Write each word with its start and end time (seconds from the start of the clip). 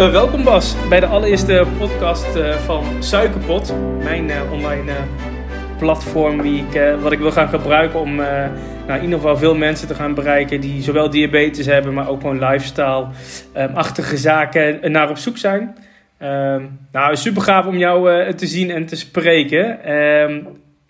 Uh, 0.00 0.10
welkom 0.10 0.44
Bas 0.44 0.76
bij 0.88 1.00
de 1.00 1.06
allereerste 1.06 1.64
podcast 1.78 2.36
uh, 2.36 2.52
van 2.54 3.02
Suikerpot, 3.02 3.74
mijn 4.02 4.28
uh, 4.28 4.52
online 4.52 4.92
platform 5.78 6.40
ik, 6.40 6.96
wat 7.00 7.12
ik 7.12 7.18
wil 7.18 7.30
gaan 7.30 7.48
gebruiken 7.48 8.00
om 8.00 8.14
nou, 8.16 8.50
in 8.86 9.02
ieder 9.02 9.18
geval 9.18 9.36
veel 9.36 9.54
mensen 9.54 9.88
te 9.88 9.94
gaan 9.94 10.14
bereiken 10.14 10.60
die 10.60 10.82
zowel 10.82 11.10
diabetes 11.10 11.66
hebben, 11.66 11.94
maar 11.94 12.08
ook 12.08 12.20
gewoon 12.20 12.38
lifestyle-achtige 12.38 14.12
um, 14.12 14.18
zaken 14.18 14.92
naar 14.92 15.10
op 15.10 15.16
zoek 15.16 15.36
zijn. 15.36 15.76
Um, 16.22 16.78
nou, 16.92 17.16
super 17.16 17.42
gaaf 17.42 17.66
om 17.66 17.76
jou 17.76 18.32
te 18.34 18.46
zien 18.46 18.70
en 18.70 18.86
te 18.86 18.96
spreken. 18.96 19.92
Um, 19.92 20.46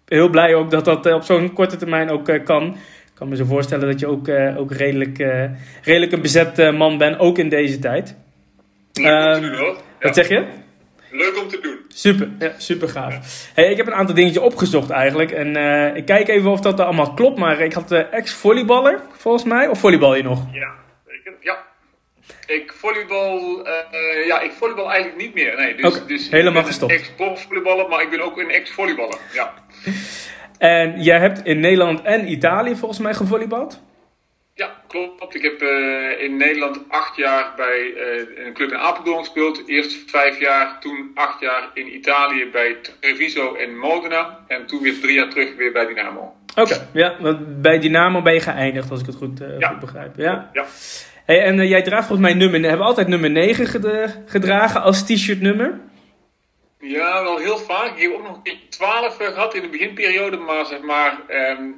heel 0.07 0.29
blij 0.29 0.55
ook 0.55 0.71
dat 0.71 0.85
dat 0.85 1.13
op 1.13 1.23
zo'n 1.23 1.53
korte 1.53 1.77
termijn 1.77 2.11
ook 2.11 2.45
kan. 2.45 2.67
Ik 2.67 3.15
kan 3.15 3.29
me 3.29 3.37
zo 3.37 3.45
voorstellen 3.45 3.87
dat 3.87 4.01
je 4.01 4.07
ook, 4.07 4.29
ook 4.57 4.73
redelijk, 4.73 5.27
redelijk 5.83 6.13
een 6.13 6.23
bezet 6.23 6.73
man 6.73 6.99
bent, 6.99 7.19
ook 7.19 7.39
in 7.39 7.49
deze 7.49 7.79
tijd. 7.79 8.17
Leuk 8.99 9.27
om 9.27 9.33
te 9.35 9.41
doen 9.41 9.59
hoor. 9.59 9.77
Wat 10.01 10.15
zeg 10.15 10.29
je? 10.29 10.47
Leuk 11.11 11.39
om 11.39 11.49
te 11.49 11.61
doen. 11.61 11.79
Super, 11.89 12.31
ja, 12.39 12.53
super 12.57 12.89
gaaf. 12.89 13.49
Hey, 13.55 13.71
ik 13.71 13.77
heb 13.77 13.87
een 13.87 13.95
aantal 13.95 14.15
dingetjes 14.15 14.43
opgezocht 14.43 14.91
eigenlijk. 14.91 15.31
En 15.31 15.57
uh, 15.57 15.97
ik 15.97 16.05
kijk 16.05 16.29
even 16.29 16.51
of 16.51 16.61
dat 16.61 16.81
allemaal 16.81 17.15
klopt. 17.15 17.39
Maar 17.39 17.61
ik 17.61 17.73
had 17.73 17.93
uh, 17.93 18.13
ex-volleyballer, 18.13 19.01
volgens 19.17 19.45
mij. 19.45 19.69
Of 19.69 19.79
volleybal 19.79 20.15
je 20.15 20.23
nog? 20.23 20.47
Ja, 20.53 20.75
ik, 21.07 21.33
ja. 21.41 21.59
Ik 22.47 22.73
volleybal, 22.73 23.67
uh, 23.67 24.27
ja, 24.27 24.41
ik 24.41 24.53
volleybal 24.53 24.91
eigenlijk 24.91 25.23
niet 25.23 25.35
meer. 25.35 25.57
Nee, 25.57 25.75
dus, 25.75 25.95
okay, 25.95 26.07
dus 26.07 26.31
helemaal 26.31 26.61
ik 26.61 26.67
gestopt. 26.67 26.93
ex-volleyballer, 26.93 27.89
maar 27.89 28.03
ik 28.03 28.11
ben 28.11 28.21
ook 28.21 28.39
een 28.39 28.51
ex-volleyballer. 28.51 29.19
Ja. 29.33 29.55
en 30.59 31.03
jij 31.03 31.19
hebt 31.19 31.45
in 31.45 31.61
Nederland 31.61 32.03
en 32.03 32.31
Italië 32.31 32.77
volgens 32.77 33.01
mij 33.01 33.15
gevolleybald? 33.15 33.81
Ja, 34.57 34.71
klopt. 34.87 35.35
Ik 35.35 35.43
heb 35.43 35.63
uh, 35.63 36.23
in 36.23 36.37
Nederland 36.37 36.81
acht 36.89 37.17
jaar 37.17 37.53
bij 37.57 37.81
uh, 37.81 38.47
een 38.47 38.53
club 38.53 38.71
in 38.71 38.77
Apeldoorn 38.77 39.19
gespeeld. 39.19 39.69
Eerst 39.69 40.11
vijf 40.11 40.41
jaar, 40.41 40.81
toen 40.81 41.11
acht 41.15 41.41
jaar 41.41 41.71
in 41.75 41.95
Italië 41.95 42.49
bij 42.53 42.77
Treviso 43.01 43.55
en 43.55 43.79
Modena. 43.79 44.39
En 44.47 44.67
toen 44.67 44.83
weer 44.83 45.01
drie 45.01 45.15
jaar 45.15 45.29
terug 45.29 45.57
weer 45.57 45.73
bij 45.73 45.87
Dynamo. 45.87 46.21
Oké, 46.21 46.61
okay, 46.61 46.79
ja, 46.93 47.17
want 47.21 47.63
bij 47.63 47.79
Dynamo 47.79 48.23
ben 48.23 48.33
je 48.33 48.41
geëindigd, 48.41 48.91
als 48.91 49.01
ik 49.01 49.07
het 49.07 49.15
goed, 49.15 49.41
uh, 49.41 49.59
ja. 49.59 49.69
goed 49.69 49.81
begrijp. 49.81 50.17
Ja. 50.17 50.51
ja. 50.53 50.65
Hey, 51.25 51.43
en 51.43 51.67
jij 51.67 51.83
draagt 51.83 52.07
volgens 52.07 52.29
mij 52.29 52.39
nummer, 52.39 52.69
hebben 52.69 52.87
altijd 52.87 53.09
nummer 53.09 53.31
9 53.31 53.67
gedragen 54.27 54.83
als 54.83 55.07
t-shirt 55.07 55.41
nummer? 55.41 55.81
Ja, 56.79 57.23
wel 57.23 57.39
heel 57.39 57.59
vaak. 57.59 57.97
Ik 57.97 58.03
heb 58.03 58.13
ook 58.13 58.23
nog 58.23 58.37
een 58.37 58.43
keer 58.43 58.59
12 58.69 59.17
gehad 59.17 59.55
in 59.55 59.63
de 59.63 59.69
beginperiode, 59.69 60.37
maar 60.37 60.67
zeg 60.67 60.81
maar. 60.81 61.21
Um, 61.29 61.77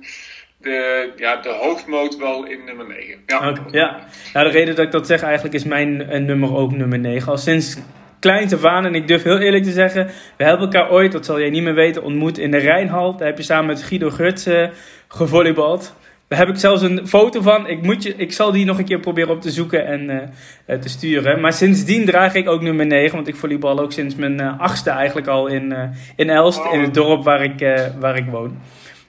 de, 0.60 1.10
ja, 1.16 1.36
de 1.36 1.58
hoofdmoot 1.60 2.16
wel 2.16 2.46
in 2.46 2.64
nummer 2.64 2.86
9. 2.86 3.18
Ja. 3.26 3.48
Okay, 3.48 3.64
ja. 3.70 3.98
Nou, 4.32 4.46
de 4.46 4.52
reden 4.52 4.74
dat 4.74 4.84
ik 4.84 4.90
dat 4.90 5.06
zeg 5.06 5.22
eigenlijk 5.22 5.54
is 5.54 5.64
mijn 5.64 6.00
uh, 6.00 6.20
nummer 6.20 6.56
ook 6.56 6.72
nummer 6.72 6.98
9. 6.98 7.30
Al 7.30 7.38
sinds 7.38 7.78
kleins 8.20 8.52
af 8.52 8.64
aan, 8.64 8.84
en 8.84 8.94
ik 8.94 9.08
durf 9.08 9.22
heel 9.22 9.38
eerlijk 9.38 9.64
te 9.64 9.72
zeggen, 9.72 10.10
we 10.36 10.44
hebben 10.44 10.64
elkaar 10.64 10.90
ooit, 10.90 11.12
dat 11.12 11.24
zal 11.24 11.40
jij 11.40 11.50
niet 11.50 11.62
meer 11.62 11.74
weten, 11.74 12.02
ontmoet 12.02 12.38
in 12.38 12.50
de 12.50 12.56
Rijnhal. 12.56 13.16
Daar 13.16 13.26
heb 13.26 13.36
je 13.36 13.42
samen 13.42 13.66
met 13.66 13.82
Guido 13.82 14.10
Gurts 14.10 14.46
uh, 14.46 14.68
gevolleybald. 15.08 15.96
Daar 16.28 16.38
heb 16.38 16.48
ik 16.48 16.56
zelfs 16.56 16.82
een 16.82 17.08
foto 17.08 17.40
van. 17.40 17.66
Ik, 17.66 17.82
moet 17.82 18.02
je, 18.02 18.14
ik 18.16 18.32
zal 18.32 18.52
die 18.52 18.64
nog 18.64 18.78
een 18.78 18.84
keer 18.84 19.00
proberen 19.00 19.30
op 19.30 19.40
te 19.40 19.50
zoeken 19.50 19.86
en 19.86 20.30
uh, 20.66 20.78
te 20.78 20.88
sturen. 20.88 21.40
Maar 21.40 21.52
sindsdien 21.52 22.04
draag 22.04 22.34
ik 22.34 22.48
ook 22.48 22.62
nummer 22.62 22.86
9. 22.86 23.14
Want 23.14 23.28
ik 23.28 23.36
volleybal 23.36 23.78
ook 23.78 23.92
sinds 23.92 24.14
mijn 24.14 24.40
achtste 24.40 24.90
eigenlijk 24.90 25.26
al 25.26 25.46
in, 25.46 25.74
in 26.16 26.30
Elst. 26.30 26.64
In 26.72 26.80
het 26.80 26.94
dorp 26.94 27.24
waar 27.24 27.42
ik, 27.42 27.88
waar 27.98 28.16
ik 28.16 28.26
woon. 28.30 28.56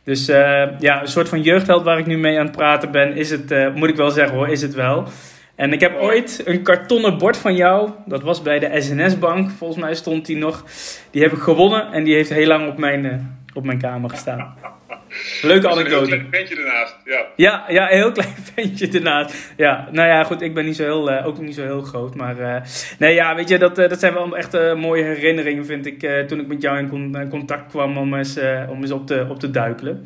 Dus 0.09 0.29
uh, 0.29 0.79
ja, 0.79 1.01
een 1.01 1.07
soort 1.07 1.29
van 1.29 1.41
jeugdheld 1.41 1.83
waar 1.83 1.99
ik 1.99 2.05
nu 2.05 2.17
mee 2.17 2.39
aan 2.39 2.45
het 2.45 2.55
praten 2.55 2.91
ben, 2.91 3.15
is 3.15 3.29
het, 3.29 3.51
uh, 3.51 3.73
moet 3.73 3.89
ik 3.89 3.95
wel 3.95 4.09
zeggen 4.09 4.37
hoor, 4.37 4.47
is 4.47 4.61
het 4.61 4.73
wel. 4.73 5.03
En 5.55 5.73
ik 5.73 5.79
heb 5.79 5.99
ooit 5.99 6.41
een 6.45 6.63
kartonnen 6.63 7.17
bord 7.17 7.37
van 7.37 7.55
jou, 7.55 7.89
dat 8.05 8.21
was 8.21 8.41
bij 8.41 8.59
de 8.59 8.81
SNS-bank, 8.81 9.49
volgens 9.49 9.79
mij 9.79 9.95
stond 9.95 10.25
die 10.25 10.37
nog. 10.37 10.65
Die 11.11 11.21
heb 11.21 11.31
ik 11.31 11.39
gewonnen 11.39 11.91
en 11.91 12.03
die 12.03 12.13
heeft 12.13 12.29
heel 12.29 12.47
lang 12.47 12.67
op 12.67 12.77
mijn, 12.77 13.05
uh, 13.05 13.13
op 13.53 13.65
mijn 13.65 13.79
kamer 13.79 14.09
gestaan. 14.09 14.55
Leuke 15.41 15.69
anekdote. 15.69 16.03
Een 16.03 16.19
heel 16.19 16.19
klein 16.19 16.27
ventje 16.31 16.55
ernaast, 16.55 16.95
ja. 17.05 17.25
Ja, 17.35 17.65
ja, 17.67 17.91
een 17.91 17.97
heel 17.97 18.11
klein 18.21 18.35
ventje 18.55 18.87
ernaast. 18.87 19.53
Ja, 19.57 19.87
nou 19.91 20.07
ja, 20.07 20.23
goed, 20.23 20.41
ik 20.41 20.53
ben 20.53 20.65
niet 20.65 20.75
zo 20.75 20.83
heel, 20.83 21.11
uh, 21.11 21.27
ook 21.27 21.39
niet 21.39 21.55
zo 21.55 21.63
heel 21.63 21.81
groot. 21.81 22.15
Maar 22.15 22.39
uh, 22.39 22.55
nee, 22.99 23.13
ja, 23.13 23.35
weet 23.35 23.49
je, 23.49 23.57
dat, 23.57 23.79
uh, 23.79 23.89
dat 23.89 23.99
zijn 23.99 24.13
wel 24.13 24.37
echt 24.37 24.75
mooie 24.75 25.03
herinneringen, 25.03 25.65
vind 25.65 25.85
ik, 25.85 26.09
toen 26.27 26.39
ik 26.39 26.47
met 26.47 26.61
jou 26.61 26.77
in 26.77 26.89
con 26.89 27.27
contact 27.29 27.69
kwam 27.69 27.97
om 27.97 28.13
eens, 28.13 28.39
om 28.69 28.81
eens 28.81 28.91
op, 28.91 29.07
te, 29.07 29.25
op 29.29 29.39
te 29.39 29.51
duikelen. 29.51 30.05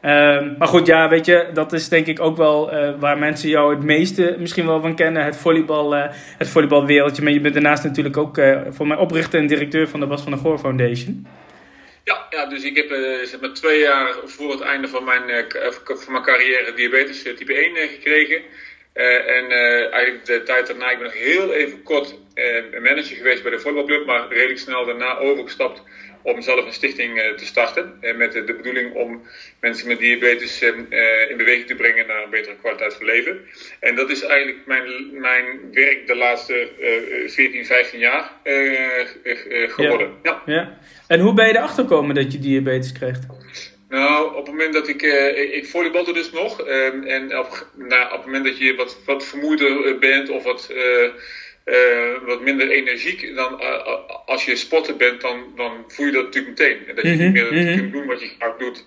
Ehm, 0.00 0.54
maar 0.58 0.68
goed, 0.68 0.86
ja, 0.86 1.08
weet 1.08 1.26
je, 1.26 1.46
dat 1.52 1.72
is 1.72 1.88
denk 1.88 2.06
ik 2.06 2.20
ook 2.20 2.36
wel 2.36 2.70
waar 2.98 3.18
mensen 3.18 3.48
jou 3.48 3.74
het 3.74 3.84
meeste 3.84 4.36
misschien 4.38 4.66
wel 4.66 4.80
van 4.80 4.94
kennen. 4.94 5.24
Het, 5.24 5.36
volleybal, 5.36 5.94
het 6.38 6.48
volleybalwereldje. 6.48 7.22
Maar 7.22 7.32
je 7.32 7.40
bent 7.40 7.54
daarnaast 7.54 7.84
natuurlijk 7.84 8.16
ook 8.16 8.40
voor 8.68 8.86
mij 8.86 8.96
oprichter 8.96 9.40
en 9.40 9.46
directeur 9.46 9.88
van 9.88 10.00
de 10.00 10.06
Bas 10.06 10.22
van 10.22 10.32
der 10.32 10.40
Goor 10.40 10.58
Foundation. 10.58 11.26
Ja, 12.04 12.26
ja, 12.30 12.46
dus 12.46 12.62
ik 12.62 12.76
heb 12.76 12.90
uh, 12.90 13.22
zeg 13.22 13.40
maar 13.40 13.52
twee 13.52 13.78
jaar 13.78 14.14
voor 14.24 14.50
het 14.50 14.60
einde 14.60 14.88
van 14.88 15.04
mijn, 15.04 15.28
uh, 15.28 15.70
van 15.86 16.12
mijn 16.12 16.24
carrière 16.24 16.74
diabetes 16.74 17.22
type 17.22 17.54
1 17.54 17.88
gekregen. 17.88 18.42
en 18.92 19.50
eigenlijk 19.90 20.24
de 20.24 20.42
tijd 20.42 20.66
daarna, 20.66 20.90
ik 20.90 20.98
ben 20.98 21.06
nog 21.06 21.16
heel 21.16 21.52
even 21.52 21.82
kort 21.82 22.14
manager 22.80 23.16
geweest 23.16 23.42
bij 23.42 23.50
de 23.50 23.58
voetbalclub, 23.58 24.06
maar 24.06 24.28
redelijk 24.28 24.58
snel 24.58 24.84
daarna 24.84 25.16
overgestapt 25.16 25.82
om 26.24 26.42
zelf 26.42 26.66
een 26.66 26.72
stichting 26.72 27.22
te 27.36 27.46
starten. 27.46 27.98
met 28.16 28.32
de 28.32 28.54
bedoeling 28.56 28.94
om 28.94 29.22
mensen 29.60 29.88
met 29.88 29.98
diabetes 29.98 30.62
in 30.62 31.36
beweging 31.36 31.66
te 31.66 31.74
brengen 31.74 32.06
naar 32.06 32.22
een 32.22 32.30
betere 32.30 32.56
kwaliteit 32.56 32.94
van 32.94 33.06
leven. 33.06 33.40
En 33.80 33.94
dat 33.94 34.10
is 34.10 34.22
eigenlijk 34.22 34.66
mijn, 34.66 34.84
mijn 35.12 35.44
werk 35.72 36.06
de 36.06 36.16
laatste 36.16 36.68
14, 37.26 37.66
15 37.66 37.98
jaar 37.98 38.32
geworden. 39.68 40.14
Ja. 40.22 40.42
ja. 40.46 40.54
ja. 40.54 40.78
En 41.08 41.20
hoe 41.20 41.34
ben 41.34 41.46
je 41.46 41.56
erachter 41.56 41.82
gekomen 41.82 42.14
dat 42.14 42.32
je 42.32 42.38
diabetes 42.38 42.92
kreeg? 42.92 43.18
Nou, 43.88 44.36
op 44.36 44.46
het 44.46 44.54
moment 44.54 44.72
dat 44.72 44.88
ik, 44.88 45.02
uh, 45.02 45.54
ik 45.56 45.66
volleybalde 45.66 46.12
dus 46.12 46.30
nog. 46.30 46.60
Um, 46.60 47.02
en 47.02 47.38
op, 47.38 47.66
nou, 47.74 48.04
op 48.04 48.16
het 48.16 48.26
moment 48.26 48.44
dat 48.44 48.58
je 48.58 48.74
wat, 48.74 48.98
wat 49.04 49.24
vermoeider 49.24 49.98
bent 49.98 50.30
of 50.30 50.42
wat, 50.42 50.70
uh, 50.70 51.10
uh, 51.64 52.26
wat 52.26 52.40
minder 52.40 52.70
energiek, 52.70 53.34
dan 53.34 53.60
als 54.26 54.44
je 54.44 54.56
sporter 54.56 54.96
bent, 54.96 55.20
dan, 55.20 55.52
dan 55.56 55.84
voel 55.88 56.06
je 56.06 56.12
dat 56.12 56.24
natuurlijk 56.24 56.58
meteen. 56.58 56.88
En 56.88 56.94
dat 56.94 57.04
je 57.04 57.10
mm 57.10 57.18
-hmm, 57.18 57.24
niet 57.24 57.32
meer 57.32 57.52
mm 57.52 57.66
-hmm. 57.66 57.76
kunt 57.76 57.92
doen 57.92 58.06
wat 58.06 58.20
je 58.20 58.30
graag 58.38 58.56
doet. 58.56 58.86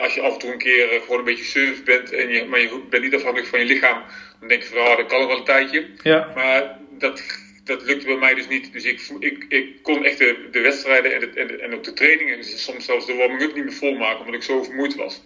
als 0.00 0.14
je 0.14 0.20
af 0.20 0.32
en 0.32 0.38
toe 0.38 0.52
een 0.52 0.58
keer 0.58 1.00
gewoon 1.00 1.18
een 1.18 1.24
beetje 1.24 1.44
surf 1.44 1.84
bent, 1.84 2.12
en 2.12 2.28
je, 2.28 2.44
maar 2.44 2.60
je 2.60 2.80
bent 2.90 3.02
niet 3.02 3.14
afhankelijk 3.14 3.48
van 3.48 3.58
je 3.58 3.66
lichaam, 3.66 4.02
dan 4.40 4.48
denk 4.48 4.62
je 4.62 4.68
van, 4.68 4.78
oh, 4.78 4.96
dat 4.96 5.06
kan 5.06 5.18
nog 5.18 5.28
wel 5.28 5.38
een 5.38 5.44
tijdje. 5.44 5.86
Ja. 6.02 6.32
Maar 6.34 6.78
dat 6.98 7.22
dat 7.66 7.82
lukte 7.82 8.06
bij 8.06 8.16
mij 8.16 8.34
dus 8.34 8.48
niet. 8.48 8.72
Dus 8.72 8.84
ik, 8.84 9.00
ik, 9.18 9.44
ik 9.48 9.82
kon 9.82 10.04
echt 10.04 10.18
de, 10.18 10.48
de 10.50 10.60
wedstrijden 10.60 11.14
en, 11.14 11.20
de, 11.20 11.26
en, 11.40 11.60
en 11.60 11.74
ook 11.74 11.84
de 11.84 11.92
trainingen, 11.92 12.36
en 12.36 12.44
soms 12.44 12.84
zelfs 12.84 13.06
de 13.06 13.14
warming-up 13.14 13.54
niet 13.54 13.64
meer 13.64 13.72
volmaken, 13.72 14.18
omdat 14.18 14.34
ik 14.34 14.42
zo 14.42 14.62
vermoeid 14.62 14.94
was. 14.94 15.20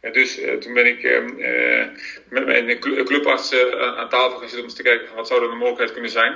Dus 0.00 0.40
uh, 0.40 0.52
toen 0.52 0.74
ben 0.74 0.86
ik 0.86 1.02
uh, 1.02 1.86
met 2.28 2.46
mijn 2.46 2.78
clubarts 3.04 3.52
uh, 3.52 3.96
aan 3.98 4.08
tafel 4.08 4.30
gaan 4.30 4.40
zitten 4.40 4.58
om 4.58 4.64
eens 4.64 4.74
te 4.74 4.82
kijken 4.82 5.06
van 5.06 5.16
wat 5.16 5.26
zou 5.26 5.42
er 5.44 5.50
een 5.50 5.56
mogelijkheid 5.56 5.92
kunnen 5.92 6.10
zijn. 6.10 6.32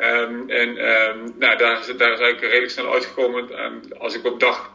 Um, 0.00 0.50
en 0.50 0.68
um, 0.68 1.34
nou, 1.38 1.58
daar, 1.58 1.78
is, 1.78 1.86
daar 1.86 2.12
is 2.12 2.18
eigenlijk 2.18 2.40
redelijk 2.40 2.70
snel 2.70 2.92
uitgekomen. 2.92 3.64
Um, 3.64 3.80
als 3.98 4.14
ik 4.14 4.24
op 4.24 4.40
dag 4.40 4.74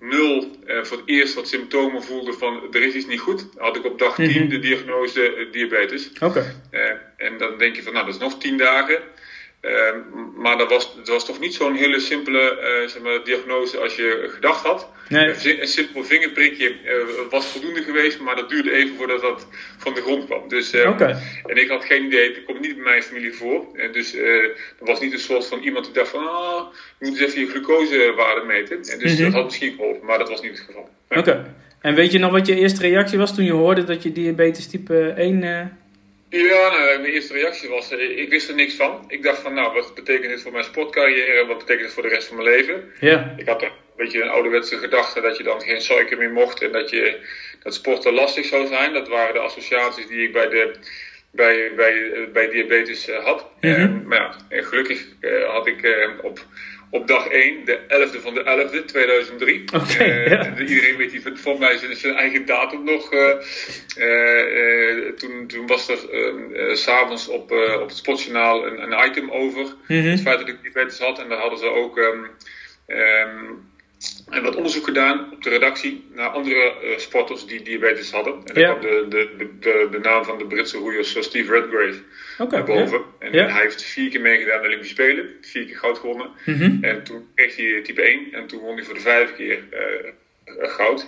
0 0.00 0.56
voor 0.82 0.96
het 0.96 1.06
eerst 1.06 1.34
wat 1.34 1.48
symptomen 1.48 2.02
voelde 2.02 2.32
van 2.32 2.62
er 2.70 2.82
is 2.82 2.94
iets 2.94 3.06
niet 3.06 3.20
goed, 3.20 3.46
had 3.56 3.76
ik 3.76 3.84
op 3.84 3.98
dag 3.98 4.14
10 4.14 4.26
mm 4.26 4.32
-hmm. 4.32 4.48
de 4.48 4.58
diagnose 4.58 5.48
diabetes. 5.52 6.10
Oké. 6.12 6.24
Okay. 6.24 7.00
en 7.16 7.38
dan 7.38 7.58
denk 7.58 7.76
je 7.76 7.82
van 7.82 7.92
nou 7.92 8.04
dat 8.04 8.14
is 8.14 8.20
nog 8.20 8.38
10 8.38 8.56
dagen. 8.56 9.02
Uh, 9.62 9.72
maar 10.36 10.58
dat 10.58 10.70
was, 10.70 10.96
dat 10.96 11.08
was 11.08 11.26
toch 11.26 11.40
niet 11.40 11.54
zo'n 11.54 11.74
hele 11.74 12.00
simpele 12.00 12.40
uh, 12.40 12.88
zeg 12.88 13.02
maar, 13.02 13.24
diagnose 13.24 13.78
als 13.78 13.96
je 13.96 14.28
gedacht 14.34 14.64
had. 14.64 14.88
Nee. 15.08 15.60
Een 15.60 15.66
simpel 15.66 16.04
vingerprikje 16.04 16.68
uh, 16.68 17.30
was 17.30 17.46
voldoende 17.46 17.82
geweest, 17.82 18.20
maar 18.20 18.36
dat 18.36 18.48
duurde 18.48 18.72
even 18.72 18.96
voordat 18.96 19.20
dat 19.20 19.46
van 19.78 19.94
de 19.94 20.00
grond 20.00 20.24
kwam. 20.24 20.48
Dus, 20.48 20.74
okay. 20.74 21.16
En 21.46 21.56
ik 21.56 21.68
had 21.68 21.84
geen 21.84 22.04
idee, 22.04 22.28
het 22.28 22.44
komt 22.44 22.60
niet 22.60 22.74
bij 22.74 22.84
mijn 22.84 23.02
familie 23.02 23.32
voor. 23.32 23.66
En 23.74 23.92
dus 23.92 24.14
er 24.14 24.56
was 24.78 25.00
niet 25.00 25.12
een 25.12 25.18
soort 25.18 25.46
van 25.46 25.62
iemand 25.62 25.84
die 25.84 25.94
dacht 25.94 26.08
van, 26.08 26.28
ah, 26.28 26.74
je 26.98 27.06
moet 27.06 27.20
eens 27.20 27.34
even 27.34 27.40
je 27.40 27.50
glucosewaarde 27.50 28.46
meten. 28.46 28.76
En 28.76 28.98
dus 28.98 29.10
mm 29.10 29.16
-hmm. 29.16 29.24
dat 29.24 29.32
had 29.32 29.44
misschien 29.44 29.72
geholpen, 29.72 30.06
maar 30.06 30.18
dat 30.18 30.28
was 30.28 30.40
niet 30.42 30.50
het 30.50 30.60
geval. 30.60 30.88
Oké. 31.08 31.18
Okay. 31.18 31.44
En 31.80 31.94
weet 31.94 32.12
je 32.12 32.18
nog 32.18 32.32
wat 32.32 32.46
je 32.46 32.54
eerste 32.54 32.80
reactie 32.80 33.18
was 33.18 33.34
toen 33.34 33.44
je 33.44 33.52
hoorde 33.52 33.84
dat 33.84 34.02
je 34.02 34.12
diabetes 34.12 34.66
type 34.66 35.08
1 35.08 35.78
ja, 36.30 36.70
nou, 36.70 37.00
mijn 37.00 37.12
eerste 37.12 37.32
reactie 37.32 37.68
was, 37.68 37.90
ik 37.92 38.30
wist 38.30 38.48
er 38.48 38.54
niks 38.54 38.74
van. 38.74 39.04
Ik 39.08 39.22
dacht 39.22 39.38
van, 39.38 39.54
nou, 39.54 39.72
wat 39.72 39.94
betekent 39.94 40.28
dit 40.28 40.42
voor 40.42 40.52
mijn 40.52 40.64
sportcarrière? 40.64 41.46
Wat 41.46 41.58
betekent 41.58 41.84
dit 41.84 41.92
voor 41.92 42.02
de 42.02 42.08
rest 42.08 42.26
van 42.26 42.36
mijn 42.36 42.48
leven? 42.48 42.92
Ja. 43.00 43.34
Ik 43.36 43.46
had 43.46 43.62
een 43.62 43.70
beetje 43.96 44.22
een 44.22 44.28
ouderwetse 44.28 44.78
gedachte 44.78 45.20
dat 45.20 45.36
je 45.36 45.42
dan 45.42 45.60
geen 45.60 45.80
suiker 45.80 46.18
meer 46.18 46.30
mocht 46.30 46.62
en 46.62 46.72
dat, 46.72 46.90
je, 46.90 47.26
dat 47.62 47.74
sporten 47.74 48.12
lastig 48.12 48.44
zou 48.44 48.66
zijn. 48.66 48.92
Dat 48.92 49.08
waren 49.08 49.34
de 49.34 49.40
associaties 49.40 50.06
die 50.06 50.22
ik 50.22 50.32
bij, 50.32 50.48
de, 50.48 50.74
bij, 51.30 51.72
bij, 51.76 52.28
bij 52.32 52.48
diabetes 52.48 53.10
had. 53.10 53.50
Mm 53.60 53.72
-hmm. 53.72 53.96
uh, 54.00 54.06
maar 54.06 54.18
ja, 54.18 54.36
en 54.48 54.64
gelukkig 54.64 55.06
uh, 55.20 55.48
had 55.48 55.66
ik 55.66 55.82
uh, 55.82 56.08
op, 56.22 56.38
op 56.90 57.06
dag 57.06 57.26
1, 57.26 57.64
de 57.64 57.78
11e 57.78 58.22
van 58.22 58.34
de 58.34 58.68
11e, 58.80 58.84
2003. 58.84 59.64
Okay, 59.74 60.28
ja. 60.28 60.58
Iedereen 60.58 60.96
weet 60.96 61.10
die 61.10 61.22
voor 61.34 61.58
mij 61.58 61.76
zijn, 61.76 61.96
zijn 61.96 62.14
eigen 62.14 62.46
datum 62.46 62.84
nog. 62.84 63.08
toen, 65.16 65.46
toen 65.46 65.66
was 65.66 65.88
er 65.88 65.98
s 66.76 66.82
s'avonds 66.82 67.28
op, 67.28 67.50
op 67.80 67.88
het 67.88 67.96
Sportjournaal 67.96 68.66
een, 68.66 68.82
een 68.82 69.08
item 69.08 69.30
over. 69.30 69.74
Mm 69.86 70.04
Het 70.04 70.20
feit 70.20 70.38
dat 70.38 70.48
ik 70.48 70.62
diabetes 70.62 70.98
had. 70.98 71.18
En 71.18 71.28
daar 71.28 71.38
hadden 71.38 71.58
ze 71.58 71.66
ook... 71.66 71.96
Um, 71.96 72.30
en 74.30 74.42
wat 74.42 74.56
onderzoek 74.56 74.84
gedaan 74.84 75.32
op 75.32 75.42
de 75.42 75.50
redactie 75.50 76.04
naar 76.14 76.28
andere 76.28 76.74
uh, 76.82 76.98
sporters 76.98 77.46
die 77.46 77.62
diabetes 77.62 78.10
hadden. 78.10 78.34
En 78.44 78.54
daar 78.54 78.78
kwam 78.78 78.80
de, 78.80 79.06
de, 79.08 79.48
de, 79.60 79.88
de, 79.90 79.98
naam 79.98 80.24
van 80.24 80.38
de 80.38 80.46
Britse 80.46 80.78
roeiers 80.78 81.16
Steve 81.20 81.52
Redgrave 81.52 81.98
okay, 82.38 82.58
naar 82.58 82.66
boven. 82.66 83.02
En 83.18 83.32
hij 83.32 83.62
heeft 83.62 83.82
vier 83.82 84.10
keer 84.10 84.20
meegedaan 84.20 84.56
aan 84.56 84.62
de 84.62 84.66
Olympische 84.66 84.94
Spelen, 84.94 85.36
vier 85.40 85.64
keer 85.64 85.76
goud 85.76 85.98
gewonnen. 85.98 86.30
Mm 86.44 86.54
-hmm. 86.54 86.84
En 86.84 87.04
toen 87.04 87.28
kreeg 87.34 87.56
hij 87.56 87.80
type 87.82 88.02
1 88.02 88.32
en 88.32 88.46
toen 88.46 88.60
won 88.60 88.74
hij 88.74 88.84
voor 88.84 88.94
de 88.94 89.00
vijfde 89.00 89.34
keer 89.34 89.58
uh, 89.72 90.68
goud. 90.68 91.06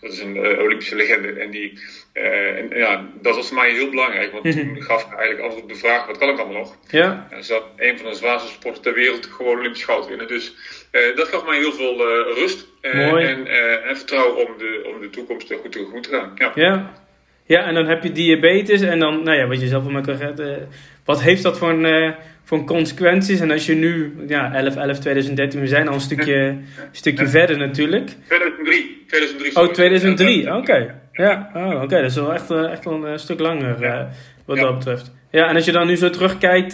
Dat 0.00 0.12
is 0.12 0.20
een 0.20 0.36
uh, 0.36 0.58
Olympische 0.58 0.96
legende. 0.96 1.32
En, 1.32 1.50
die, 1.50 1.78
en 2.12 2.68
ja, 2.68 3.10
dat 3.20 3.36
was 3.36 3.46
voor 3.46 3.56
mij 3.56 3.70
heel 3.70 3.90
belangrijk. 3.90 4.32
Want 4.32 4.44
mm 4.44 4.50
-hmm. 4.50 4.74
toen 4.74 4.82
gaf 4.82 5.04
hij 5.08 5.16
eigenlijk 5.16 5.42
antwoord 5.42 5.62
op 5.62 5.68
de 5.68 5.78
vraag: 5.78 6.06
wat 6.06 6.18
kan 6.18 6.28
ik 6.28 6.38
allemaal 6.38 6.58
nog? 6.58 6.76
Ja. 6.90 7.26
En 7.30 7.44
ze 7.44 7.52
had 7.52 7.64
een 7.76 7.98
van 7.98 8.10
de 8.10 8.16
zwaarste 8.16 8.52
sporten 8.52 8.82
ter 8.82 8.94
wereld 8.94 9.26
gewoon 9.26 9.58
Olympisch 9.58 9.84
goud 9.84 10.06
winnen. 10.08 10.28
Dus 10.28 10.54
uh, 10.92 11.16
dat 11.16 11.28
gaf 11.28 11.46
mij 11.46 11.58
heel 11.58 11.72
veel 11.72 11.96
rust. 12.34 12.68
En, 12.80 13.46
en, 13.86 13.96
vertrouwen 13.96 14.48
om 14.48 14.58
de, 14.58 14.90
om 14.94 15.00
de 15.00 15.10
toekomst 15.10 15.52
goed 15.62 15.72
tegemoet 15.72 16.02
te 16.02 16.10
gaan. 16.10 16.32
Ja. 16.34 16.52
ja. 16.54 16.98
Ja, 17.46 17.64
en 17.64 17.74
dan 17.74 17.86
heb 17.86 18.02
je 18.02 18.12
diabetes. 18.12 18.80
En 18.80 18.98
dan, 18.98 19.22
nou 19.22 19.36
ja, 19.36 19.46
wat 19.46 19.60
je 19.60 19.66
zelf 19.66 19.84
al 19.84 19.90
met 19.90 20.06
kan 20.06 20.34
Wat 21.04 21.22
heeft 21.22 21.42
dat 21.42 21.58
voor 21.58 21.70
een 21.70 22.14
voor 22.50 22.64
consequenties. 22.64 23.40
En 23.40 23.50
als 23.50 23.66
je 23.66 23.74
nu, 23.74 24.14
ja, 24.26 24.54
11, 24.54 24.76
11, 24.76 24.98
2013, 24.98 25.60
we 25.60 25.66
zijn 25.66 25.88
al 25.88 25.94
een 25.94 26.00
stukje, 26.00 26.56
stukje 26.92 27.28
verder 27.28 27.58
natuurlijk. 27.58 28.10
2003. 28.26 29.04
2003 29.06 29.56
oh, 29.56 29.72
2003, 29.72 30.46
oké. 30.46 30.56
Okay. 30.56 30.94
Ja, 31.12 31.50
oh, 31.54 31.66
oké, 31.66 31.84
okay. 31.84 32.00
dat 32.00 32.10
is 32.10 32.16
wel 32.16 32.32
echt, 32.32 32.50
echt 32.50 32.84
wel 32.84 33.06
een 33.06 33.18
stuk 33.18 33.40
langer 33.40 34.08
wat 34.44 34.56
dat 34.56 34.78
betreft. 34.78 35.12
Ja, 35.30 35.48
en 35.48 35.54
als 35.54 35.64
je 35.64 35.72
dan 35.72 35.86
nu 35.86 35.96
zo 35.96 36.10
terugkijkt, 36.10 36.72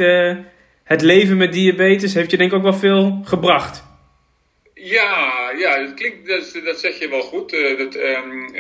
het 0.85 1.03
leven 1.03 1.37
met 1.37 1.53
diabetes 1.53 2.15
heeft 2.15 2.31
je 2.31 2.37
denk 2.37 2.51
ik 2.51 2.57
ook 2.57 2.63
wel 2.63 2.75
veel 2.75 3.21
gebracht. 3.25 3.85
Ja, 4.89 5.51
ja, 5.59 5.79
dat 5.85 5.95
klinkt, 5.95 6.29
dat, 6.29 6.65
dat 6.65 6.81
zeg 6.81 6.99
je 6.99 7.09
wel 7.09 7.23
goed. 7.23 7.53
Uh, 7.53 7.79
dat, 7.79 7.95
um, 7.95 8.55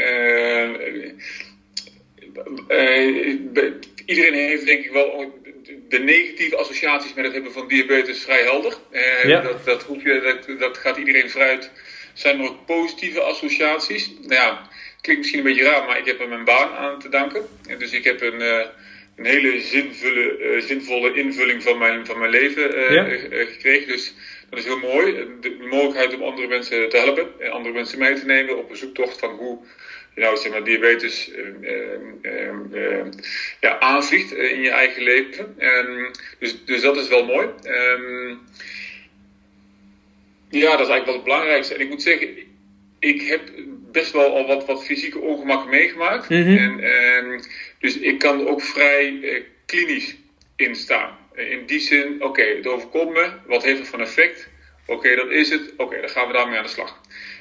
iedereen 4.06 4.34
heeft 4.34 4.66
denk 4.66 4.84
ik 4.84 4.92
wel 4.92 5.34
de 5.88 5.98
negatieve 5.98 6.56
associaties 6.56 7.14
met 7.14 7.24
het 7.24 7.34
hebben 7.34 7.52
van 7.52 7.68
diabetes 7.68 8.22
vrij 8.22 8.42
helder. 8.42 8.76
Eh, 8.90 9.24
ja. 9.24 9.40
dat, 9.40 9.64
dat, 9.64 9.82
hoef 9.82 10.02
je, 10.02 10.20
dat, 10.20 10.58
dat 10.58 10.78
gaat 10.78 10.96
iedereen 10.96 11.30
vooruit. 11.30 11.70
Zijn 12.14 12.40
er 12.40 12.48
ook 12.48 12.66
positieve 12.66 13.20
associaties? 13.20 14.12
Nou 14.20 14.34
ja, 14.34 14.68
klinkt 15.00 15.22
misschien 15.22 15.38
een 15.38 15.54
beetje 15.54 15.70
raar, 15.70 15.86
maar 15.86 15.98
ik 15.98 16.06
heb 16.06 16.20
er 16.20 16.28
mijn 16.28 16.44
baan 16.44 16.72
aan 16.72 16.98
te 16.98 17.08
danken. 17.08 17.48
Dus 17.78 17.92
ik 17.92 18.04
heb 18.04 18.20
een, 18.20 18.40
uh, 18.40 18.66
een 19.16 19.24
hele 19.24 19.60
zinvolle, 19.60 20.38
uh, 20.38 20.62
zinvolle 20.62 21.14
invulling 21.14 21.62
van 21.62 21.78
mijn, 21.78 22.06
van 22.06 22.18
mijn 22.18 22.30
leven 22.30 22.92
ja. 22.92 23.04
gekregen. 23.44 23.88
Dus 23.88 24.14
dat 24.50 24.58
is 24.58 24.64
heel 24.64 24.78
mooi. 24.78 25.26
De 25.40 25.56
mogelijkheid 25.70 26.14
om 26.14 26.22
andere 26.22 26.48
mensen 26.48 26.88
te 26.88 26.96
helpen 26.96 27.40
en 27.40 27.50
andere 27.50 27.74
mensen 27.74 27.98
mee 27.98 28.14
te 28.14 28.26
nemen 28.26 28.58
op 28.58 28.70
een 28.70 28.76
zoektocht 28.76 29.18
van 29.18 29.30
hoe 29.30 29.58
nou, 30.16 30.36
zeg 30.36 30.52
maar, 30.52 30.64
diabetes 30.64 31.30
uh, 32.22 33.04
ja, 33.60 33.78
aanvliegt 33.78 34.32
in 34.32 34.60
je 34.60 34.70
eigen 34.70 35.02
leven. 35.02 35.56
Um, 35.58 36.10
dus, 36.38 36.64
dus 36.64 36.80
dat 36.80 36.96
is 36.96 37.08
wel 37.08 37.24
mooi. 37.24 37.48
Um, 37.64 38.40
ja, 40.50 40.70
dat 40.76 40.80
is 40.80 40.88
eigenlijk 40.88 41.04
wel 41.04 41.14
het 41.14 41.24
belangrijkste. 41.24 41.74
En 41.74 41.80
ik 41.80 41.88
moet 41.88 42.02
zeggen, 42.02 42.28
ik 42.98 43.22
heb 43.22 43.40
best 43.92 44.12
wel 44.12 44.36
al 44.36 44.46
wat, 44.46 44.66
wat 44.66 44.84
fysieke 44.84 45.18
ongemakken 45.18 45.70
meegemaakt. 45.70 46.28
Mm 46.28 46.42
-hmm. 46.42 46.78
en, 46.78 47.44
dus 47.78 47.98
ik 47.98 48.18
kan 48.18 48.48
ook 48.48 48.62
vrij 48.62 49.10
uh, 49.10 49.42
klinisch 49.66 50.16
instaan. 50.56 51.16
In 51.36 51.66
die 51.66 51.80
zin, 51.80 52.14
oké, 52.14 52.24
okay, 52.24 52.56
het 52.56 52.66
overkomt 52.66 53.12
me. 53.12 53.30
Wat 53.46 53.64
heeft 53.64 53.78
het 53.78 53.88
voor 53.88 54.00
effect? 54.00 54.48
Oké, 54.86 54.98
okay, 54.98 55.16
dat 55.16 55.30
is 55.30 55.50
het. 55.50 55.72
Oké, 55.72 55.82
okay, 55.82 56.00
dan 56.00 56.08
gaan 56.08 56.26
we 56.26 56.32
daarmee 56.32 56.58
aan 56.58 56.64
de 56.64 56.70
slag. 56.70 57.00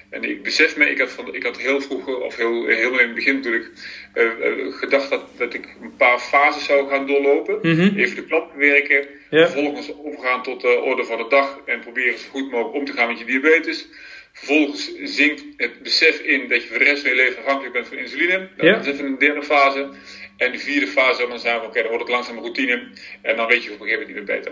En 0.09 0.23
ik 0.23 0.43
besef 0.43 0.77
me, 0.77 0.89
ik 0.89 0.99
had, 0.99 1.11
van, 1.11 1.35
ik 1.35 1.43
had 1.43 1.57
heel 1.57 1.81
vroeger, 1.81 2.21
of 2.21 2.35
heel, 2.35 2.65
heel 2.65 2.91
in 2.91 3.05
het 3.05 3.15
begin 3.15 3.35
natuurlijk, 3.35 3.69
uh, 4.13 4.23
uh, 4.23 4.73
gedacht 4.73 5.09
dat, 5.09 5.21
dat 5.37 5.53
ik 5.53 5.75
een 5.81 5.95
paar 5.95 6.19
fases 6.19 6.65
zou 6.65 6.89
gaan 6.89 7.07
doorlopen. 7.07 7.59
Mm 7.61 7.75
-hmm. 7.75 7.97
Even 7.97 8.15
de 8.15 8.25
klap 8.25 8.55
werken, 8.55 9.07
ja. 9.29 9.49
vervolgens 9.49 9.91
overgaan 10.03 10.43
tot 10.43 10.61
de 10.61 10.67
orde 10.67 11.03
van 11.03 11.17
de 11.17 11.25
dag 11.29 11.59
en 11.65 11.79
proberen 11.79 12.19
zo 12.19 12.29
goed 12.29 12.51
mogelijk 12.51 12.75
om 12.75 12.85
te 12.85 12.93
gaan 12.93 13.07
met 13.07 13.19
je 13.19 13.25
diabetes. 13.25 13.87
Vervolgens 14.33 14.91
zinkt 15.03 15.43
het 15.57 15.83
besef 15.83 16.19
in 16.19 16.47
dat 16.47 16.61
je 16.61 16.67
voor 16.67 16.79
de 16.79 16.83
rest 16.83 17.01
van 17.01 17.09
je 17.09 17.15
leven 17.15 17.37
afhankelijk 17.37 17.73
bent 17.73 17.87
van 17.87 17.97
insuline. 17.97 18.49
Dat 18.57 18.65
ja. 18.65 18.79
is 18.79 18.87
even 18.87 19.05
een 19.05 19.19
derde 19.19 19.43
fase. 19.43 19.89
En 20.37 20.51
de 20.51 20.59
vierde 20.59 20.87
fase, 20.87 21.27
dan 21.27 21.39
zijn 21.39 21.53
we, 21.53 21.59
oké, 21.59 21.69
okay, 21.69 21.81
dan 21.81 21.91
wordt 21.91 22.07
het 22.07 22.13
langzaam 22.13 22.35
een 22.37 22.43
routine. 22.43 22.89
En 23.21 23.35
dan 23.35 23.47
weet 23.47 23.63
je 23.63 23.71
op 23.71 23.79
een 23.79 23.87
gegeven 23.87 24.07
moment 24.07 24.27
niet 24.27 24.27
meer 24.27 24.37
beter. 24.37 24.51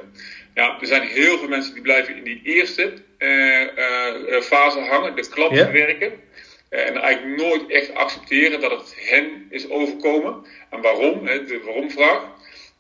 Ja, 0.54 0.78
er 0.80 0.88
zijn 0.88 1.02
heel 1.02 1.38
veel 1.38 1.48
mensen 1.48 1.74
die 1.74 1.82
blijven 1.82 2.16
in 2.16 2.24
die 2.24 2.42
eerste 2.44 2.94
uh, 3.20 3.62
uh, 3.62 4.42
fase 4.42 4.80
hangen, 4.80 5.16
de 5.16 5.30
klap 5.30 5.52
yeah. 5.52 5.72
werken. 5.72 6.12
en 6.70 6.96
eigenlijk 6.96 7.42
nooit 7.42 7.70
echt 7.70 7.94
accepteren 7.94 8.62
dat 8.62 8.72
het 8.72 8.96
hen 8.98 9.48
is 9.50 9.70
overkomen. 9.70 10.46
En 10.70 10.82
waarom, 10.82 11.28
hè, 11.28 11.46
de 11.46 11.62
waarom-vraag. 11.64 12.32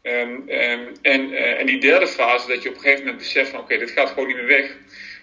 Um, 0.03 0.49
um, 0.49 0.91
en, 1.01 1.33
en 1.33 1.65
die 1.65 1.79
derde 1.79 2.07
fase, 2.07 2.47
dat 2.47 2.63
je 2.63 2.69
op 2.69 2.75
een 2.75 2.81
gegeven 2.81 3.05
moment 3.05 3.21
beseft 3.21 3.49
van 3.49 3.59
oké, 3.59 3.73
okay, 3.73 3.85
dit 3.85 3.95
gaat 3.95 4.09
gewoon 4.09 4.27
niet 4.27 4.35
meer 4.35 4.45
weg. 4.45 4.77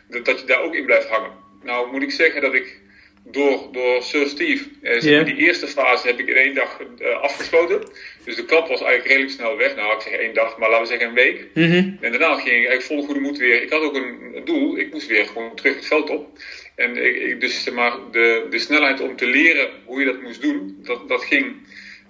Dat, 0.08 0.24
dat 0.24 0.40
je 0.40 0.46
daar 0.46 0.62
ook 0.62 0.74
in 0.74 0.84
blijft 0.84 1.08
hangen. 1.08 1.32
Nou 1.62 1.92
moet 1.92 2.02
ik 2.02 2.10
zeggen 2.10 2.40
dat 2.40 2.54
ik 2.54 2.80
door, 3.24 3.68
door 3.72 4.02
Sir 4.02 4.26
Steve. 4.26 4.64
Uh, 4.82 5.00
yeah. 5.00 5.24
Die 5.24 5.36
eerste 5.36 5.66
fase 5.66 6.06
heb 6.06 6.18
ik 6.18 6.28
in 6.28 6.36
één 6.36 6.54
dag 6.54 6.80
uh, 6.98 7.20
afgesloten. 7.20 7.88
Dus 8.24 8.36
de 8.36 8.44
klap 8.44 8.68
was 8.68 8.80
eigenlijk 8.80 9.08
redelijk 9.08 9.32
snel 9.32 9.56
weg. 9.56 9.76
Nou, 9.76 9.94
ik 9.94 10.00
zeg 10.00 10.12
één 10.12 10.34
dag, 10.34 10.58
maar 10.58 10.68
laten 10.68 10.82
we 10.82 10.88
zeggen 10.88 11.08
een 11.08 11.14
week. 11.14 11.46
Mm 11.54 11.70
-hmm. 11.70 11.98
En 12.00 12.10
daarna 12.10 12.34
ging 12.34 12.46
ik 12.46 12.68
eigenlijk 12.68 12.82
vol 12.82 13.02
goede 13.02 13.20
moed 13.20 13.38
weer. 13.38 13.62
Ik 13.62 13.70
had 13.70 13.82
ook 13.82 13.94
een, 13.94 14.42
doel. 14.44 14.78
Ik 14.78 14.92
moest 14.92 15.06
weer 15.06 15.26
gewoon 15.26 15.56
terug 15.56 15.74
het 15.74 15.86
veld 15.86 16.10
op. 16.10 16.38
En 16.76 16.96
ik, 17.04 17.16
ik, 17.16 17.40
dus 17.40 17.62
zeg 17.62 17.74
maar, 17.74 17.92
de, 18.10 18.46
de 18.50 18.58
snelheid 18.58 19.00
om 19.00 19.16
te 19.16 19.26
leren 19.26 19.70
hoe 19.84 20.00
je 20.00 20.06
dat 20.06 20.22
moest 20.22 20.42
doen, 20.42 20.78
dat, 20.82 21.08
dat 21.08 21.24
ging. 21.24 21.56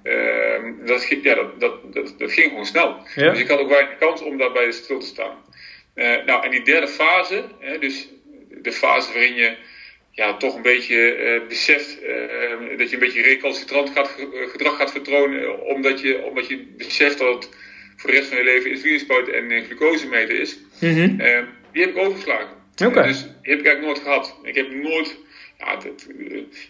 Uh, 0.05 0.87
dat, 0.87 1.09
ja, 1.23 1.35
dat, 1.35 1.61
dat, 1.61 1.93
dat, 1.93 2.15
dat, 2.19 2.33
ging 2.33 2.49
gewoon 2.49 2.67
snel. 2.67 2.97
Yeah. 3.15 3.31
Dus 3.31 3.41
ik 3.41 3.49
had 3.49 3.59
ook 3.59 3.69
weinig 3.69 3.99
kans 3.99 4.23
om 4.23 4.39
daarbij 4.39 4.73
stil 4.73 4.99
te 4.99 5.07
staan. 5.07 5.37
Uh, 5.95 6.25
nou, 6.27 6.45
en 6.45 6.51
die 6.51 6.63
derde 6.63 6.89
fase, 6.89 7.45
hè, 7.59 7.79
dus 7.79 8.09
de 8.63 8.73
fase 8.73 9.13
waarin 9.13 9.35
je 9.35 9.57
ja, 10.21 10.37
toch 10.37 10.57
een 10.57 10.63
beetje 10.63 11.17
uh, 11.17 11.49
beseft 11.49 11.99
uh, 12.03 12.79
dat 12.79 12.89
je 12.89 12.95
een 12.95 13.03
beetje 13.03 13.23
recalcitrant 13.23 13.91
gaat, 13.91 14.17
gedrag 14.33 14.77
gaat 14.77 14.91
vertonen, 14.91 15.67
omdat 15.67 16.01
je, 16.01 16.23
omdat 16.23 16.49
je 16.49 16.67
beseft 16.77 17.19
dat 17.19 17.35
het 17.35 17.49
voor 17.97 18.11
de 18.11 18.17
rest 18.17 18.29
van 18.29 18.39
je 18.39 18.45
leven 18.45 18.71
insulinespuiten 18.71 19.35
en 19.35 19.65
glucosemeten 19.65 20.41
is. 20.41 20.59
Mm 20.81 20.93
-hmm. 20.93 21.21
uh, 21.21 21.39
die 21.73 21.83
heb 21.83 21.91
ik 21.91 21.99
overgeslagen. 21.99 22.49
Okay. 22.85 23.07
dus 23.07 23.23
die 23.23 23.51
heb 23.51 23.59
ik 23.59 23.67
eigenlijk 23.67 23.81
nooit 23.81 23.99
gehad. 23.99 24.37
Ik 24.43 24.55
heb 24.55 24.71
nooit, 24.71 25.17
ja, 25.59 25.77
dat, 25.77 26.07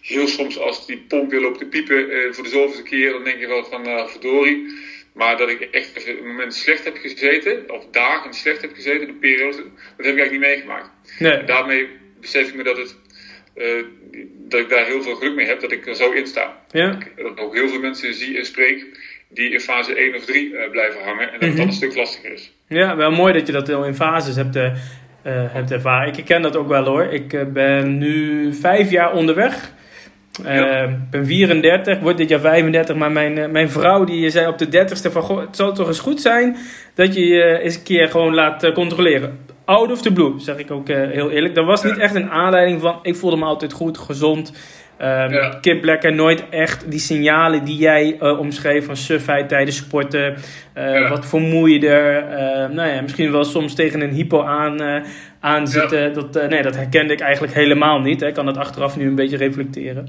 heel 0.00 0.26
soms 0.26 0.58
als 0.58 0.86
die 0.86 1.04
pomp 1.08 1.30
weer 1.30 1.40
loopt 1.40 1.58
te 1.58 1.66
piepen 1.66 2.34
voor 2.34 2.44
de 2.44 2.50
zoveelste 2.50 2.82
keer, 2.82 3.12
dan 3.12 3.24
denk 3.24 3.38
je 3.40 3.46
wel 3.46 3.64
van 3.64 4.08
verdorie. 4.08 4.66
Maar 5.12 5.36
dat 5.36 5.48
ik 5.48 5.60
echt 5.60 6.06
een 6.06 6.26
moment 6.26 6.54
slecht 6.54 6.84
heb 6.84 6.96
gezeten, 6.96 7.70
of 7.70 7.86
dagen 7.90 8.34
slecht 8.34 8.60
heb 8.60 8.74
gezeten, 8.74 9.06
de 9.06 9.12
periode, 9.12 9.56
dat 9.56 10.06
heb 10.06 10.14
ik 10.14 10.20
eigenlijk 10.20 10.30
niet 10.30 10.40
meegemaakt. 10.40 10.90
Nee. 11.18 11.32
En 11.32 11.46
daarmee 11.46 11.88
besef 12.20 12.48
ik 12.48 12.54
me 12.54 12.62
dat 12.62 12.76
het 12.76 12.96
uh, 13.54 13.84
dat 14.48 14.60
ik 14.60 14.68
daar 14.68 14.86
heel 14.86 15.02
veel 15.02 15.14
geluk 15.14 15.34
mee 15.34 15.46
heb 15.46 15.60
dat 15.60 15.72
ik 15.72 15.86
er 15.86 15.94
zo 15.94 16.12
in 16.12 16.26
sta. 16.26 16.56
Ja. 16.70 16.98
Dat 17.16 17.30
ik 17.30 17.40
ook 17.40 17.54
heel 17.54 17.68
veel 17.68 17.80
mensen 17.80 18.14
zie 18.14 18.38
en 18.38 18.46
spreek 18.46 18.86
die 19.28 19.50
in 19.50 19.60
fase 19.60 19.94
1 19.94 20.14
of 20.14 20.24
3 20.24 20.50
uh, 20.50 20.70
blijven 20.70 21.02
hangen 21.04 21.32
en 21.32 21.40
dat 21.40 21.40
mm 21.40 21.48
-hmm. 21.48 21.56
dat 21.56 21.66
een 21.66 21.72
stuk 21.72 21.96
lastiger 21.96 22.32
is. 22.32 22.52
Ja, 22.68 22.96
wel 22.96 23.10
mooi 23.10 23.32
dat 23.32 23.46
je 23.46 23.52
dat 23.52 23.68
in 23.68 23.94
fases 23.94 24.36
hebt, 24.36 24.56
uh, 24.56 24.72
hebt 25.24 25.70
ervaren. 25.70 26.16
Ik 26.16 26.24
ken 26.24 26.42
dat 26.42 26.56
ook 26.56 26.68
wel 26.68 26.84
hoor. 26.84 27.04
Ik 27.04 27.52
ben 27.52 27.98
nu 27.98 28.54
vijf 28.54 28.90
jaar 28.90 29.12
onderweg. 29.12 29.72
Ja. 30.44 30.82
Ik 30.82 31.10
ben 31.10 31.26
34, 31.26 31.98
word 31.98 32.16
dit 32.16 32.28
jaar 32.28 32.40
35, 32.40 32.96
maar 32.96 33.12
mijn, 33.12 33.50
mijn 33.50 33.70
vrouw 33.70 34.04
die 34.04 34.30
zei 34.30 34.46
op 34.46 34.58
de 34.58 34.66
30ste 34.66 35.12
van 35.12 35.22
goh, 35.22 35.40
het 35.40 35.56
zou 35.56 35.74
toch 35.74 35.86
eens 35.86 36.00
goed 36.00 36.20
zijn 36.20 36.56
dat 36.94 37.14
je 37.14 37.26
je 37.26 37.58
eens 37.58 37.76
een 37.76 37.82
keer 37.82 38.08
gewoon 38.08 38.34
laat 38.34 38.72
controleren 38.72 39.38
out 39.70 39.90
of 39.90 40.02
the 40.02 40.12
blue, 40.12 40.32
zeg 40.36 40.56
ik 40.56 40.70
ook 40.70 40.88
uh, 40.88 40.96
heel 40.96 41.30
eerlijk. 41.30 41.56
Er 41.56 41.64
was 41.64 41.82
niet 41.84 41.98
echt 41.98 42.14
een 42.14 42.30
aanleiding 42.30 42.80
van, 42.80 42.98
ik 43.02 43.16
voelde 43.16 43.36
me 43.36 43.44
altijd 43.44 43.72
goed, 43.72 43.98
gezond. 43.98 44.52
Um, 44.98 45.06
ja. 45.06 45.58
Kip 45.60 45.80
Blekker 45.80 46.14
nooit 46.14 46.48
echt 46.48 46.90
die 46.90 46.98
signalen 46.98 47.64
die 47.64 47.76
jij 47.76 48.16
uh, 48.20 48.38
omschreef 48.38 48.86
van 48.86 48.96
sufheid 48.96 49.48
tijdens 49.48 49.76
sporten. 49.76 50.34
Uh, 50.74 51.00
ja. 51.00 51.08
Wat 51.08 51.26
vermoeider. 51.26 52.22
Uh, 52.22 52.74
nou 52.74 52.88
ja, 52.88 53.00
misschien 53.00 53.32
wel 53.32 53.44
soms 53.44 53.74
tegen 53.74 54.00
een 54.00 54.10
hypo 54.10 54.42
aan, 54.42 55.04
aan 55.40 55.68
zitten. 55.68 56.00
Ja. 56.00 56.08
Dat, 56.08 56.48
nee, 56.48 56.62
dat 56.62 56.76
herkende 56.76 57.12
ik 57.12 57.20
eigenlijk 57.20 57.54
helemaal 57.54 58.00
niet. 58.00 58.20
Hè. 58.20 58.26
Ik 58.26 58.34
kan 58.34 58.46
dat 58.46 58.56
achteraf 58.56 58.96
nu 58.96 59.06
een 59.06 59.14
beetje 59.14 59.36
reflecteren. 59.36 60.08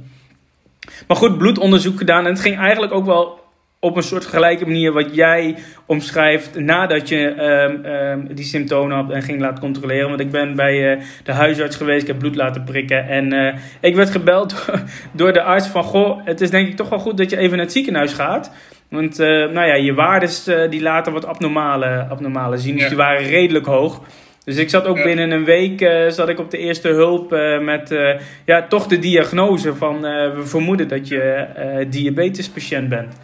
Maar 1.08 1.18
goed, 1.18 1.38
bloedonderzoek 1.38 1.98
gedaan. 1.98 2.25
En 2.25 2.32
het 2.32 2.41
ging 2.41 2.58
eigenlijk 2.58 2.94
ook 2.94 3.06
wel 3.06 3.39
op 3.84 3.96
een 3.96 4.04
soort 4.04 4.26
gelijke 4.26 4.66
manier 4.66 4.92
wat 4.92 5.16
jij 5.16 5.56
omschrijft 5.86 6.60
nadat 6.60 7.10
je 7.10 7.28
ehm, 7.28 7.86
ehm, 7.86 8.36
die 8.36 8.46
symptomen 8.46 8.96
had 8.96 9.12
en 9.12 9.22
ging 9.22 9.40
laten 9.40 9.60
controleren. 9.60 10.08
Want 10.08 10.20
ik 10.20 10.32
ben 10.32 10.56
bij 10.56 10.96
uh, 10.96 11.04
de 11.24 11.32
huisarts 11.32 11.76
geweest, 11.76 12.02
ik 12.02 12.08
heb 12.08 12.20
bloed 12.20 12.36
laten 12.36 12.64
prikken 12.64 13.08
en 13.08 13.34
uh, 13.34 13.54
ik 13.80 13.96
werd 13.96 14.10
gebeld 14.10 14.70
door 15.12 15.34
de 15.34 15.42
arts 15.42 15.68
van, 15.68 15.84
goh, 15.84 16.26
het 16.26 16.42
is 16.42 16.50
denk 16.50 16.68
ik 16.68 16.76
toch 16.76 16.90
wel 16.90 17.00
goed 17.00 17.18
dat 17.18 17.30
je 17.30 17.38
even 17.38 17.58
naar 17.58 17.66
het 17.66 17.74
ziekenhuis 17.74 18.14
gaat. 18.14 18.52
Want 18.90 19.20
uh, 19.20 19.28
nou 19.28 19.68
ja, 19.68 19.74
je 19.74 19.94
waardes 19.94 20.44
die 20.70 20.82
laten 20.82 21.14
wat 21.14 21.26
abnormale, 21.26 22.06
abnormale 22.10 22.58
zien, 22.58 22.78
dus 22.78 22.88
die 22.88 22.98
waren 22.98 23.28
redelijk 23.28 23.66
hoog. 23.66 24.02
Dus 24.44 24.58
ik 24.58 24.70
zat 24.70 24.86
ook 24.86 25.04
binnen 25.04 25.32
een 25.32 25.44
week 25.44 25.82
uh, 25.82 26.10
zat 26.10 26.30
ik 26.30 26.40
op 26.40 26.52
de 26.52 26.58
eerste 26.58 26.88
hulp 26.88 27.34
uh, 27.34 27.60
met 27.60 27.92
uh, 27.92 28.10
ja, 28.46 28.68
toch 28.68 28.88
de 28.88 29.00
diagnose 29.00 29.76
van 29.76 30.02
we 30.02 30.42
vermoeden 30.44 30.88
dat 30.88 31.08
je 31.08 31.46
diabetespatiënt 31.90 32.90
bent. 32.90 33.16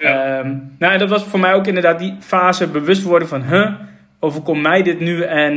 Ja. 0.00 0.38
Um, 0.38 0.74
nou, 0.78 0.92
en 0.92 0.98
dat 0.98 1.08
was 1.08 1.24
voor 1.24 1.40
mij 1.40 1.54
ook 1.54 1.66
inderdaad 1.66 1.98
die 1.98 2.16
fase 2.20 2.66
bewust 2.66 3.02
worden 3.02 3.28
van, 3.28 3.42
huh, 3.42 3.70
overkomt 4.20 4.62
mij 4.62 4.82
dit 4.82 5.00
nu 5.00 5.22
en 5.22 5.52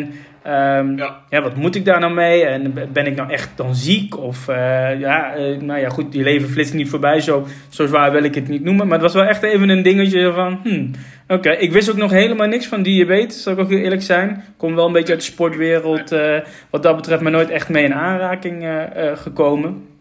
um, 0.48 0.98
ja. 0.98 1.20
ja. 1.30 1.42
wat 1.42 1.56
moet 1.56 1.76
ik 1.76 1.86
daar 1.86 2.00
nou 2.00 2.14
mee? 2.14 2.46
En 2.46 2.74
ben 2.94 3.06
ik 3.06 3.16
nou 3.16 3.32
echt 3.32 3.50
dan 3.56 3.76
ziek? 3.76 4.18
Of 4.18 4.50
uh, 4.50 4.56
ja, 5.00 5.38
uh, 5.38 5.62
nou 5.62 5.80
ja, 5.80 5.90
goed, 5.90 6.12
die 6.12 6.24
leven 6.24 6.50
flitst 6.50 6.74
niet 6.74 6.90
voorbij, 6.90 7.20
zo, 7.20 7.48
zo 7.70 7.86
zwaar 7.86 8.12
wil 8.12 8.24
ik 8.24 8.36
het 8.36 8.48
niet 8.48 8.64
noemen. 8.64 8.88
Maar 8.88 9.00
het 9.00 9.12
was 9.12 9.22
wel 9.22 9.30
echt 9.30 9.44
even 9.44 9.70
een 9.70 9.84
dingetje 9.84 10.34
van, 10.34 10.60
hmm, 10.64 10.92
oké. 11.28 11.50
Ik 11.50 11.72
wist 11.72 11.92
ook 11.92 11.98
nog 11.98 12.12
helemaal 12.12 12.48
niks 12.48 12.68
van 12.68 12.84
diabetes, 12.84 13.44
zal 13.44 13.54
ik 13.54 13.60
ook 13.60 13.70
heel 13.70 13.80
eerlijk 13.84 14.02
zijn. 14.02 14.30
Ik 14.30 14.54
kom 14.58 14.76
wel 14.76 14.86
een 14.86 14.94
beetje 14.94 15.14
uit 15.14 15.22
de 15.22 15.32
sportwereld, 15.32 16.12
uh, 16.12 16.38
wat 16.70 16.84
dat 16.84 16.96
betreft, 16.96 17.22
maar 17.22 17.32
nooit 17.32 17.50
echt 17.50 17.70
mee 17.70 17.84
in 17.84 17.94
aanraking 17.94 18.68
gekomen. 19.16 19.93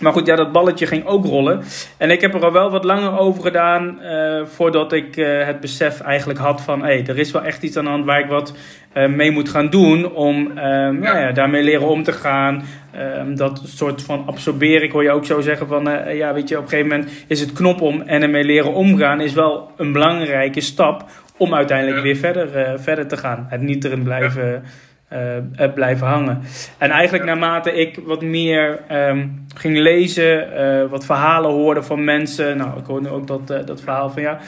Maar 0.00 0.12
goed, 0.12 0.26
ja, 0.26 0.36
dat 0.36 0.52
balletje 0.52 0.86
ging 0.86 1.06
ook 1.06 1.24
rollen. 1.24 1.62
En 1.96 2.10
ik 2.10 2.20
heb 2.20 2.34
er 2.34 2.44
al 2.44 2.52
wel 2.52 2.70
wat 2.70 2.84
langer 2.84 3.18
over 3.18 3.42
gedaan 3.42 3.98
uh, 4.02 4.44
voordat 4.44 4.92
ik 4.92 5.16
uh, 5.16 5.44
het 5.44 5.60
besef 5.60 6.00
eigenlijk 6.00 6.38
had 6.38 6.60
van... 6.60 6.80
hé, 6.80 6.86
hey, 6.86 7.06
er 7.06 7.18
is 7.18 7.30
wel 7.30 7.42
echt 7.42 7.62
iets 7.62 7.76
aan 7.76 7.84
de 7.84 7.90
hand 7.90 8.04
waar 8.04 8.20
ik 8.20 8.28
wat 8.28 8.54
uh, 8.94 9.06
mee 9.06 9.30
moet 9.30 9.48
gaan 9.48 9.70
doen 9.70 10.12
om 10.12 10.52
ja. 10.54 10.90
Nou 10.90 11.18
ja, 11.18 11.32
daarmee 11.32 11.62
leren 11.62 11.88
om 11.88 12.02
te 12.02 12.12
gaan. 12.12 12.64
Ehm, 12.92 13.34
dat 13.34 13.62
soort 13.64 14.02
van 14.02 14.22
absorberen, 14.26 14.82
ik 14.82 14.92
hoor 14.92 15.02
je 15.02 15.10
ook 15.10 15.24
zo 15.24 15.40
zeggen 15.40 15.66
van... 15.66 15.84
ja, 16.14 16.32
weet 16.34 16.48
je, 16.48 16.56
op 16.56 16.62
een 16.62 16.68
gegeven 16.68 16.90
moment 16.90 17.10
is 17.26 17.40
het 17.40 17.52
knop 17.52 17.80
om 17.80 18.00
en 18.00 18.22
ermee 18.22 18.44
leren 18.44 18.74
omgaan... 18.74 19.20
is 19.20 19.32
wel 19.32 19.70
een 19.76 19.92
belangrijke 19.92 20.60
stap 20.60 21.04
om 21.36 21.54
uiteindelijk 21.54 21.96
ja. 21.96 22.02
weer 22.02 22.16
verder, 22.16 22.80
verder 22.80 23.06
te 23.06 23.16
gaan. 23.16 23.46
Het 23.48 23.60
niet 23.60 23.84
erin 23.84 24.02
blijven... 24.02 24.62
Uh, 25.12 25.72
blijven 25.74 26.06
hangen. 26.06 26.40
En 26.78 26.90
eigenlijk 26.90 27.24
naarmate 27.24 27.72
ik 27.72 27.98
wat 28.04 28.22
meer 28.22 28.80
um, 28.92 29.46
ging 29.54 29.78
lezen, 29.78 30.48
uh, 30.58 30.90
wat 30.90 31.04
verhalen 31.04 31.50
hoorde 31.50 31.82
van 31.82 32.04
mensen. 32.04 32.56
Nou, 32.56 32.78
ik 32.78 32.86
hoorde 32.86 33.08
ook 33.08 33.26
dat, 33.26 33.50
uh, 33.50 33.58
dat 33.64 33.80
verhaal 33.80 34.10
van 34.10 34.22
ja. 34.22 34.38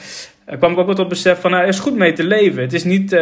kwam 0.57 0.71
ik 0.71 0.77
ook 0.77 0.87
wat 0.87 0.99
op 0.99 1.09
besef 1.09 1.41
van, 1.41 1.51
nou, 1.51 1.63
er 1.63 1.69
is 1.69 1.79
goed 1.79 1.95
mee 1.95 2.13
te 2.13 2.23
leven. 2.23 2.61
Het 2.61 2.73
is 2.73 2.83
niet 2.83 3.21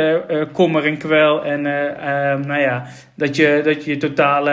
kommer 0.52 0.86
en 0.86 0.98
kwel 0.98 1.44
en 1.46 1.66
ehm, 1.66 2.48
nou 2.48 2.62
ja, 2.62 2.86
dat 3.16 3.36
je 3.36 3.62
dat 3.64 3.86
je 3.86 3.98
totaal 3.98 4.48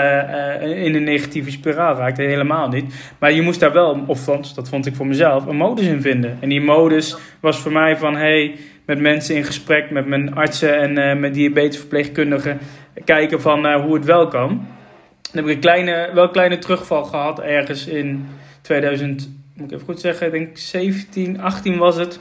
in 0.61 0.95
een 0.95 1.05
negatieve 1.05 1.51
spiraal 1.51 1.97
raakt. 1.97 2.17
Helemaal 2.17 2.69
niet. 2.69 3.15
Maar 3.19 3.33
je 3.33 3.43
moest 3.43 3.61
daar 3.61 3.73
wel, 3.73 4.05
of 4.07 4.25
dat 4.25 4.69
vond 4.69 4.87
ik 4.87 4.95
voor 4.95 5.07
mezelf, 5.07 5.47
een 5.47 5.57
modus 5.57 5.87
in 5.87 6.03
vinden. 6.03 6.37
En 6.41 6.49
die 6.49 6.61
modus 6.61 7.17
was 7.41 7.59
voor 7.59 7.73
mij 7.73 7.97
van, 7.97 8.17
hey, 8.17 8.55
met 8.87 9.01
mensen 9.01 9.35
in 9.35 9.45
gesprek, 9.45 9.91
met 9.91 10.07
mijn 10.07 10.35
artsen 10.35 10.79
en 10.79 10.99
uh, 10.99 11.21
met 11.21 11.35
diabetesverpleegkundigen, 11.35 12.59
kijken 13.05 13.41
van 13.41 13.67
uh, 13.67 13.81
hoe 13.81 13.95
het 13.95 14.05
wel 14.05 14.29
kan. 14.29 14.49
Dan 14.49 15.45
heb 15.45 15.45
ik 15.45 15.55
een 15.55 15.61
kleine, 15.61 16.11
wel 16.15 16.31
kleine 16.31 16.59
terugval 16.59 17.05
gehad 17.05 17.41
ergens 17.41 17.87
in 17.87 18.27
2000, 18.61 19.31
moet 19.55 19.67
ik 19.67 19.75
even 19.75 19.87
goed 19.87 20.01
zeggen, 20.01 20.31
denk 20.31 20.59
17, 20.59 21.41
18 21.41 21.79
was 21.79 21.97
het. 21.97 22.21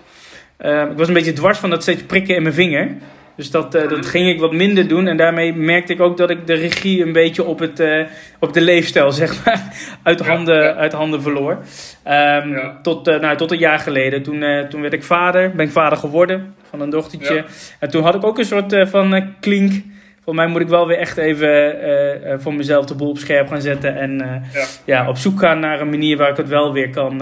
Uh, 0.61 0.81
ik 0.91 0.97
was 0.97 1.07
een 1.07 1.13
beetje 1.13 1.33
dwars 1.33 1.57
van 1.57 1.69
dat 1.69 1.81
steeds 1.81 2.03
prikken 2.03 2.35
in 2.35 2.41
mijn 2.41 2.53
vinger. 2.53 2.95
Dus 3.35 3.51
dat, 3.51 3.75
uh, 3.75 3.89
dat 3.89 4.05
ging 4.05 4.29
ik 4.29 4.39
wat 4.39 4.53
minder 4.53 4.87
doen. 4.87 5.07
En 5.07 5.17
daarmee 5.17 5.53
merkte 5.53 5.93
ik 5.93 6.01
ook 6.01 6.17
dat 6.17 6.29
ik 6.29 6.47
de 6.47 6.53
regie 6.53 7.03
een 7.05 7.11
beetje 7.11 7.43
op, 7.43 7.59
het, 7.59 7.79
uh, 7.79 8.05
op 8.39 8.53
de 8.53 8.61
leefstijl 8.61 9.11
zeg 9.21 9.45
maar, 9.45 9.63
uit, 10.03 10.19
handen, 10.19 10.63
ja. 10.63 10.73
uit 10.73 10.93
handen 10.93 11.21
verloor. 11.21 11.51
Um, 11.51 11.61
ja. 12.03 12.79
tot, 12.81 13.07
uh, 13.07 13.19
nou, 13.19 13.37
tot 13.37 13.51
een 13.51 13.57
jaar 13.57 13.79
geleden. 13.79 14.23
Toen, 14.23 14.43
toen 14.69 14.81
werd 14.81 14.93
ik 14.93 15.03
vader. 15.03 15.51
Ben 15.55 15.65
ik 15.65 15.71
vader 15.71 15.97
geworden 15.97 16.55
van 16.69 16.81
een 16.81 16.89
dochtertje. 16.89 17.45
En 17.79 17.89
toen 17.89 18.03
had 18.03 18.15
ik 18.15 18.23
ook 18.23 18.37
een 18.37 18.45
soort 18.45 18.75
van 18.89 19.33
klink. 19.39 19.71
Volgens 20.23 20.45
mij 20.45 20.53
moet 20.53 20.61
ik 20.61 20.67
wel 20.67 20.87
weer 20.87 20.97
echt 20.97 21.17
even 21.17 22.41
voor 22.41 22.53
mezelf 22.53 22.85
de 22.85 22.95
boel 22.95 23.09
op 23.09 23.17
scherp 23.17 23.47
gaan 23.47 23.61
zetten. 23.61 23.97
En 23.97 24.43
ja. 24.85 25.09
op 25.09 25.17
zoek 25.17 25.39
gaan 25.39 25.59
naar 25.59 25.81
een 25.81 25.89
manier 25.89 26.17
waar 26.17 26.29
ik 26.29 26.37
het 26.37 26.47
wel 26.47 26.73
weer 26.73 26.89
kan, 26.89 27.21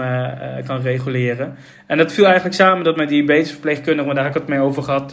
kan 0.66 0.80
reguleren. 0.82 1.56
En 1.86 1.98
dat 1.98 2.12
viel 2.12 2.24
eigenlijk 2.24 2.54
samen 2.54 2.84
dat 2.84 2.96
met 2.96 3.08
die 3.08 3.26
diabetesverpleegkundige, 3.26 4.06
maar 4.06 4.14
daar 4.14 4.24
heb 4.24 4.34
ik 4.34 4.40
het 4.40 4.50
mee 4.50 4.60
over 4.60 4.82
gehad 4.82 5.12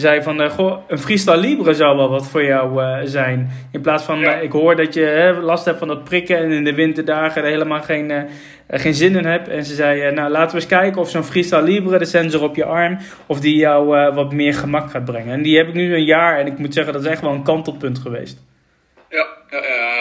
zei 0.00 0.22
van, 0.22 0.40
uh, 0.40 0.50
goh, 0.50 0.82
een 0.88 0.98
freestyle 0.98 1.36
libre 1.36 1.74
zou 1.74 1.96
wel 1.96 2.08
wat 2.08 2.28
voor 2.28 2.44
jou 2.44 2.82
uh, 2.82 2.98
zijn. 3.04 3.50
In 3.72 3.80
plaats 3.80 4.04
van, 4.04 4.18
ja. 4.18 4.36
uh, 4.36 4.42
ik 4.42 4.52
hoor 4.52 4.76
dat 4.76 4.94
je 4.94 5.38
last 5.42 5.64
hebt 5.64 5.78
van 5.78 5.88
dat 5.88 6.04
prikken 6.04 6.36
en 6.36 6.50
in 6.50 6.64
de 6.64 6.74
winterdagen 6.74 7.42
er 7.42 7.48
helemaal 7.48 7.82
geen, 7.82 8.28
geen 8.68 8.94
zin 8.94 9.16
in 9.16 9.24
hebt. 9.24 9.48
En 9.48 9.64
ze 9.64 9.74
zei, 9.74 10.12
nou 10.12 10.30
laten 10.30 10.50
we 10.50 10.62
eens 10.62 10.70
kijken 10.70 11.00
of 11.00 11.10
zo'n 11.10 11.24
freestyle 11.24 11.62
libre, 11.62 11.98
de 11.98 12.04
sensor 12.04 12.42
op 12.42 12.56
je 12.56 12.64
arm, 12.64 12.98
of 13.26 13.40
die 13.40 13.56
jou 13.56 13.86
wat 14.14 14.32
meer 14.32 14.54
gemak 14.54 14.90
gaat 14.90 15.04
brengen. 15.04 15.32
En 15.32 15.42
die 15.42 15.56
heb 15.56 15.68
ik 15.68 15.74
nu 15.74 15.94
een 15.94 16.04
jaar 16.04 16.38
en 16.38 16.46
ik 16.46 16.58
moet 16.58 16.74
zeggen, 16.74 16.92
dat 16.92 17.02
is 17.02 17.08
echt 17.08 17.22
wel 17.22 17.32
een 17.32 17.42
kantelpunt 17.42 17.98
geweest. 17.98 18.38
Ja, 19.10 19.26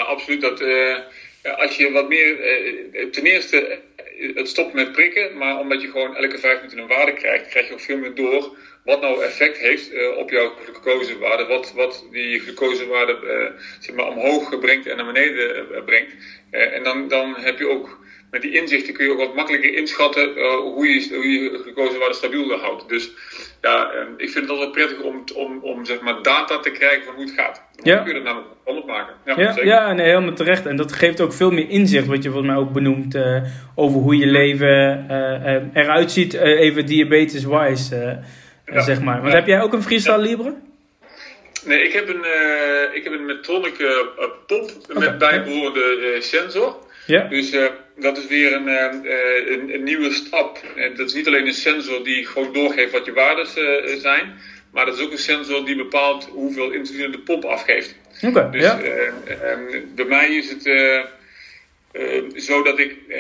absoluut. 0.08 0.42
Dat, 0.42 0.64
als 1.58 1.78
je 1.78 1.92
wat 1.92 2.10
meer, 2.10 2.36
ten 3.12 3.24
eerste 3.24 3.80
het 4.36 4.48
stopt 4.48 4.74
met 4.74 4.92
prikken, 4.92 5.38
maar 5.38 5.60
omdat 5.60 5.82
je 5.82 5.88
gewoon 5.88 6.16
elke 6.16 6.38
vijf 6.38 6.56
minuten 6.56 6.80
een 6.80 6.88
waarde 6.88 7.14
krijgt, 7.14 7.48
krijg 7.48 7.68
je 7.68 7.74
ook 7.74 7.80
veel 7.80 7.98
meer 7.98 8.16
door 8.16 8.58
wat 8.88 9.02
nou 9.02 9.24
effect 9.24 9.58
heeft 9.58 9.94
uh, 9.94 10.18
op 10.18 10.30
jouw 10.30 10.52
glucosewaarde, 10.64 11.46
wat, 11.46 11.74
wat 11.76 12.06
die 12.12 12.40
glucosewaarde 12.40 13.18
uh, 13.24 13.62
zeg 13.80 13.96
maar 13.96 14.08
omhoog 14.08 14.60
brengt 14.60 14.88
en 14.88 14.98
naar 14.98 15.06
beneden 15.06 15.66
uh, 15.72 15.84
brengt. 15.86 16.16
en 16.50 16.84
dan, 16.84 17.08
dan 17.08 17.36
heb 17.38 17.60
je 17.60 17.68
ook 17.70 18.06
met 18.32 18.42
die 18.42 18.52
inzichten 18.62 18.94
kun 18.94 19.06
je 19.06 19.12
ook 19.12 19.18
wat 19.18 19.36
makkelijker 19.36 19.74
inschatten 19.74 20.30
hoe, 20.60 20.88
je, 20.88 21.16
hoe 21.16 21.32
je 21.32 21.60
glucosewaarde 21.64 22.16
stabiel 22.16 22.60
houdt. 22.60 22.90
Dus 22.90 23.12
ja, 23.62 23.92
ik 24.18 24.30
vind 24.30 24.46
het 24.46 24.50
altijd 24.50 24.72
prettig 24.72 25.02
om, 25.02 25.24
om, 25.36 25.60
om 25.62 25.86
zeg 25.86 26.02
maar 26.02 26.22
data 26.22 26.60
te 26.60 26.72
krijgen 26.72 27.06
van 27.06 27.14
hoe 27.14 27.24
het 27.24 27.34
gaat. 27.34 27.64
Dan 27.76 27.94
ja. 27.94 27.98
kun 27.98 28.08
je 28.08 28.14
dat 28.14 28.24
namelijk 28.24 28.50
ondermaken. 28.64 29.14
Ja, 29.26 29.40
ja, 29.40 29.52
zeker. 29.52 29.66
ja 29.66 29.94
nee, 29.94 30.06
helemaal 30.06 30.34
terecht. 30.34 30.66
En 30.66 30.76
dat 30.76 30.92
geeft 30.92 31.22
ook 31.22 31.34
veel 31.34 31.52
meer 31.52 31.70
inzicht, 31.70 32.08
wat 32.08 32.24
je 32.24 32.30
volgens 32.30 32.52
mij 32.52 32.62
ook 32.62 32.72
benoemt, 32.72 33.18
over 33.76 34.00
hoe 34.00 34.18
je 34.18 34.28
leven 34.28 35.06
eruit 35.74 36.12
ziet, 36.12 36.34
even 36.34 36.86
diabetes-wise 36.86 38.20
ja. 38.74 38.82
zeg 38.82 39.02
maar. 39.02 39.22
Want 39.22 39.34
heb 39.34 39.48
jij 39.48 39.62
ook 39.62 39.74
een 39.74 39.84
freestyle 39.84 40.18
libre? 40.18 40.54
Nee, 41.66 41.84
ik 41.84 41.94
heb 41.94 42.10
een, 42.10 42.26
uh, 42.26 42.96
ik 42.96 43.04
heb 43.04 43.14
een 43.14 43.26
Medtronic 43.26 43.80
uh, 43.80 43.90
pomp 44.48 44.72
okay. 44.90 45.04
met 45.04 45.18
bijbehorende 45.18 46.14
uh, 46.16 46.22
sensor. 46.22 46.76
Ja. 47.06 47.28
Dus 47.28 47.56
dat 47.98 48.18
is 48.18 48.28
weer 48.28 48.54
een, 48.54 48.68
een, 48.68 49.74
een, 49.74 49.84
nieuwe 49.84 50.12
stap. 50.12 50.58
En 50.76 50.96
dat 50.96 51.08
is 51.08 51.14
niet 51.14 51.28
alleen 51.28 51.48
een 51.48 51.54
sensor 51.54 52.04
die 52.04 52.26
gewoon 52.26 52.54
doorgeeft 52.54 52.92
wat 52.92 53.06
je 53.06 53.14
waardes 53.14 53.54
zijn, 54.02 54.34
maar 54.72 54.86
dat 54.86 54.98
is 54.98 55.04
ook 55.04 55.12
een 55.12 55.18
sensor 55.18 55.66
die 55.66 55.76
bepaalt 55.76 56.26
hoeveel 56.26 56.72
insuline 56.72 57.10
de 57.10 57.20
pomp 57.20 57.46
afgeeft. 57.46 57.96
Oké. 58.22 58.28
Okay, 58.28 58.50
dus 58.50 58.62
ja. 58.62 58.80
bij 59.96 60.06
mij 60.06 60.36
is 60.36 60.50
het 60.50 60.66
zodat 62.36 62.80
ik, 62.80 62.96
uh, 63.08 63.18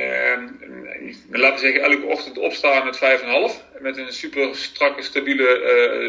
laten 1.31 1.53
we 1.53 1.59
zeggen, 1.59 1.81
elke 1.81 2.05
ochtend 2.05 2.37
opsta 2.37 2.83
met 2.83 2.97
5,5. 2.97 3.81
Met 3.81 3.97
een 3.97 4.13
super 4.13 4.55
strakke, 4.55 5.01
stabiele 5.01 5.61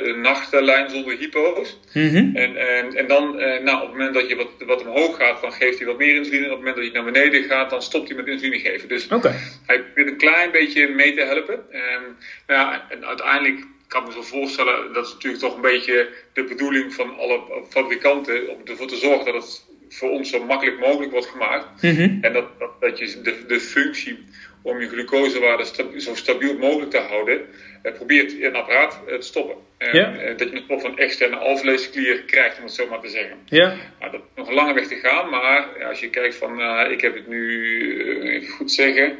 uh, 0.06 0.22
nachtlijn 0.22 0.90
zonder 0.90 1.16
hypo's. 1.18 1.78
Mm 1.92 2.08
-hmm. 2.08 2.36
en, 2.36 2.56
en, 2.56 2.94
en 2.94 3.06
dan, 3.06 3.36
nou, 3.36 3.76
op 3.76 3.88
het 3.88 3.90
moment 3.90 4.14
dat 4.14 4.28
je 4.28 4.36
wat, 4.36 4.50
wat 4.66 4.86
omhoog 4.86 5.16
gaat, 5.16 5.40
dan 5.40 5.52
geeft 5.52 5.78
hij 5.78 5.86
wat 5.86 5.98
meer 5.98 6.14
insuline. 6.14 6.44
Op 6.44 6.50
het 6.50 6.58
moment 6.58 6.76
dat 6.76 6.84
je 6.84 6.92
naar 6.92 7.12
beneden 7.12 7.44
gaat, 7.44 7.70
dan 7.70 7.82
stopt 7.82 8.08
hij 8.08 8.16
met 8.16 8.26
insuline 8.26 8.58
geven. 8.58 8.88
Dus 8.88 9.08
okay. 9.08 9.34
hij 9.66 9.82
probeert 9.82 10.08
een 10.08 10.16
klein 10.16 10.50
beetje 10.50 10.88
mee 10.88 11.14
te 11.14 11.22
helpen. 11.22 11.54
Um, 11.54 12.16
nou 12.46 12.60
ja, 12.60 12.86
en 12.90 13.06
uiteindelijk 13.06 13.64
kan 13.88 14.00
ik 14.00 14.06
me 14.06 14.12
zo 14.12 14.22
voorstellen, 14.22 14.92
dat 14.92 15.06
is 15.06 15.12
natuurlijk 15.12 15.42
toch 15.42 15.54
een 15.54 15.60
beetje 15.60 16.08
de 16.32 16.44
bedoeling 16.44 16.94
van 16.94 17.18
alle 17.18 17.64
fabrikanten, 17.68 18.48
om 18.48 18.60
ervoor 18.64 18.86
te 18.86 18.96
zorgen 18.96 19.32
dat 19.32 19.42
het 19.42 19.67
voor 19.88 20.10
ons 20.10 20.30
zo 20.30 20.44
makkelijk 20.44 20.78
mogelijk 20.78 21.12
wordt 21.12 21.26
gemaakt. 21.26 21.82
Mm 21.82 21.96
-hmm. 21.96 22.18
En 22.20 22.32
dat, 22.32 22.58
dat, 22.58 22.80
dat, 22.80 22.98
je 22.98 23.20
de, 23.22 23.44
de 23.46 23.60
functie 23.60 24.24
om 24.62 24.80
je 24.80 24.88
glucosewaarde 24.88 25.64
sta, 25.64 25.84
zo 25.96 26.14
stabiel 26.14 26.58
mogelijk 26.58 26.90
te 26.90 26.98
houden, 26.98 27.40
eh, 27.82 27.92
probeert 27.92 28.32
in 28.32 28.44
een 28.44 28.54
apparaat 28.54 29.00
eh, 29.06 29.14
te 29.14 29.26
stoppen. 29.26 29.56
En, 29.78 30.20
eh, 30.20 30.36
dat 30.36 30.50
je 30.50 30.56
een 30.56 30.64
soort 30.68 30.80
van 30.80 30.98
externe 30.98 31.36
alvleesklier 31.36 32.22
krijgt, 32.22 32.58
om 32.58 32.62
het 32.62 32.72
zo 32.72 32.86
maar 32.88 33.00
te 33.00 33.08
zeggen. 33.08 33.36
Ja. 33.44 33.76
Nou, 34.00 34.12
dat 34.12 34.20
is 34.20 34.26
nog 34.34 34.48
een 34.48 34.54
lange 34.54 34.74
weg 34.74 34.86
te 34.86 34.94
gaan, 34.94 35.30
maar 35.30 35.84
als 35.84 36.00
je 36.00 36.10
kijkt 36.10 36.36
van, 36.36 36.60
ik 36.90 37.00
heb 37.00 37.14
het 37.14 37.28
nu, 37.28 38.22
even 38.22 38.48
goed 38.48 38.72
zeggen, 38.72 39.16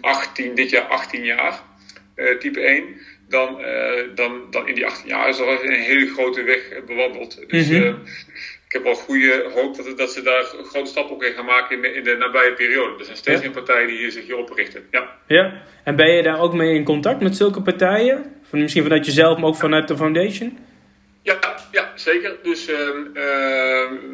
18, 0.00 0.46
ehm, 0.46 0.54
dit 0.54 0.70
jaar 0.70 0.86
18 0.86 1.24
jaar, 1.24 1.60
type 2.38 2.60
1 2.60 2.96
dan, 3.28 3.60
uh, 3.60 3.66
dan, 4.14 4.50
dan 4.50 4.68
in 4.68 4.74
die 4.74 4.86
18 4.86 5.08
jaar 5.08 5.28
is 5.28 5.38
er 5.38 5.64
een 5.64 5.80
hele 5.80 6.06
grote 6.06 6.42
weg 6.42 6.84
bewandeld. 6.86 7.44
Dus 7.48 7.68
mm 7.68 7.76
-hmm. 7.76 7.84
uh, 7.84 7.94
heb 8.74 8.82
wel 8.82 8.94
goede 8.94 9.50
hoop 9.54 9.76
dat, 9.76 9.98
dat 9.98 10.10
ze 10.12 10.22
daar 10.22 10.44
een 10.58 10.64
grote 10.64 10.90
stap 10.90 11.10
op 11.10 11.22
gaan 11.22 11.44
maken 11.44 11.76
in 11.76 11.82
de, 11.82 11.88
in 11.88 12.04
de 12.04 12.16
nabije 12.16 12.52
periode. 12.52 12.98
Er 12.98 13.04
zijn 13.04 13.16
steeds 13.16 13.40
meer 13.40 13.50
partijen 13.50 13.86
die 13.86 13.96
hier 13.98 14.10
zich 14.10 14.24
hierop 14.24 14.50
richten. 14.50 14.82
Ja. 14.90 15.10
ja, 15.26 15.62
en 15.84 15.96
ben 15.96 16.12
je 16.12 16.22
daar 16.22 16.40
ook 16.40 16.54
mee 16.54 16.74
in 16.74 16.84
contact 16.84 17.20
met 17.20 17.36
zulke 17.36 17.62
partijen? 17.62 18.32
Van, 18.42 18.58
misschien 18.58 18.82
vanuit 18.82 19.06
jezelf, 19.06 19.38
maar 19.38 19.48
ook 19.48 19.56
vanuit 19.56 19.88
de 19.88 19.96
foundation? 19.96 20.58
Ja, 21.24 21.38
ja 21.72 21.92
zeker. 21.94 22.36
Dus 22.42 22.68
uh, 22.68 22.78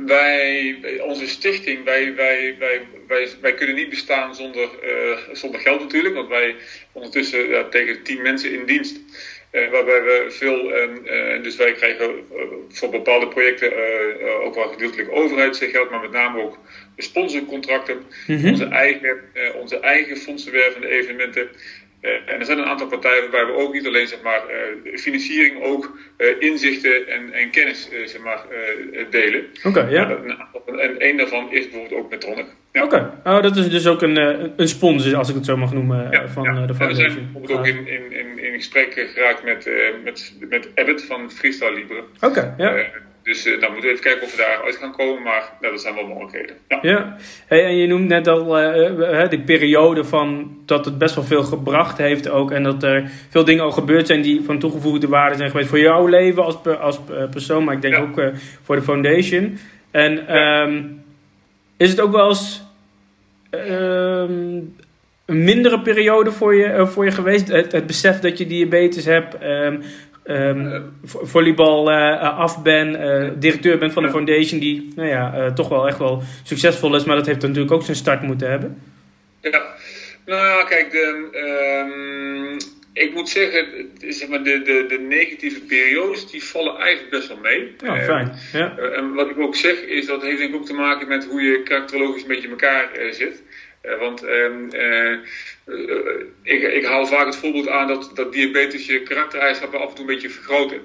wij, 0.07 0.77
onze 1.01 1.27
stichting, 1.27 1.85
wij, 1.85 2.15
wij, 2.15 2.57
wij, 2.59 2.81
wij, 3.09 3.29
wij 3.41 3.55
kunnen 3.55 3.77
niet 3.77 3.89
bestaan 3.89 4.35
zonder, 4.35 4.69
uh, 4.85 5.19
zonder 5.33 5.61
geld 5.61 5.81
natuurlijk. 5.81 6.15
Want 6.15 6.29
wij 6.29 6.57
ondertussen 6.93 7.49
ja, 7.49 7.65
tegen 7.65 8.03
tien 8.03 8.23
mensen 8.23 8.53
in 8.53 8.67
dienst. 8.67 9.01
Uh, 9.53 9.71
waarbij 9.71 10.03
we 10.03 10.27
veel, 10.29 10.71
uh, 10.71 11.43
dus 11.43 11.57
wij 11.57 11.73
krijgen 11.73 12.27
voor 12.69 12.91
bepaalde 12.91 13.29
projecten 13.29 13.73
ook 14.43 14.55
wel 14.55 14.69
gedeeltelijk 14.69 15.11
overheidsgeld, 15.13 15.91
maar 15.91 16.01
met 16.01 16.11
name 16.11 16.43
ook 16.43 16.59
sponsorcontracten, 16.97 17.97
mm 18.27 18.37
-hmm. 18.37 18.51
onze, 18.51 18.65
eigen, 18.65 19.21
onze 19.55 19.79
eigen 19.81 20.17
fondsenwervende 20.17 20.89
evenementen. 20.89 21.49
Uh, 22.03 22.11
en 22.27 22.39
er 22.39 22.45
zijn 22.45 22.59
een 22.59 22.65
aantal 22.65 22.87
partijen 22.87 23.21
waarbij 23.23 23.47
we 23.47 23.61
ook 23.61 23.73
niet 23.73 23.87
alleen 23.87 24.07
zeg 24.07 24.23
maar, 24.23 24.43
uh, 24.85 24.97
financiering, 24.97 25.63
ook 25.63 25.99
uh, 26.19 26.29
inzichten 26.39 27.09
en, 27.09 27.33
en 27.33 27.51
kennis 27.51 27.89
zeg 28.05 28.23
maar, 28.23 28.45
delen. 29.11 29.45
Oké, 29.65 29.69
okay, 29.69 29.93
ja. 29.93 30.19
En 30.67 31.09
een 31.09 31.17
daarvan 31.17 31.53
is 31.53 31.69
bijvoorbeeld 31.71 32.01
ook 32.01 32.11
Metronic. 32.11 32.47
Ja. 32.73 32.85
Oké, 32.85 32.95
okay. 32.95 33.35
oh, 33.37 33.43
dat 33.43 33.57
is 33.57 33.71
dus 33.71 33.87
ook 33.87 34.03
een, 34.03 34.17
een 34.57 34.69
sponsor, 34.69 35.17
als 35.17 35.29
ik 35.29 35.35
het 35.35 35.45
zo 35.45 35.57
mag 35.57 35.73
noemen, 35.73 36.11
ja, 36.11 36.29
van 36.29 36.43
ja. 36.43 36.67
de 36.67 36.75
foundation. 36.75 37.07
En 37.07 37.15
we 37.15 37.21
zijn 37.21 37.33
bijvoorbeeld 37.33 37.59
ook 37.59 37.67
in, 37.67 37.87
in, 37.87 38.13
in, 38.13 38.45
in 38.45 38.53
gesprek 38.53 39.09
geraakt 39.15 39.45
met, 39.45 39.71
met, 40.05 40.35
met 40.49 40.69
Abbott 40.75 41.05
van 41.05 41.31
Freestyle 41.31 41.75
Libre. 41.75 42.05
Oké, 42.21 42.27
okay, 42.27 42.55
ja. 42.57 42.85
Dus 43.23 43.47
uh, 43.47 43.61
dan 43.61 43.73
moeten 43.73 43.89
we 43.89 43.97
even 43.97 44.11
kijken 44.11 44.23
of 44.23 44.37
we 44.37 44.43
daar 44.43 44.63
uit 44.65 44.77
gaan 44.77 44.93
komen, 44.93 45.23
maar 45.23 45.53
nou, 45.61 45.73
dat 45.73 45.83
zijn 45.83 45.95
wel 45.95 46.07
mogelijkheden. 46.07 46.57
Ja. 46.69 46.79
ja. 46.83 47.17
Hey, 47.47 47.65
en 47.65 47.77
je 47.77 47.87
noemt 47.87 48.09
net 48.09 48.29
al 48.29 48.63
uh, 48.63 49.29
die 49.29 49.41
periode 49.41 50.05
van 50.05 50.57
dat 50.67 50.85
het 50.85 50.99
best 50.99 51.15
wel 51.15 51.25
veel 51.25 51.43
gebracht 51.43 51.99
heeft 51.99 52.29
ook. 52.29 52.51
En 52.51 52.63
dat 52.63 52.83
er 52.83 53.11
veel 53.29 53.45
dingen 53.45 53.65
al 53.65 53.71
gebeurd 53.71 54.07
zijn 54.07 54.23
die 54.23 54.43
van 54.45 54.59
toegevoegde 54.59 55.09
waarde 55.09 55.37
zijn 55.37 55.51
geweest 55.51 55.69
voor 55.69 55.79
jouw 55.79 56.07
leven 56.07 56.45
als, 56.45 56.57
als 56.81 57.01
persoon, 57.31 57.65
maar 57.65 57.75
ik 57.75 57.83
denk 57.83 57.95
ja. 57.95 58.01
ook 58.01 58.19
uh, 58.19 58.27
voor 58.63 58.77
de 58.77 58.83
foundation. 58.83 59.59
En 59.91 60.25
ja. 60.27 60.63
um, 60.63 61.03
is 61.77 61.91
het 61.91 62.01
ook 62.01 62.13
wel 62.13 62.29
eens 62.29 62.63
um, 63.51 64.75
een 65.25 65.45
mindere 65.45 65.81
periode 65.81 66.33
voor 66.33 66.55
je, 66.55 66.87
voor 66.87 67.05
je 67.05 67.11
geweest? 67.11 67.49
Het, 67.49 67.73
het 67.73 67.87
besef 67.87 68.21
dat 68.21 68.39
je 68.39 68.47
diabetes 68.47 69.05
hebt. 69.05 69.37
Um, 69.43 69.83
um, 70.25 70.93
volleybal 71.03 71.91
uh, 71.91 72.39
af 72.39 72.63
ben, 72.63 73.01
uh, 73.01 73.31
directeur 73.37 73.79
ben 73.79 73.93
van 73.93 74.03
de 74.03 74.11
foundation 74.11 74.61
die 74.61 74.93
nou 74.97 75.09
ja, 75.09 75.35
uh, 75.37 75.47
toch 75.53 75.69
wel 75.69 75.89
echt 75.89 75.99
wel 75.99 76.23
succesvol 76.43 76.95
is, 76.95 77.05
maar 77.05 77.17
dat 77.17 77.27
heeft 77.27 77.43
natuurlijk 77.43 77.73
ook 77.73 77.83
zijn 77.83 77.97
start 77.97 78.23
moeten 78.23 78.51
hebben. 78.51 78.83
Ja, 79.41 79.63
nou 80.27 80.47
ja, 80.47 80.65
kijk, 80.65 80.91
de, 80.91 81.29
um, 81.87 82.57
ik 82.93 83.15
moet 83.15 83.29
zeggen, 83.29 83.67
zeg 84.09 84.29
maar, 84.29 84.43
de, 84.43 84.63
de, 84.63 84.85
de 84.89 84.99
negatieve 84.99 85.61
periodes 85.61 86.31
die 86.31 86.45
vallen 86.45 86.77
eigenlijk 86.77 87.11
best 87.11 87.29
wel 87.29 87.39
mee. 87.39 87.75
Ja, 87.85 88.01
fijn. 88.01 88.33
Ja. 88.53 88.77
en 88.77 89.15
wat 89.15 89.31
ik 89.31 89.39
ook 89.39 89.57
zeg 89.57 89.81
is 89.81 90.07
dat 90.07 90.23
heeft 90.23 90.39
denk 90.39 90.51
ik 90.51 90.57
ook 90.57 90.67
te 90.67 90.75
maken 90.75 91.09
met 91.09 91.25
hoe 91.25 91.43
je 91.43 91.63
karakterologisch 91.63 92.23
een 92.23 92.29
beetje 92.29 92.45
in 92.45 92.51
elkaar 92.51 92.89
zit. 93.11 93.43
want 93.99 94.25
ik, 96.43 96.63
ik 96.63 96.85
haal 96.85 97.07
vaak 97.07 97.27
het 97.27 97.37
voorbeeld 97.37 97.69
aan 97.69 97.89
dat, 97.89 98.11
dat 98.15 98.33
diabetes 98.33 98.87
je 98.87 99.03
karaktereigenschappen 99.03 99.81
af 99.81 99.89
en 99.89 99.95
toe 99.95 100.09
een 100.09 100.15
beetje 100.15 100.31
vergroten. 100.31 100.81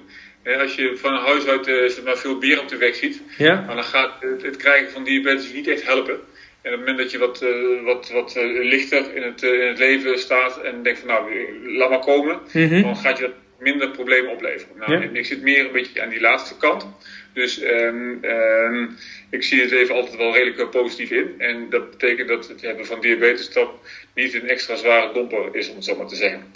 als 0.60 0.74
je 0.74 0.96
van 0.96 1.14
huis 1.14 1.46
uit 1.46 1.68
uh, 1.68 1.88
zeg 1.88 2.04
maar, 2.04 2.16
veel 2.16 2.38
bier 2.38 2.60
op 2.60 2.68
de 2.68 2.76
weg 2.76 2.94
ziet, 2.94 3.22
ja. 3.38 3.64
dan 3.66 3.84
gaat 3.84 4.12
het, 4.20 4.42
het, 4.42 4.56
krijgen 4.56 4.92
van 4.92 5.04
diabetes 5.04 5.52
niet 5.52 5.68
echt 5.68 5.86
helpen. 5.86 6.20
En 6.62 6.72
op 6.72 6.78
het 6.78 6.88
moment 6.88 6.98
dat 6.98 7.10
je 7.10 7.18
wat, 7.18 7.42
uh, 7.42 7.84
wat, 7.84 8.10
wat 8.10 8.36
uh, 8.36 8.68
lichter 8.68 9.14
in 9.14 9.22
het, 9.22 9.42
in 9.42 9.66
het 9.66 9.78
leven 9.78 10.18
staat 10.18 10.60
en 10.60 10.82
denkt 10.82 10.98
van 10.98 11.08
nou, 11.08 11.30
laat 11.76 11.90
maar 11.90 11.98
komen, 11.98 12.40
mm 12.52 12.68
-hmm. 12.68 12.82
dan 12.82 12.96
gaat 12.96 13.18
je 13.18 13.24
dat 13.24 13.34
minder 13.58 13.90
problemen 13.90 14.32
opleveren. 14.32 14.76
Nou, 14.78 14.92
Ja. 14.92 15.08
Ik 15.12 15.26
zit 15.26 15.42
meer 15.42 15.66
een 15.66 15.72
beetje 15.72 16.02
aan 16.02 16.08
die 16.08 16.20
laatste 16.20 16.56
kant. 16.56 16.86
Dus 17.32 17.62
um, 17.62 18.24
um, 18.24 18.96
ik 19.30 19.42
zie 19.42 19.60
het 19.60 19.72
even 19.72 19.94
altijd 19.94 20.16
wel 20.16 20.32
redelijk 20.32 20.58
uh, 20.58 20.68
positief 20.68 21.10
in. 21.10 21.34
En 21.38 21.70
dat 21.70 21.90
betekent 21.90 22.28
dat 22.28 22.48
het 22.48 22.62
hebben 22.62 22.86
van 22.86 23.00
diabetes 23.00 23.52
dat 23.52 23.70
niet 24.14 24.34
een 24.34 24.48
extra 24.48 24.76
zware 24.76 25.12
domper 25.12 25.48
is, 25.52 25.68
om 25.68 25.76
het 25.76 25.84
zo 25.84 25.96
maar 25.96 26.06
te 26.06 26.16
zeggen. 26.16 26.52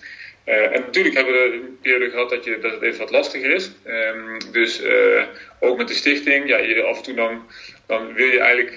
Uh, 0.46 0.74
en 0.74 0.80
natuurlijk 0.80 1.14
hebben 1.14 1.34
we 1.34 1.52
een 1.52 1.78
periode 1.82 2.10
gehad 2.10 2.30
dat, 2.30 2.44
je, 2.44 2.58
dat 2.58 2.72
het 2.72 2.82
even 2.82 2.98
wat 2.98 3.10
lastiger 3.10 3.50
is. 3.50 3.70
Um, 3.86 4.38
dus 4.52 4.82
uh, 4.82 5.22
ook 5.60 5.76
met 5.76 5.88
de 5.88 5.94
stichting, 5.94 6.48
ja, 6.48 6.58
je 6.58 6.82
af 6.82 6.96
en 6.96 7.02
toe 7.02 7.14
dan, 7.14 7.42
dan 7.86 8.12
wil 8.12 8.26
je 8.26 8.38
eigenlijk 8.38 8.76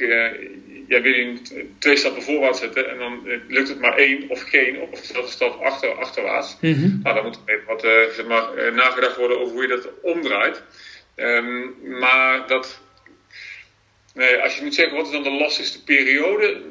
ja, 0.87 1.01
wil 1.01 1.13
je 1.13 1.41
twee 1.79 1.95
stappen 1.95 2.23
voorwaarts 2.23 2.59
zetten 2.59 2.89
en 2.89 2.97
dan 2.97 3.41
lukt 3.47 3.69
het 3.69 3.79
maar 3.79 3.97
één 3.97 4.29
of 4.29 4.41
geen, 4.41 4.79
of 4.79 4.99
zelfs 5.03 5.27
een 5.27 5.33
stap 5.33 5.61
achter, 5.61 5.91
achterwaarts. 5.91 6.57
Mm 6.61 6.73
-hmm. 6.73 6.99
Nou, 7.03 7.15
dan 7.15 7.23
moet 7.25 7.39
er 7.45 7.53
even 7.53 7.67
wat 7.67 7.81
zeg 8.15 8.25
maar, 8.25 8.73
nagedacht 8.73 9.17
worden 9.17 9.39
over 9.39 9.53
hoe 9.53 9.61
je 9.61 9.67
dat 9.67 9.89
omdraait. 10.01 10.63
Um, 11.15 11.75
maar 11.81 12.47
dat, 12.47 12.81
nee, 14.13 14.37
als 14.37 14.57
je 14.57 14.63
moet 14.63 14.75
zeggen 14.75 14.97
wat 14.97 15.05
is 15.05 15.11
dan 15.11 15.23
de 15.23 15.31
lastigste 15.31 15.83
periode, 15.83 16.61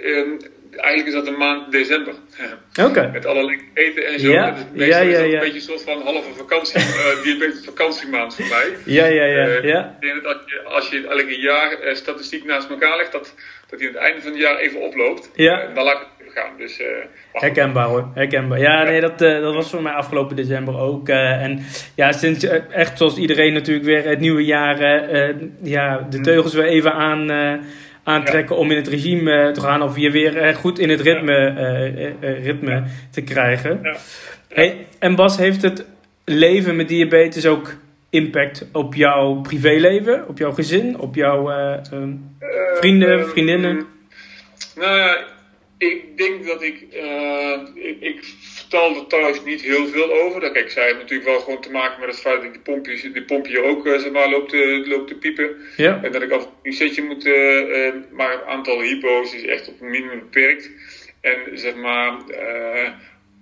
um, 0.00 0.38
eigenlijk 0.76 1.08
is 1.08 1.14
dat 1.14 1.24
de 1.24 1.30
maand 1.30 1.72
december. 1.72 2.14
Okay. 2.82 3.10
Met 3.10 3.26
allerlei 3.26 3.60
eten 3.74 4.06
en 4.06 4.20
zo. 4.20 4.30
Ja, 4.30 4.56
dus 4.72 4.86
ja, 4.86 5.00
ja, 5.00 5.10
is 5.10 5.18
dat 5.18 5.26
ja. 5.26 5.32
een 5.32 5.38
beetje 5.38 5.54
een 5.54 5.60
soort 5.60 5.82
van 5.82 6.02
halve 6.02 6.32
vakantie, 6.36 6.80
uh, 6.80 7.22
diabetes 7.24 7.64
vakantiemaand 7.64 8.34
voor 8.34 8.46
mij. 8.46 8.76
Ja, 8.84 9.06
ja, 9.06 9.24
ja. 9.24 9.46
Uh, 9.46 9.64
ja. 9.64 9.96
Ik 10.00 10.08
denk 10.08 10.22
dat 10.22 10.34
als 10.34 10.50
je, 10.50 10.62
als 10.64 10.88
je 10.88 11.06
elke 11.06 11.40
jaar 11.40 11.86
uh, 11.86 11.94
statistiek 11.94 12.44
naast 12.44 12.70
elkaar 12.70 12.96
legt, 12.96 13.12
dat, 13.12 13.34
dat 13.68 13.78
die 13.78 13.88
aan 13.88 13.94
het 13.94 14.02
einde 14.02 14.22
van 14.22 14.30
het 14.30 14.40
jaar 14.40 14.56
even 14.56 14.80
oploopt. 14.80 15.30
Ja. 15.34 15.70
dan 15.74 15.84
laat 15.84 16.00
ik 16.00 16.17
gaan. 16.30 16.50
Dus, 16.56 16.82
Herkenbaar 17.32 17.86
hoor, 17.86 18.08
herkenbaar. 18.14 18.58
Ja, 18.58 18.82
nee, 18.82 19.00
dat, 19.00 19.18
dat 19.18 19.54
was 19.54 19.70
voor 19.70 19.82
mij 19.82 19.92
afgelopen 19.92 20.36
december 20.36 20.78
ook. 20.78 21.08
en 21.08 21.60
ja, 21.94 22.12
sinds 22.12 22.44
echt 22.70 22.98
zoals 22.98 23.16
iedereen 23.16 23.52
natuurlijk 23.52 23.86
weer 23.86 24.04
het 24.04 24.20
nieuwe 24.20 24.44
jaar 24.44 24.78
ja, 25.62 26.06
de 26.10 26.20
teugels 26.20 26.54
weer 26.54 26.64
even 26.64 26.92
aan 26.92 27.30
aantrekken 28.08 28.54
ja. 28.54 28.60
om 28.60 28.70
in 28.70 28.76
het 28.76 28.88
regime 28.88 29.50
te 29.52 29.60
gaan 29.60 29.82
of 29.82 29.96
je 29.96 30.10
weer 30.10 30.54
goed 30.54 30.78
in 30.78 30.88
het 30.88 31.00
ritme, 31.00 31.54
uh, 32.20 32.44
ritme 32.44 32.82
te 33.10 33.22
krijgen. 33.22 33.80
Hey, 34.48 34.86
en 34.98 35.14
Bas, 35.14 35.36
heeft 35.36 35.62
het 35.62 35.86
leven 36.24 36.76
met 36.76 36.88
diabetes 36.88 37.46
ook 37.46 37.74
impact 38.10 38.66
op 38.72 38.94
jouw 38.94 39.40
privéleven, 39.40 40.28
op 40.28 40.38
jouw 40.38 40.52
gezin, 40.52 40.98
op 40.98 41.14
jouw 41.14 41.50
um, 41.92 42.36
vrienden, 42.74 43.28
vriendinnen? 43.28 43.86
nou 44.76 44.98
ja, 44.98 45.24
ik 45.78 46.16
denk 46.16 46.46
dat 46.46 46.62
ik, 46.62 46.80
ik, 47.74 47.96
ik 48.00 48.20
vertel 48.40 48.96
er 48.96 49.06
thuis 49.06 49.44
niet 49.44 49.60
heel 49.62 49.86
veel 49.86 50.12
over. 50.12 50.40
Dat, 50.40 50.52
kijk, 50.52 50.70
zij 50.70 50.84
hebben 50.84 51.02
natuurlijk 51.02 51.28
wel 51.28 51.40
gewoon 51.40 51.60
te 51.60 51.70
maken 51.70 52.00
met 52.00 52.08
het 52.08 52.20
feit 52.20 52.42
dat 52.42 52.52
die 52.52 52.62
pompjes, 52.62 53.02
die 53.02 53.22
pompje 53.24 53.62
ook 53.62 53.86
uh, 53.86 53.98
zeg 53.98 54.12
maar, 54.12 54.30
loopt, 54.30 54.50
te, 54.50 54.84
loopt 54.86 55.08
te 55.08 55.14
piepen. 55.14 55.56
Ja. 55.76 56.02
En 56.02 56.12
dat 56.12 56.22
ik 56.22 56.30
af 56.30 56.48
een 56.62 56.72
setje 56.72 57.02
moet, 57.02 57.26
uh, 57.26 57.92
maar 58.10 58.32
het 58.32 58.44
aantal 58.44 58.80
hypo's 58.80 59.34
is 59.34 59.44
echt 59.44 59.68
op 59.68 59.80
een 59.80 59.90
minimum 59.90 60.18
beperkt. 60.18 60.70
En 61.20 61.58
zeg 61.58 61.74
maar, 61.74 62.16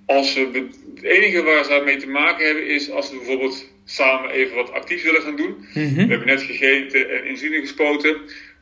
als 0.06 0.32
ze, 0.32 0.48
het 0.52 1.02
enige 1.02 1.42
waar 1.42 1.64
ze 1.64 1.82
mee 1.84 1.96
te 1.96 2.08
maken 2.08 2.46
hebben 2.46 2.66
is 2.66 2.90
als 2.90 3.08
ze 3.08 3.16
bijvoorbeeld 3.16 3.74
samen 3.84 4.30
even 4.30 4.56
wat 4.56 4.72
actief 4.72 5.02
willen 5.02 5.22
gaan 5.22 5.36
doen. 5.36 5.54
Mm 5.74 5.86
-hmm. 5.86 5.94
We 5.94 6.10
hebben 6.10 6.26
net 6.26 6.42
gegeten 6.42 7.10
en 7.10 7.24
insuline 7.24 7.60
gespoten. 7.60 8.16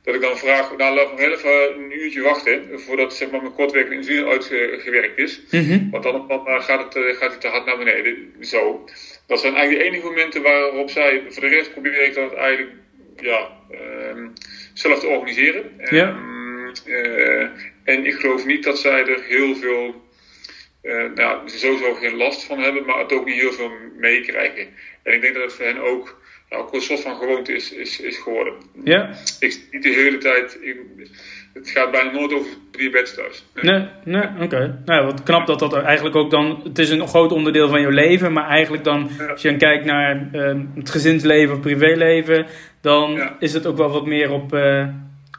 Dat 0.04 0.14
ik 0.14 0.20
dan 0.20 0.38
vraag, 0.38 0.76
nou 0.76 0.94
laat 0.94 1.10
nog 1.10 1.20
even 1.20 1.74
een 1.76 1.98
uurtje 1.98 2.22
wachten 2.22 2.80
voordat 2.80 3.14
zeg 3.14 3.30
maar, 3.30 3.40
mijn 3.40 3.54
kortwerkende 3.54 3.96
insuline 3.96 4.30
uitgewerkt 4.30 5.18
is. 5.18 5.40
Mm 5.50 5.68
-hmm. 5.68 5.90
Want 5.90 6.02
dan, 6.02 6.28
dan 6.28 6.62
gaat, 6.62 6.94
het, 6.94 7.16
gaat 7.16 7.30
het 7.30 7.40
te 7.40 7.48
hard 7.48 7.66
naar 7.66 7.78
beneden. 7.78 8.34
Zo. 8.40 8.84
Dat 9.26 9.40
zijn 9.40 9.54
eigenlijk 9.54 9.84
de 9.84 9.90
enige 9.90 10.08
momenten 10.08 10.42
waarop 10.42 10.90
zij, 10.90 11.22
voor 11.28 11.42
de 11.42 11.48
rest 11.48 11.72
probeer 11.72 12.04
ik 12.04 12.14
dat 12.14 12.34
eigenlijk 12.34 12.70
ja, 13.16 13.50
um, 14.10 14.32
zelf 14.74 15.00
te 15.00 15.06
organiseren. 15.06 15.70
Ja. 15.90 16.08
Um, 16.08 16.72
uh, 16.86 17.42
en 17.84 18.06
ik 18.06 18.14
geloof 18.14 18.46
niet 18.46 18.64
dat 18.64 18.78
zij 18.78 19.06
er 19.06 19.22
heel 19.22 19.56
veel, 19.56 20.02
uh, 20.82 21.04
nou, 21.14 21.48
sowieso 21.48 21.94
geen 21.94 22.16
last 22.16 22.44
van 22.44 22.58
hebben, 22.58 22.84
maar 22.84 22.98
het 22.98 23.12
ook 23.12 23.24
niet 23.24 23.40
heel 23.40 23.52
veel 23.52 23.72
meekrijgen. 23.96 24.68
En 25.02 25.12
ik 25.12 25.20
denk 25.20 25.34
dat 25.34 25.42
het 25.42 25.52
voor 25.52 25.64
hen 25.64 25.78
ook 25.78 26.22
ja, 26.50 26.57
ook 26.57 26.74
een 26.74 26.80
soort 26.80 27.00
van 27.00 27.16
gewoonte 27.16 27.52
is, 27.52 27.72
is, 27.72 28.00
is 28.00 28.18
geworden. 28.18 28.54
Ja. 28.85 29.11
Ik 29.38 29.68
niet 29.70 29.83
de 29.83 29.88
hele 29.88 30.18
tijd. 30.18 30.59
Ik, 30.61 30.76
het 31.54 31.70
gaat 31.70 31.90
bijna 31.90 32.11
nooit 32.11 32.33
over 32.33 32.50
diabetes 32.70 33.14
thuis. 33.14 33.44
Nee, 33.54 33.74
nee, 33.74 33.88
nee 34.04 34.22
oké. 34.35 34.44
Okay. 34.44 34.74
Nou, 34.85 35.07
wat 35.07 35.22
knap 35.22 35.46
dat 35.46 35.59
dat 35.59 35.74
eigenlijk 35.74 36.16
ook 36.16 36.30
dan. 36.30 36.61
Het 36.64 36.78
is 36.78 36.90
een 36.90 37.09
groot 37.09 37.33
onderdeel 37.33 37.68
van 37.68 37.80
je 37.80 37.92
leven, 37.92 38.33
maar 38.33 38.48
eigenlijk 38.48 38.85
dan, 38.85 39.11
ja. 39.18 39.26
als 39.26 39.42
je 39.42 39.48
dan 39.48 39.59
kijkt 39.59 39.85
naar 39.85 40.28
uh, 40.33 40.61
het 40.74 40.90
gezinsleven 40.90 41.54
of 41.54 41.61
privéleven, 41.61 42.46
dan 42.80 43.12
ja. 43.12 43.37
is 43.38 43.52
het 43.52 43.66
ook 43.66 43.76
wel 43.76 43.90
wat 43.90 44.07
meer 44.07 44.30
op, 44.30 44.54
uh, 44.54 44.88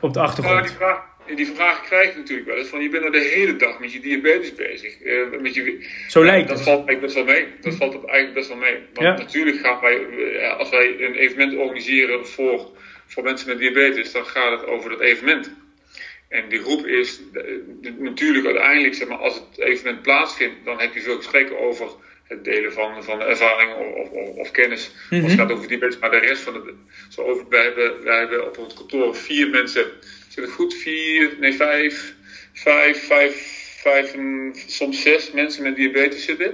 op 0.02 0.14
de 0.14 0.20
achtergrond. 0.20 0.58
Ja, 0.58 0.66
die 0.66 0.76
vraag, 0.76 1.00
die 1.36 1.48
vraag 1.48 1.82
krijg 1.84 2.10
ik 2.10 2.16
natuurlijk 2.16 2.48
wel 2.48 2.58
eens. 2.58 2.68
Van 2.68 2.82
je 2.82 2.90
bent 2.90 3.04
er 3.06 3.12
de 3.12 3.20
hele 3.20 3.56
dag 3.56 3.80
met 3.80 3.94
je 3.94 4.00
diabetes 4.00 4.54
bezig. 4.56 5.02
Uh, 5.04 5.40
met 5.42 5.54
je, 5.54 5.88
Zo 6.08 6.24
lijkt 6.26 6.48
dat 6.48 6.58
het. 6.58 6.66
valt 6.68 6.88
eigenlijk 6.88 7.02
best 7.02 7.16
wel 7.16 7.36
mee. 7.36 7.48
Dat 7.62 7.76
valt 7.76 7.94
eigenlijk 7.94 8.34
best 8.34 8.48
wel 8.48 8.58
mee. 8.58 8.78
Want 8.94 9.08
Ja. 9.08 9.24
natuurlijk 9.24 9.58
gaan 9.60 9.82
wij, 9.82 10.00
uh, 10.00 10.58
als 10.58 10.70
wij 10.70 10.96
een 11.00 11.16
evenement 11.16 11.56
organiseren 11.58 12.28
voor 12.28 12.74
voor 13.08 13.24
mensen 13.24 13.48
met 13.48 13.58
diabetes, 13.58 14.12
dan 14.12 14.26
gaat 14.26 14.60
het 14.60 14.70
over 14.70 14.90
dat 14.90 15.00
evenement. 15.00 15.52
En 16.30 16.50
die 16.50 16.60
groep 16.60 16.86
is 16.86 17.22
natuurlijk 17.98 18.46
uiteindelijk, 18.46 18.94
zeg 18.96 19.08
maar, 19.08 19.18
als 19.18 19.36
het 19.36 19.60
evenement 19.60 20.02
plaatsvindt, 20.02 20.56
dan 20.66 20.80
heb 20.80 20.94
je 20.94 21.02
veel 21.02 21.16
gesprekken 21.16 21.60
over 21.60 21.88
het 22.28 22.44
delen 22.44 22.74
van, 22.74 23.04
van 23.04 23.22
ervaringen 23.22 23.78
of, 23.96 24.10
of, 24.10 24.30
of 24.30 24.52
kennis. 24.52 24.92
Als 25.10 25.22
het 25.22 25.32
gaat 25.32 25.52
over 25.52 25.68
diabetes, 25.68 26.00
maar 26.00 26.12
de 26.12 26.18
rest 26.18 26.42
van 26.42 26.54
het. 26.54 26.64
Zo 27.10 27.22
over, 27.22 27.46
wij, 27.50 27.64
hebben, 27.64 28.04
wij 28.04 28.18
hebben 28.20 28.46
op 28.48 28.58
ons 28.58 28.74
kantoor 28.74 29.16
vier 29.16 29.50
mensen, 29.50 29.86
zit 30.36 30.44
het 30.44 30.54
goed? 30.54 30.74
Vier, 30.74 31.36
nee, 31.40 31.54
vijf, 31.54 32.16
vijf, 32.54 33.08
vijf, 33.08 33.36
vijf 33.82 34.14
en 34.14 34.54
soms 34.68 35.02
zes 35.02 35.32
mensen 35.32 35.64
met 35.64 35.76
diabetes 35.76 36.26
zitten. 36.26 36.52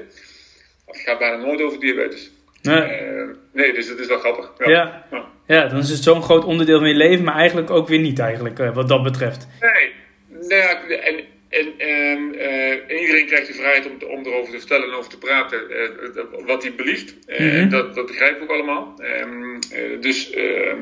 Het 0.86 0.98
gaat 0.98 1.20
bijna 1.20 1.36
nooit 1.46 1.62
over 1.62 1.80
diabetes. 1.80 2.32
Nee. 2.62 3.02
Uh, 3.02 3.28
nee, 3.54 3.74
dus 3.74 3.88
het 3.88 4.00
is 4.00 4.08
wel 4.08 4.20
grappig. 4.20 4.52
Ja, 4.58 5.06
ja. 5.12 5.26
ja. 5.48 5.68
dan 5.68 5.80
is 5.80 5.90
het 5.90 6.04
zo'n 6.04 6.24
groot 6.24 6.46
onderdeel 6.46 6.80
van 6.80 6.88
je 6.88 6.96
leven, 6.96 7.24
maar 7.24 7.36
eigenlijk 7.36 7.70
ook 7.70 7.88
weer 7.88 8.00
niet 8.00 8.20
eigenlijk, 8.20 8.60
uh, 8.60 8.76
wat 8.76 8.88
dat 8.88 9.04
betreft. 9.04 9.48
Nee, 9.62 9.92
nou 10.30 10.56
ja, 10.56 10.98
en, 10.98 11.21
en, 11.52 11.74
uh, 11.78 12.72
en, 12.72 13.00
iedereen 13.00 13.26
krijgt 13.26 13.48
de 13.48 13.54
vrijheid 13.54 13.86
om, 13.86 14.10
om 14.10 14.26
erover 14.26 14.52
te 14.52 14.60
vertellen 14.60 14.88
en 14.88 14.94
over 14.94 15.12
te 15.12 15.18
praten 15.18 15.60
wat 16.46 16.64
hij 16.64 16.74
belieft. 16.76 17.16
Mm 17.40 17.70
dat, 17.70 17.96
dat 17.96 18.06
begrijp 18.06 18.36
ik 18.36 18.42
ook 18.42 18.50
allemaal. 18.50 18.96
Ehm, 18.98 19.60
dus 20.00 20.30
ehm, 20.30 20.80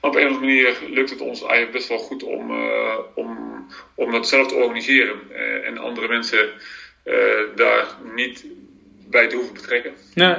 op 0.00 0.14
een 0.14 0.26
of 0.26 0.32
andere 0.32 0.40
manier 0.40 0.76
lukt 0.90 1.10
het 1.10 1.20
ons 1.20 1.40
eigenlijk 1.40 1.72
best 1.72 1.88
wel 1.88 1.98
goed 1.98 2.22
om, 2.22 2.50
om, 3.14 3.66
om 3.94 4.10
dat 4.10 4.28
zelf 4.28 4.46
te 4.46 4.54
organiseren. 4.54 5.20
en 5.64 5.78
andere 5.78 6.08
mensen 6.08 6.48
daar 7.54 7.86
niet 8.14 8.44
bij 9.08 9.28
te 9.28 9.36
hoeven 9.36 9.54
betrekken. 9.54 9.92
Nee. 10.14 10.34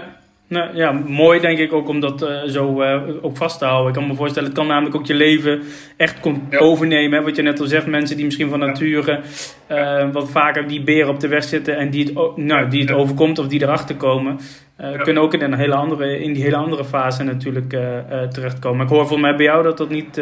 Nou, 0.49 0.75
ja, 0.75 0.91
mooi 0.91 1.39
denk 1.39 1.59
ik 1.59 1.73
ook 1.73 1.87
om 1.87 1.99
dat 1.99 2.21
uh, 2.21 2.43
zo 2.43 2.81
uh, 2.81 3.01
ook 3.21 3.37
vast 3.37 3.59
te 3.59 3.65
houden. 3.65 3.87
Ik 3.87 3.93
kan 3.93 4.07
me 4.07 4.15
voorstellen, 4.15 4.49
het 4.49 4.57
kan 4.57 4.67
namelijk 4.67 4.95
ook 4.95 5.05
je 5.05 5.13
leven 5.13 5.61
echt 5.97 6.19
ja. 6.49 6.57
overnemen. 6.57 7.17
Hè? 7.17 7.25
Wat 7.25 7.35
je 7.35 7.41
net 7.41 7.59
al 7.59 7.65
zegt, 7.65 7.85
mensen 7.85 8.15
die 8.15 8.25
misschien 8.25 8.49
van 8.49 8.59
nature 8.59 9.19
uh, 9.71 10.11
wat 10.11 10.29
vaker 10.29 10.67
die 10.67 10.81
beren 10.81 11.09
op 11.09 11.19
de 11.19 11.27
weg 11.27 11.43
zitten 11.43 11.77
en 11.77 11.89
die 11.89 12.03
het, 12.03 12.37
nou, 12.37 12.69
die 12.69 12.81
het 12.81 12.91
overkomt 12.91 13.39
of 13.39 13.47
die 13.47 13.61
erachter 13.61 13.95
komen. 13.95 14.39
Uh, 14.81 15.01
Kunnen 15.01 15.23
ook 15.23 15.33
in, 15.33 15.41
een 15.41 15.53
hele 15.53 15.75
andere, 15.75 16.19
in 16.19 16.33
die 16.33 16.43
hele 16.43 16.55
andere 16.55 16.85
fase 16.85 17.23
natuurlijk 17.23 17.73
uh, 17.73 17.81
uh, 17.81 18.23
terechtkomen. 18.23 18.77
Maar 18.77 18.85
ik 18.85 18.91
hoor 18.91 19.01
volgens 19.07 19.21
mij 19.21 19.35
bij 19.35 19.45
jou 19.45 19.63
dat 19.63 19.77
dat 19.77 19.89
niet, 19.89 20.21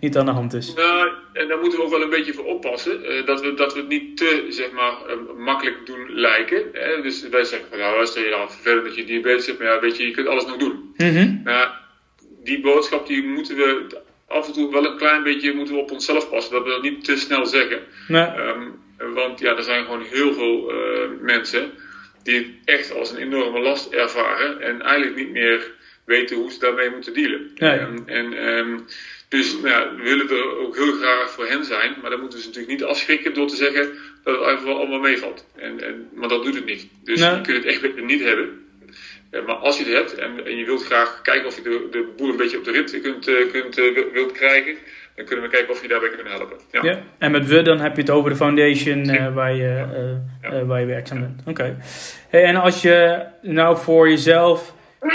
niet 0.00 0.16
aan 0.16 0.24
de 0.24 0.30
hand 0.30 0.54
is. 0.54 0.74
Nou, 0.74 1.08
en 1.32 1.48
daar 1.48 1.58
moeten 1.58 1.78
we 1.78 1.84
ook 1.84 1.90
wel 1.90 2.02
een 2.02 2.10
beetje 2.10 2.32
voor 2.32 2.44
oppassen. 2.44 3.00
dat, 3.26 3.40
we, 3.40 3.54
dat 3.54 3.74
we 3.74 3.78
het 3.80 3.88
niet 3.88 4.16
te 4.16 4.46
zeg 4.48 4.72
maar, 4.72 4.92
makkelijk 5.38 5.86
doen 5.86 6.06
lijken. 6.08 6.62
Hè? 6.72 7.02
Dus 7.02 7.28
wij 7.28 7.44
zeggen 7.44 7.68
van 7.68 7.78
nou, 7.78 7.94
luister 7.94 8.24
je 8.24 8.30
dan 8.30 8.50
vervelend 8.50 8.84
dat 8.84 8.96
je 8.96 9.04
diabetes 9.04 9.46
hebt, 9.46 9.58
maar 9.58 9.68
ja, 9.68 9.80
weet 9.80 9.96
je, 9.96 10.06
je 10.06 10.10
kunt 10.10 10.28
alles 10.28 10.46
nog 10.46 10.56
doen. 10.56 10.94
Mm 10.96 11.16
-hmm. 11.16 11.40
nou, 11.44 11.68
die 12.44 12.60
boodschap 12.60 13.06
die 13.06 13.26
moeten 13.26 13.56
we 13.56 13.86
af 14.28 14.46
en 14.46 14.52
toe 14.52 14.72
wel 14.72 14.86
een 14.86 14.96
klein 14.96 15.22
beetje 15.22 15.54
moeten 15.54 15.74
we 15.74 15.80
op 15.80 15.90
onszelf 15.90 16.30
passen. 16.30 16.52
Dat 16.52 16.64
we 16.64 16.70
dat 16.70 16.82
niet 16.82 17.04
te 17.04 17.16
snel 17.16 17.46
zeggen. 17.46 17.78
Nee. 18.08 18.26
Um, 18.26 18.78
want 19.14 19.40
ja, 19.40 19.56
er 19.56 19.62
zijn 19.62 19.84
gewoon 19.84 20.02
heel 20.10 20.32
veel 20.32 20.72
mensen 21.20 21.70
die 22.22 22.34
het 22.34 22.46
echt 22.64 22.92
als 22.92 23.10
een 23.10 23.18
enorme 23.18 23.60
last 23.60 23.92
ervaren 23.92 24.60
en 24.60 24.82
eigenlijk 24.82 25.16
niet 25.16 25.30
meer 25.30 25.70
weten 26.04 26.36
hoe 26.36 26.52
ze 26.52 26.58
daarmee 26.58 26.90
moeten 26.90 27.14
dealen. 27.14 27.50
En, 27.56 28.02
en 28.06 28.48
um, 28.48 28.86
dus 29.30 29.56
nou 29.62 29.96
we 29.96 30.02
willen 30.02 30.28
er 30.28 30.58
ook 30.58 30.76
heel 30.76 30.92
graag 30.92 31.30
voor 31.30 31.46
hen 31.46 31.64
zijn, 31.64 31.96
maar 32.00 32.10
dan 32.10 32.20
moeten 32.20 32.38
we 32.38 32.44
ze 32.44 32.50
natuurlijk 32.50 32.80
niet 32.80 32.88
afschrikken 32.88 33.34
door 33.34 33.48
te 33.48 33.56
zeggen 33.56 33.82
dat 34.24 34.34
het 34.34 34.44
eigenlijk 34.44 34.62
wel 34.62 34.76
allemaal 34.76 35.10
meevalt. 35.10 35.46
En, 35.56 35.80
en, 35.80 36.08
maar 36.14 36.28
dat 36.28 36.44
doet 36.44 36.54
het 36.54 36.64
niet. 36.64 36.88
Dus 37.04 37.20
je 37.20 37.40
kunt 37.42 37.56
het 37.56 37.64
echt 37.64 37.80
beter 37.80 38.02
niet 38.02 38.22
hebben. 38.22 38.66
maar 39.30 39.54
als 39.54 39.78
je 39.78 39.84
het 39.84 39.92
hebt 39.92 40.14
en, 40.14 40.46
en, 40.46 40.56
je 40.56 40.64
wilt 40.64 40.84
graag 40.84 41.20
kijken 41.22 41.46
of 41.46 41.56
je 41.56 41.62
de, 41.62 41.88
de 41.90 42.12
boer 42.16 42.28
een 42.28 42.36
beetje 42.36 42.58
op 42.58 42.64
de 42.64 42.70
rit 42.70 43.00
kunt, 43.00 43.28
uh, 43.28 43.50
kunt, 43.50 43.78
uh, 43.78 44.12
wilt 44.12 44.32
krijgen, 44.32 44.76
dan 45.20 45.28
kunnen 45.28 45.50
we 45.50 45.56
kijken 45.56 45.74
of 45.74 45.82
je 45.82 45.88
daarbij 45.88 46.08
kunnen 46.08 46.32
helpen. 46.32 46.56
Ja. 46.70 46.82
ja. 46.82 46.98
En 47.18 47.30
met 47.30 47.46
we 47.46 47.62
dan 47.62 47.80
heb 47.80 47.94
je 47.96 48.00
het 48.00 48.10
over 48.10 48.30
de 48.30 48.36
foundation 48.36 49.14
uh, 49.14 49.34
waar, 49.34 49.54
je, 49.54 49.84
uh, 50.42 50.52
ja. 50.52 50.64
waar 50.64 50.80
je 50.80 50.86
werkzaam 50.86 51.20
bent. 51.20 51.42
Oké. 51.46 51.76
Hey, 52.28 52.44
en 52.44 52.56
als 52.56 52.82
je 52.82 53.24
nou 53.42 53.76
voor 53.76 54.08
jezelf. 54.08 54.74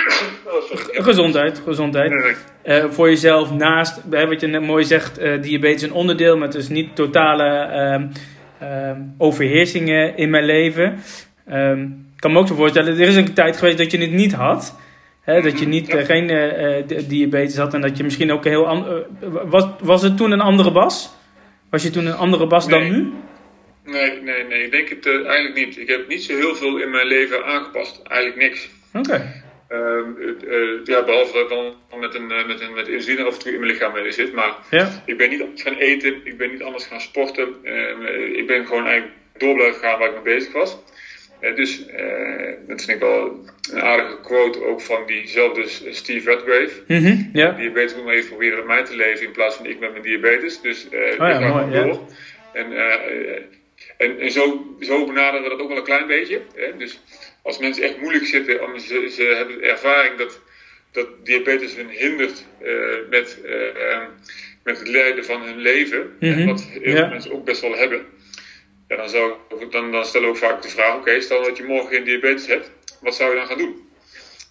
gezondheid, 1.10 1.62
gezondheid. 1.66 2.38
Voor 2.90 3.10
jezelf 3.10 3.52
naast, 3.52 4.02
wat 4.10 4.42
je 4.42 4.48
net 4.48 4.62
mooi 4.62 4.84
zegt, 4.84 5.20
diabetes 5.42 5.82
een 5.82 5.94
onderdeel, 5.94 6.38
maar 6.38 6.48
het 6.48 6.58
is 6.58 6.68
niet 6.68 6.96
totale 6.96 7.70
uh, 8.62 8.92
overheersingen 9.18 10.18
in 10.18 10.30
mijn 10.30 10.46
leven. 10.46 11.00
Ehm, 11.48 11.82
ik 11.82 12.20
kan 12.20 12.32
me 12.32 12.40
ook 12.40 12.48
zo 12.48 12.56
voorstellen, 12.56 12.94
er 12.94 13.08
is 13.08 13.16
een 13.16 13.34
tijd 13.34 13.58
geweest 13.58 13.78
dat 13.78 13.92
je 13.92 13.98
het 13.98 14.12
niet 14.12 14.34
had. 14.34 14.76
Dat 15.26 15.60
je 15.60 15.68
niet, 15.68 15.94
uh, 15.94 16.04
geen 16.04 16.30
uh, 16.30 17.08
diabetes 17.08 17.58
had 17.58 17.74
en 17.74 17.82
dat 17.82 17.98
je 17.98 18.04
misschien 18.04 18.32
ook 18.32 18.44
heel 18.44 18.68
anders. 18.68 19.04
was, 19.46 19.66
was 19.80 20.02
het 20.02 20.18
toen 20.18 20.32
een 20.32 20.42
andere 20.42 20.72
Bas? 20.72 21.14
Was 21.70 21.84
je 21.84 21.90
toen 21.90 22.06
een 22.06 22.16
andere 22.16 22.48
Bas 22.48 22.68
nee. 22.68 22.80
dan 22.80 22.92
nu? 22.92 23.14
Nee, 23.84 24.22
nee, 24.22 24.44
nee. 24.44 24.64
Ik 24.64 24.72
denk 24.72 24.90
het 24.90 25.06
eigenlijk 25.06 25.56
niet. 25.56 25.78
Ik 25.78 25.88
heb 25.88 26.08
niet 26.08 26.24
zo 26.24 26.36
heel 26.36 26.56
veel 26.56 26.78
in 26.78 26.90
mijn 26.90 27.08
leven 27.08 27.46
aangepast. 27.46 28.02
Eigenlijk 28.04 28.42
niks. 28.42 28.70
Oké. 28.94 29.10
Okay. 29.10 29.44
Uh, 29.70 30.84
ja, 30.84 31.04
behalve 31.04 31.34
dat 31.34 31.42
ik 31.42 31.50
dan 31.50 32.00
met 32.00 32.16
een, 32.16 32.28
met 32.28 32.62
een 32.62 32.74
met 32.74 32.88
insuline 32.88 33.24
af 33.24 33.34
en 33.34 33.40
toe 33.40 33.52
in 33.52 33.60
mijn 33.60 33.72
lichaam 33.72 34.12
zit. 34.12 34.34
Maar 34.34 34.56
ja. 34.70 35.04
ik 35.06 35.18
ben 35.18 35.30
niet 35.30 35.42
anders 35.42 35.62
gaan 35.62 35.76
eten. 35.76 36.16
Ik 36.24 36.38
ben 36.38 36.52
niet 36.52 36.64
anders 36.64 36.86
gaan 36.86 37.02
sporten. 37.02 37.48
ik 38.34 38.48
ben 38.48 38.66
gewoon 38.66 38.86
eigenlijk 38.86 39.18
door 39.38 39.56
blijven 39.56 39.80
gaan 39.80 40.00
waar 40.00 40.08
ik 40.08 40.24
mee 40.24 40.36
bezig 40.36 40.54
was. 40.54 40.78
Dus 41.54 41.86
dat 42.68 42.84
vind 42.84 42.90
ik 42.90 43.00
wel 43.00 43.46
een 43.72 43.82
aardige 43.82 44.20
quote 44.22 44.64
ook 44.64 44.82
van 44.82 45.06
diezelfde 45.06 45.68
Steve 45.92 46.30
Redgrave. 46.30 46.72
Mm 46.88 47.06
-hmm, 47.06 47.30
ja. 47.34 47.52
Diabetes 47.52 47.96
moet 47.96 48.06
maar 48.06 48.14
even 48.14 48.30
proberen 48.30 48.58
met 48.58 48.68
mij 48.68 48.84
te 48.84 48.96
leven 48.96 49.26
in 49.26 49.32
plaats 49.32 49.56
van 49.56 49.66
ik 49.66 49.80
met 49.80 49.92
mijn 49.92 50.04
diabetes. 50.04 50.62
Dus 50.62 50.88
uh, 50.92 51.00
oh, 51.00 51.18
ja, 51.18 51.40
mooi, 51.40 51.72
door. 51.72 52.00
En, 52.54 52.74
en, 53.98 54.20
en 54.20 54.32
zo, 54.32 54.76
zo 54.80 55.06
benaderen 55.06 55.44
we 55.44 55.50
dat 55.50 55.60
ook 55.60 55.68
wel 55.68 55.78
een 55.78 55.84
klein 55.84 56.08
beetje. 56.08 56.42
Hè? 56.56 56.78
Dus 56.78 57.00
als 57.42 57.58
mensen 57.58 57.84
echt 57.84 58.02
moeilijk 58.02 58.26
zitten, 58.26 58.80
ze, 58.80 59.10
ze 59.10 59.34
hebben 59.38 59.62
ervaring 59.62 60.18
dat, 60.18 60.40
dat 60.92 61.08
diabetes 61.24 61.76
hun 61.76 61.90
hindert 61.90 62.46
met, 63.10 63.40
met 64.64 64.80
het 64.80 64.88
leiden 64.88 65.26
van 65.26 65.42
hun 65.42 65.58
leven. 65.58 66.16
Mm 66.20 66.34
-hmm, 66.34 66.46
wat 66.46 66.64
heel 66.64 66.82
veel 66.82 66.96
ja. 66.96 67.08
mensen 67.08 67.32
ook 67.32 67.46
best 67.46 67.62
wel 67.62 67.76
hebben. 67.76 68.06
Ja, 68.88 68.96
dan, 68.96 69.10
zou, 69.10 69.34
dan, 69.70 69.92
dan 69.92 70.06
stellen 70.06 70.28
we 70.28 70.34
ook 70.34 70.40
vaak 70.40 70.62
de 70.62 70.70
vraag: 70.70 70.92
oké, 70.92 71.00
okay, 71.00 71.20
stel 71.20 71.44
dat 71.44 71.58
je 71.58 71.64
morgen 71.64 71.90
geen 71.90 72.04
diabetes 72.04 72.48
hebt 72.48 72.72
wat 73.06 73.16
zou 73.16 73.30
je 73.30 73.36
dan 73.36 73.48
gaan 73.48 73.58
doen? 73.58 73.90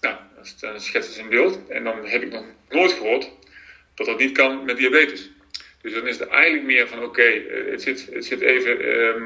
Nou, 0.00 0.16
dan 0.60 0.80
schetsen 0.80 1.14
ze 1.14 1.20
een 1.20 1.28
beeld 1.28 1.68
en 1.68 1.84
dan 1.84 2.06
heb 2.06 2.22
ik 2.22 2.32
nog 2.32 2.44
nooit 2.68 2.92
gehoord 2.92 3.30
dat 3.94 4.06
dat 4.06 4.18
niet 4.18 4.32
kan 4.32 4.64
met 4.64 4.76
diabetes. 4.76 5.30
Dus 5.82 5.92
dan 5.92 6.06
is 6.06 6.18
het 6.18 6.28
eigenlijk 6.28 6.64
meer 6.64 6.88
van 6.88 6.98
oké, 6.98 7.06
okay, 7.06 7.46
het, 7.70 7.82
zit, 7.82 8.08
het 8.12 8.24
zit 8.24 8.40
even. 8.40 8.88
Um, 8.88 9.24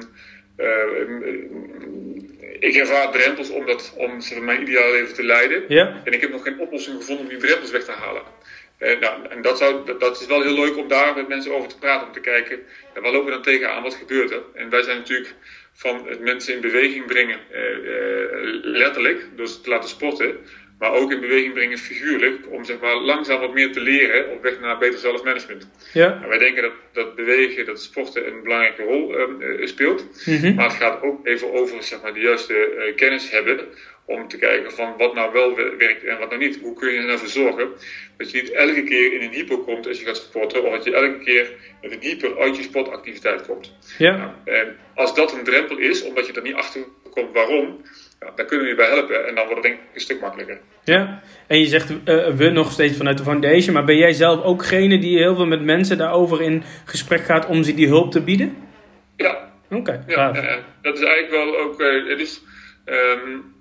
uh, 0.58 0.96
ik 2.60 2.74
ervaar 2.74 3.12
drempels 3.12 3.50
om, 3.50 3.66
dat, 3.66 3.94
om 3.96 4.44
mijn 4.44 4.62
ideale 4.62 4.92
leven 4.92 5.14
te 5.14 5.22
leiden. 5.22 5.64
Ja. 5.68 6.00
En 6.04 6.12
ik 6.12 6.20
heb 6.20 6.30
nog 6.30 6.42
geen 6.42 6.60
oplossing 6.60 6.96
gevonden 6.96 7.24
om 7.24 7.30
die 7.30 7.38
drempels 7.38 7.70
weg 7.70 7.84
te 7.84 7.92
halen. 7.92 8.22
Uh, 8.78 9.00
nou, 9.00 9.28
en 9.28 9.42
dat, 9.42 9.58
zou, 9.58 9.98
dat, 9.98 10.20
is 10.20 10.26
wel 10.26 10.42
heel 10.42 10.54
leuk 10.54 10.76
om 10.76 10.88
daar 10.88 11.14
met 11.14 11.28
mensen 11.28 11.54
over 11.54 11.68
te 11.68 11.78
praten, 11.78 12.06
om 12.06 12.12
te 12.12 12.20
kijken, 12.20 12.58
ja, 12.94 13.00
waar 13.00 13.12
lopen 13.12 13.26
we 13.26 13.32
dan 13.32 13.42
tegenaan, 13.42 13.82
wat 13.82 13.94
gebeurt 13.94 14.30
er? 14.30 14.42
En 14.54 14.70
wij 14.70 14.82
zijn 14.82 14.96
natuurlijk 14.96 15.34
van 15.72 16.06
het 16.08 16.20
mensen 16.20 16.54
in 16.54 16.60
beweging 16.60 17.06
brengen, 17.06 17.38
uh, 17.52 17.60
uh, 17.60 18.58
letterlijk, 18.62 19.26
door 19.36 19.46
ze 19.46 19.60
te 19.60 19.68
laten 19.68 19.88
sporten, 19.88 20.36
maar 20.78 20.92
ook 20.92 21.12
in 21.12 21.20
beweging 21.20 21.52
brengen 21.54 21.78
figuurlijk, 21.78 22.50
om 22.50 22.64
zeg 22.64 22.80
maar 22.80 22.96
langzaam 22.96 23.40
wat 23.40 23.54
meer 23.54 23.72
te 23.72 23.80
leren 23.80 24.30
op 24.30 24.42
weg 24.42 24.60
naar 24.60 24.78
beter 24.78 24.98
zelfmanagement. 24.98 25.70
Ja. 25.92 26.20
En 26.22 26.28
wij 26.28 26.38
denken 26.38 26.62
dat, 26.62 26.72
dat 26.92 27.14
bewegen, 27.14 27.66
dat 27.66 27.82
sporten 27.82 28.26
een 28.26 28.42
belangrijke 28.42 28.82
rol 28.82 29.18
uh, 29.40 29.66
speelt, 29.66 30.26
mm 30.26 30.36
-hmm. 30.36 30.54
maar 30.54 30.68
het 30.68 30.76
gaat 30.76 31.02
ook 31.02 31.26
even 31.26 31.52
over 31.52 31.82
zeg 31.82 32.02
maar, 32.02 32.14
de 32.14 32.20
juiste 32.20 32.92
kennis 32.96 33.30
hebben 33.30 33.60
om 34.08 34.28
te 34.28 34.38
kijken 34.38 34.72
van 34.72 34.94
wat 34.98 35.14
nou 35.14 35.32
wel 35.32 35.54
werkt 35.78 36.04
en 36.04 36.18
wat 36.18 36.28
nou 36.28 36.40
niet. 36.40 36.58
Hoe 36.62 36.74
kun 36.74 36.92
je 36.92 37.00
ervoor 37.00 37.28
zorgen 37.28 37.68
dat 38.16 38.30
je 38.30 38.42
niet 38.42 38.52
elke 38.52 38.82
keer 38.82 39.12
in 39.12 39.22
een 39.22 39.32
hypo 39.32 39.58
komt 39.58 39.86
als 39.86 40.00
je 40.00 40.06
gaat 40.06 40.16
sporten, 40.16 40.64
of 40.64 40.72
dat 40.72 40.84
je 40.84 40.94
elke 40.94 41.18
keer 41.24 41.50
met 41.82 41.92
een 41.92 42.00
hyper 42.00 42.38
uit 42.38 42.56
je 42.56 42.62
sportactiviteit 42.62 43.46
komt. 43.46 43.76
Ja. 43.98 44.16
Nou, 44.16 44.30
en 44.44 44.76
als 44.94 45.14
dat 45.14 45.32
een 45.32 45.44
drempel 45.44 45.78
is, 45.78 46.04
omdat 46.04 46.26
je 46.26 46.32
er 46.32 46.42
niet 46.42 46.54
achter 46.54 46.80
komt 47.10 47.32
waarom, 47.32 47.82
ja, 48.20 48.32
dan 48.36 48.46
kunnen 48.46 48.64
we 48.64 48.70
je 48.70 48.76
bij 48.76 48.88
helpen 48.88 49.28
en 49.28 49.34
dan 49.34 49.46
wordt 49.46 49.62
het 49.62 49.72
denk 49.72 49.74
ik 49.74 49.94
een 49.94 50.00
stuk 50.00 50.20
makkelijker. 50.20 50.60
Ja, 50.84 51.22
en 51.46 51.58
je 51.58 51.66
zegt 51.66 51.90
uh, 51.90 51.96
we 52.28 52.50
nog 52.50 52.72
steeds 52.72 52.96
vanuit 52.96 53.18
de 53.18 53.24
foundation, 53.24 53.74
maar 53.74 53.84
ben 53.84 53.96
jij 53.96 54.12
zelf 54.12 54.42
ook 54.42 54.58
degene 54.58 54.98
die 54.98 55.18
heel 55.18 55.34
veel 55.34 55.46
met 55.46 55.62
mensen 55.62 55.98
daarover 55.98 56.42
in 56.42 56.62
gesprek 56.84 57.20
gaat 57.20 57.46
om 57.46 57.62
ze 57.62 57.74
die 57.74 57.88
hulp 57.88 58.10
te 58.10 58.22
bieden? 58.22 58.56
Ja. 59.16 59.46
Oké, 59.70 59.76
okay, 59.76 60.02
ja, 60.06 60.34
uh, 60.34 60.56
dat 60.82 60.98
is 60.98 61.04
eigenlijk 61.04 61.30
wel 61.30 61.58
ook, 61.58 61.80
uh, 61.80 62.08
het 62.08 62.20
is, 62.20 62.42
um, 62.86 63.56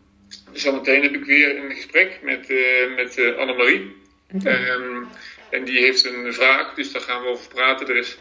zometeen 0.52 1.04
heb 1.04 1.14
ik 1.14 1.26
weer 1.26 1.58
een 1.58 1.72
gesprek 1.72 2.20
met, 2.22 2.50
uh, 2.50 2.96
met 2.96 3.18
uh, 3.18 3.38
Annemarie. 3.38 3.96
Okay. 4.34 4.70
Um, 4.70 5.08
en 5.50 5.64
die 5.64 5.80
heeft 5.80 6.06
een 6.06 6.34
vraag, 6.34 6.74
dus 6.74 6.92
daar 6.92 7.02
gaan 7.02 7.22
we 7.22 7.28
over 7.28 7.48
praten. 7.48 7.88
Er 7.88 7.96
is 7.96 8.18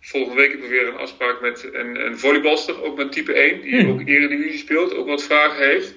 volgende 0.00 0.40
week 0.40 0.50
heb 0.50 0.62
ik 0.62 0.70
weer 0.70 0.88
een 0.88 0.96
afspraak 0.96 1.40
met 1.40 1.68
een, 1.72 2.06
een 2.06 2.18
volleybalster, 2.18 2.82
ook 2.82 2.96
met 2.96 3.12
type 3.12 3.32
1, 3.32 3.60
die 3.60 3.80
hmm. 3.80 3.90
ook 3.90 4.08
Eredivisie 4.08 4.58
speelt, 4.58 4.94
ook 4.94 5.06
wat 5.06 5.22
vragen 5.22 5.66
heeft. 5.66 5.94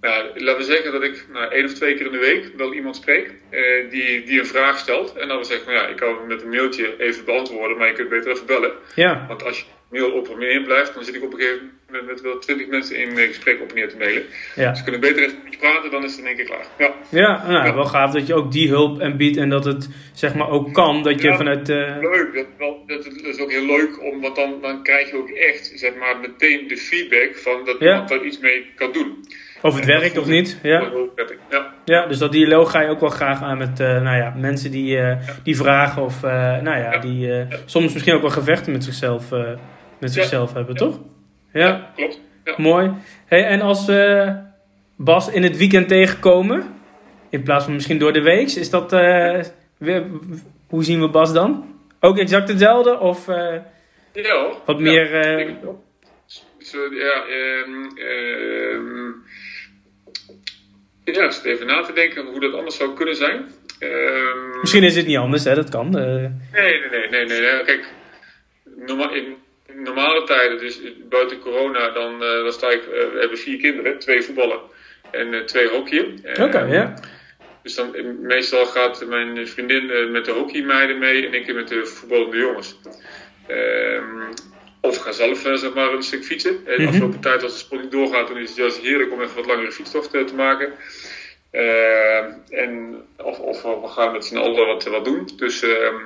Nou, 0.00 0.40
laten 0.40 0.60
we 0.60 0.72
zeggen 0.72 0.92
dat 0.92 1.02
ik 1.02 1.24
nou, 1.32 1.52
één 1.52 1.64
of 1.64 1.72
twee 1.72 1.94
keer 1.94 2.06
in 2.06 2.12
de 2.12 2.18
week 2.18 2.50
wel 2.56 2.74
iemand 2.74 2.96
spreek 2.96 3.30
uh, 3.50 3.90
die, 3.90 4.24
die 4.24 4.38
een 4.38 4.46
vraag 4.46 4.78
stelt. 4.78 5.16
En 5.16 5.28
dan 5.28 5.38
we 5.38 5.44
zeggen, 5.44 5.72
nou 5.72 5.84
ja, 5.84 5.88
ik 5.88 5.96
kan 5.96 6.16
het 6.16 6.26
met 6.26 6.42
een 6.42 6.48
mailtje 6.48 6.98
even 6.98 7.24
beantwoorden, 7.24 7.76
maar 7.76 7.86
je 7.86 7.92
kunt 7.92 8.08
beter 8.08 8.30
even 8.30 8.46
bellen. 8.46 8.72
Ja. 8.94 9.24
Want 9.28 9.44
als 9.44 9.58
je 9.58 9.64
mail 9.90 10.12
op 10.12 10.28
en 10.28 10.38
neer 10.38 10.62
blijft, 10.62 10.94
dan 10.94 11.04
zit 11.04 11.14
ik 11.14 11.22
op 11.22 11.32
een 11.32 11.38
gegeven 11.38 11.58
moment 11.58 11.79
met 12.06 12.20
wel 12.20 12.38
twintig 12.38 12.66
mensen 12.68 12.96
in 12.96 13.16
gesprek 13.16 13.60
op 13.60 13.68
en 13.68 13.74
neer 13.74 13.88
te 13.88 13.96
mailen. 13.96 14.22
Ja. 14.54 14.68
Dus 14.70 14.78
we 14.78 14.82
kunnen 14.84 15.00
beter 15.00 15.22
even 15.22 15.38
met 15.44 15.52
je 15.52 15.58
praten, 15.58 15.90
dan 15.90 16.04
is 16.04 16.10
het 16.10 16.20
in 16.20 16.26
één 16.26 16.36
keer 16.36 16.44
klaar. 16.44 16.66
Ja, 16.78 16.94
ja, 17.08 17.46
nou, 17.48 17.66
ja. 17.66 17.74
wel 17.74 17.84
gaaf 17.84 18.12
dat 18.12 18.26
je 18.26 18.34
ook 18.34 18.52
die 18.52 18.68
hulp 18.68 19.00
en 19.00 19.16
biedt 19.16 19.36
en 19.36 19.48
dat 19.48 19.64
het 19.64 19.88
zeg 20.12 20.34
maar 20.34 20.48
ook 20.48 20.72
kan, 20.72 21.02
dat 21.02 21.22
je 21.22 21.28
Ja, 21.28 21.36
vanuit... 21.36 21.68
eh, 21.68 21.96
Leuk, 22.00 22.34
dat, 22.34 22.46
wel, 22.58 22.82
dat, 22.86 23.04
dat 23.04 23.14
is 23.34 23.38
ook 23.40 23.50
heel 23.50 23.66
leuk, 23.66 24.02
om, 24.02 24.20
want 24.20 24.36
dan, 24.36 24.54
dan 24.60 24.82
krijg 24.82 25.10
je 25.10 25.16
ook 25.16 25.28
echt 25.30 25.72
zeg 25.74 25.94
maar, 25.98 26.16
meteen 26.20 26.68
de 26.68 26.76
feedback 26.76 27.36
van 27.36 27.64
dat 27.64 27.80
iemand 27.80 28.08
daar 28.08 28.24
iets 28.24 28.38
mee 28.38 28.66
kan 28.74 28.92
doen. 28.92 29.24
of 29.62 29.74
het 29.76 29.84
werkt 29.84 30.18
of 30.18 30.26
niet. 30.26 30.58
Ja. 30.62 30.90
Ja. 31.50 31.74
Ja, 31.84 32.06
dus 32.06 32.18
dat 32.18 32.32
dialoog 32.32 32.70
ga 32.70 32.80
je 32.80 32.88
ook 32.88 33.00
wel 33.00 33.08
graag 33.10 33.42
aan 33.42 33.58
met 33.58 33.80
eh, 33.80 34.02
nou 34.02 34.16
ja, 34.16 34.34
mensen 34.36 34.70
die, 34.70 34.98
eh, 34.98 35.16
die 35.42 35.56
vragen 35.56 36.02
of 36.02 36.22
nou 36.62 36.78
ja, 36.78 36.98
die 36.98 37.46
soms 37.64 37.92
misschien 37.92 38.14
ook 38.14 38.20
wel 38.22 38.30
gevechten 38.30 38.72
met 38.72 38.84
zichzelf, 38.84 39.30
met 40.00 40.12
zichzelf 40.12 40.52
hebben, 40.52 40.74
toch? 40.76 40.98
Ja, 41.52 41.92
klopt. 41.96 42.20
Ja. 42.44 42.54
mooi. 42.56 42.92
Hey, 43.26 43.44
en 43.44 43.60
als 43.60 43.86
we 43.86 44.32
Bas 44.96 45.30
in 45.30 45.42
het 45.42 45.56
weekend 45.56 45.88
tegenkomen, 45.88 46.74
in 47.30 47.42
plaats 47.42 47.64
van 47.64 47.74
misschien 47.74 47.98
door 47.98 48.12
de 48.12 48.22
week, 48.22 48.50
is 48.50 48.70
dat, 48.70 48.92
eh, 48.92 49.40
weer, 49.78 50.04
hoe 50.68 50.84
zien 50.84 51.00
we 51.00 51.08
Bas 51.08 51.32
dan? 51.32 51.78
Ook 52.00 52.18
exact 52.18 52.48
hetzelfde 52.48 52.98
of 52.98 53.28
eh, 53.28 53.56
Ja 54.12 54.52
wat 54.64 54.78
Ja, 54.78 54.82
meer... 54.82 55.10
wel. 55.62 55.84
Dus, 56.58 56.74
eh, 56.74 56.98
ja, 56.98 57.24
ehm, 57.26 57.84
ehm, 57.96 59.08
ja, 61.04 61.24
ik 61.24 61.32
zit 61.32 61.44
even 61.44 61.66
na 61.66 61.82
te 61.82 61.92
denken 61.92 62.26
hoe 62.26 62.40
dat 62.40 62.54
anders 62.54 62.76
zou 62.76 62.94
kunnen 62.94 63.16
zijn. 63.16 63.48
Ehm, 63.78 64.60
misschien 64.60 64.82
is 64.82 64.96
het 64.96 65.06
niet 65.06 65.16
anders, 65.16 65.44
hè? 65.44 65.54
dat 65.54 65.68
kan. 65.68 65.90
Nee, 65.90 66.30
nee, 66.52 66.88
nee, 66.90 67.08
nee, 67.10 67.40
nee. 67.40 67.64
Kijk, 67.64 67.92
norma 68.86 69.10
in 69.10 69.36
normale 69.76 70.24
tijden, 70.24 70.58
dus 70.58 70.80
buiten 71.08 71.38
corona, 71.38 71.90
dan, 71.90 72.22
eh, 72.22 72.42
dan 72.42 72.52
sta 72.52 72.70
ik, 72.70 72.82
eh, 72.82 72.88
we 72.88 73.16
hebben 73.20 73.38
vier 73.38 73.58
kinderen, 73.58 73.98
twee 73.98 74.22
voetballen 74.22 74.60
en 75.10 75.34
eh, 75.34 75.40
twee 75.40 75.68
hockeyen. 75.68 76.20
Eh, 76.22 76.44
Oké, 76.44 76.58
ja. 76.60 76.94
Dus 77.62 77.74
dan, 77.74 77.96
meestal 78.20 78.66
gaat 78.66 79.06
mijn 79.06 79.48
vriendin 79.48 80.10
met 80.10 80.24
de 80.24 80.30
hockeymeiden 80.30 80.98
mee 80.98 81.26
en 81.26 81.34
ik 81.34 81.54
met 81.54 81.68
de 81.68 81.86
voetballende 81.86 82.36
jongens. 82.36 82.76
Ehm, 83.46 84.32
of 84.80 84.96
ga 84.96 85.12
zelf 85.12 85.38
zeg 85.38 85.74
maar 85.74 85.92
een 85.92 86.02
stuk 86.02 86.24
fietsen. 86.24 86.50
En 86.50 86.76
de 86.76 86.82
Mhm. 86.82 86.86
afgelopen 86.88 87.20
tijd 87.20 87.42
als 87.42 87.52
de 87.52 87.58
sport 87.58 87.82
niet 87.82 87.90
doorgaat, 87.90 88.28
dan 88.28 88.36
is 88.38 88.48
het 88.48 88.58
juist 88.58 88.78
heerlijk 88.78 89.12
om 89.12 89.22
even 89.22 89.34
wat 89.36 89.46
langere 89.46 89.72
fietstocht 89.72 90.10
te 90.10 90.34
maken. 90.36 90.72
Ehm, 91.50 92.32
en, 92.50 93.02
of, 93.16 93.38
of 93.38 93.62
we 93.62 93.88
gaan 93.88 94.12
met 94.12 94.24
z'n 94.24 94.36
allen 94.36 94.66
wat, 94.66 94.84
wat 94.84 95.04
doen. 95.04 95.28
Dus, 95.36 95.62
ehm, 95.62 95.96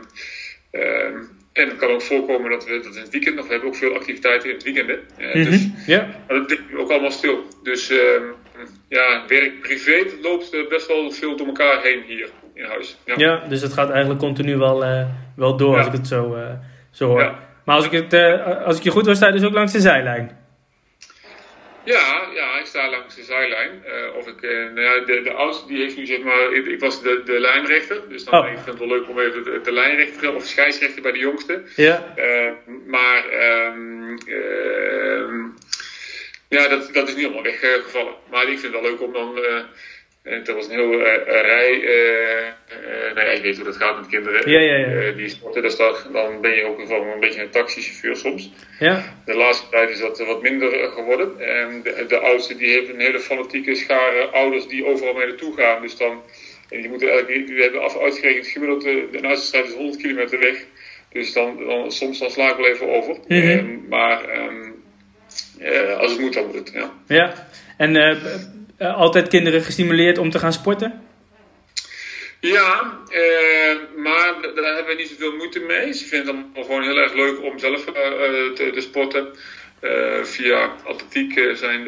ehm, 0.70 1.22
en 1.54 1.68
het 1.68 1.76
kan 1.76 1.90
ook 1.90 2.02
voorkomen 2.02 2.50
dat 2.50 2.64
we 2.64 2.80
dat 2.84 2.94
in 2.94 3.00
het 3.02 3.10
weekend 3.10 3.36
nog, 3.36 3.44
we 3.46 3.50
hebben 3.52 3.68
ook 3.68 3.76
veel 3.76 3.94
activiteiten 3.94 4.48
in 4.48 4.54
het 4.54 4.64
weekend. 4.64 4.88
Hè? 4.88 5.24
Eh, 5.24 5.34
Mhm, 5.34 5.50
dus, 5.50 5.68
ja. 5.86 6.06
maar 6.26 6.38
dat 6.38 6.50
ligt 6.50 6.62
ook 6.76 6.90
allemaal 6.90 7.10
stil. 7.10 7.38
Dus 7.62 7.90
ehm, 7.90 8.22
ja, 8.88 9.22
werk 9.28 9.60
privé 9.60 10.04
loopt 10.22 10.52
eh, 10.52 10.68
best 10.68 10.86
wel 10.86 11.10
veel 11.10 11.36
door 11.36 11.46
elkaar 11.46 11.82
heen 11.82 12.02
hier 12.06 12.28
in 12.54 12.64
huis. 12.64 12.96
Ja. 13.04 13.14
Ja, 13.16 13.42
dus 13.48 13.60
het 13.62 13.72
gaat 13.72 13.90
eigenlijk 13.90 14.20
continu 14.20 14.56
wel, 14.56 14.84
eh, 14.84 15.06
wel 15.36 15.56
door 15.56 15.76
als 15.76 15.86
ik 15.86 15.92
het 15.92 16.06
zo, 16.06 16.36
zo 16.90 17.06
hoor. 17.06 17.34
Maar 17.64 17.76
als 17.76 17.88
ik, 17.90 17.92
het, 17.92 18.14
als 18.64 18.76
ik 18.76 18.82
je 18.82 18.90
goed 18.90 19.06
hoor, 19.06 19.14
sta 19.14 19.26
je 19.26 19.32
dus 19.32 19.44
ook 19.44 19.54
langs 19.54 19.72
de 19.72 19.80
zijlijn. 19.80 20.43
Ja, 21.84 22.28
ja, 22.34 22.58
ik 22.58 22.66
sta 22.66 22.90
langs 22.90 23.14
de 23.14 23.22
zijlijn. 23.22 23.84
Eh, 23.84 24.16
of 24.16 24.26
ik, 24.26 24.42
eh, 24.42 24.50
nou 24.50 24.80
ja, 24.80 25.04
de, 25.04 25.20
de 25.22 25.32
oudste 25.32 25.66
die 25.66 25.82
heeft 25.82 25.96
nu 25.96 26.06
zeg 26.06 26.18
maar, 26.22 26.52
ik, 26.52 26.66
ik 26.66 26.80
was 26.80 27.02
de, 27.02 27.22
de 27.24 27.40
lijnrechter. 27.40 28.08
Dus 28.08 28.24
dan 28.24 28.40
Oh. 28.40 28.46
ik 28.46 28.54
vind 28.54 28.66
het 28.66 28.78
wel 28.78 28.88
leuk 28.88 29.08
om 29.08 29.18
even 29.20 29.44
de, 29.44 29.60
de 29.62 29.72
lijnrechter 29.72 30.34
of 30.34 30.44
scheidsrechter 30.44 31.02
bij 31.02 31.12
de 31.12 31.18
jongste. 31.18 31.62
Ja, 31.76 32.12
Eh, 32.16 32.50
maar 32.86 33.28
ehm, 33.28 34.16
ehm, 34.26 35.42
ja, 36.48 36.68
dat, 36.68 36.90
dat 36.92 37.08
is 37.08 37.14
niet 37.14 37.24
allemaal 37.24 37.42
weggevallen. 37.42 38.14
Maar 38.30 38.42
ik 38.42 38.58
vind 38.58 38.72
het 38.72 38.82
wel 38.82 38.90
leuk 38.90 39.00
om 39.00 39.12
dan. 39.12 39.38
Eh 40.24 40.32
en 40.32 40.46
er 40.46 40.54
was 40.54 40.64
een 40.66 40.72
heel 40.72 41.00
eh, 41.04 41.42
rij. 41.42 41.82
eh 41.82 42.46
eh, 42.68 43.14
nou 43.14 43.26
ja, 43.26 43.32
je 43.32 43.40
weet 43.40 43.56
hoe 43.56 43.64
dat 43.64 43.76
gaat 43.76 43.96
met 43.96 44.06
kinderen. 44.06 44.50
Ja, 44.50 44.60
ja, 44.60 44.76
ja. 44.76 44.86
Eh, 44.86 45.16
die 45.16 45.28
sporten, 45.28 45.62
dus 45.62 45.76
dan 46.12 46.40
ben 46.40 46.54
je 46.54 46.64
ook 46.64 46.78
een 46.78 47.20
beetje 47.20 47.42
een 47.42 47.50
taxichauffeur 47.50 48.16
soms. 48.16 48.52
ja. 48.78 49.14
De 49.24 49.34
laatste 49.34 49.68
tijd 49.68 49.90
is 49.90 49.98
dat 49.98 50.18
wat 50.18 50.42
minder 50.42 50.80
eh, 50.80 50.92
geworden. 50.92 51.40
En 51.40 51.82
de, 51.82 52.04
de 52.08 52.18
oudste 52.18 52.56
die 52.56 52.68
heeft 52.68 52.88
een 52.88 53.00
hele 53.00 53.20
fanatieke 53.20 53.74
schare 53.74 54.26
ouders 54.26 54.66
die 54.66 54.86
overal 54.86 55.14
mee 55.14 55.26
naartoe 55.26 55.56
gaan. 55.56 55.82
Dus 55.82 55.96
dan, 55.96 56.22
en 56.70 56.80
die 56.80 56.90
moeten 56.90 57.08
eigenlijk, 57.10 57.46
die 57.46 57.62
hebben 57.62 57.82
af, 57.82 57.98
uitgerekend 57.98 58.46
gemiddeld, 58.46 58.82
de, 58.82 59.08
de 59.12 59.22
uitstrijd 59.22 59.66
is 59.66 59.74
100 59.74 59.96
kilometer 60.02 60.38
weg. 60.38 60.64
Dus 61.12 61.32
dan, 61.32 61.64
dan, 61.66 61.92
soms 61.92 62.18
dan 62.18 62.30
sla 62.30 62.50
ik 62.50 62.56
wel 62.56 62.66
even 62.66 62.88
over. 62.88 63.16
Mhm. 63.28 63.48
Ehm, 63.48 63.88
maar 63.88 64.24
ehm, 64.24 64.70
eh, 65.58 65.98
als 65.98 66.10
het 66.10 66.20
moet, 66.20 66.34
dan 66.34 66.46
moet 66.46 66.54
het. 66.54 66.70
Ja. 66.74 66.92
ja. 67.06 67.48
En 67.76 67.96
eh, 67.96 68.16
eh, 68.76 68.96
altijd 68.96 69.28
kinderen 69.28 69.62
gestimuleerd 69.62 70.18
om 70.18 70.30
te 70.30 70.38
gaan 70.38 70.52
sporten? 70.52 71.02
Ja, 72.40 72.98
eh, 73.08 73.76
maar 73.96 74.34
daar 74.54 74.74
hebben 74.74 74.86
we 74.86 74.94
niet 74.96 75.08
zoveel 75.08 75.36
moeite 75.36 75.60
mee. 75.60 75.92
Ze 75.92 76.04
vinden 76.04 76.36
het 76.36 76.44
allemaal 76.44 76.64
gewoon 76.64 76.82
heel 76.82 76.96
erg 77.02 77.14
leuk 77.14 77.42
om 77.42 77.58
zelf 77.58 77.86
eh, 77.86 77.94
te, 78.54 78.70
te 78.74 78.80
sporten. 78.80 79.26
Via 80.22 80.72
atletiek 80.84 81.32
zijn, 81.54 81.86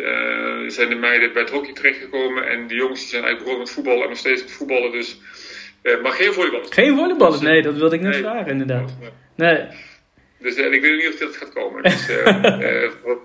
zijn 0.71 0.89
de 0.89 0.95
meiden 0.95 1.33
bij 1.33 1.43
het 1.43 1.51
hockey 1.51 1.73
terechtgekomen. 1.73 2.49
En 2.49 2.67
de 2.67 2.75
jongens 2.75 3.01
die 3.01 3.09
zijn 3.09 3.25
eigenlijk 3.25 3.39
begonnen 3.39 3.59
met 3.59 3.71
voetballen 3.71 4.03
en 4.03 4.09
nog 4.09 4.19
steeds 4.19 4.43
met 4.43 4.53
voetballen. 4.53 4.93
Dus, 4.93 5.19
maar 6.03 6.13
geen 6.13 6.33
volleybal. 6.33 6.61
Geen 6.71 6.97
volleyballers? 6.97 7.41
Nee, 7.41 7.63
dat 7.63 7.75
wilde 7.75 7.95
ik 7.95 8.01
net 8.01 8.13
Nee. 8.13 8.21
vragen 8.23 8.51
inderdaad. 8.51 8.97
Nee. 9.37 9.67
Dus 10.47 10.57
eh, 10.57 10.73
ik 10.73 10.81
weet 10.83 10.97
niet 10.97 11.09
of 11.13 11.19
dat 11.19 11.37
gaat 11.37 11.53
komen. 11.53 11.83
Dus 11.83 12.09
eh, 12.09 12.27
eh, 12.85 12.91
voor- 13.03 13.19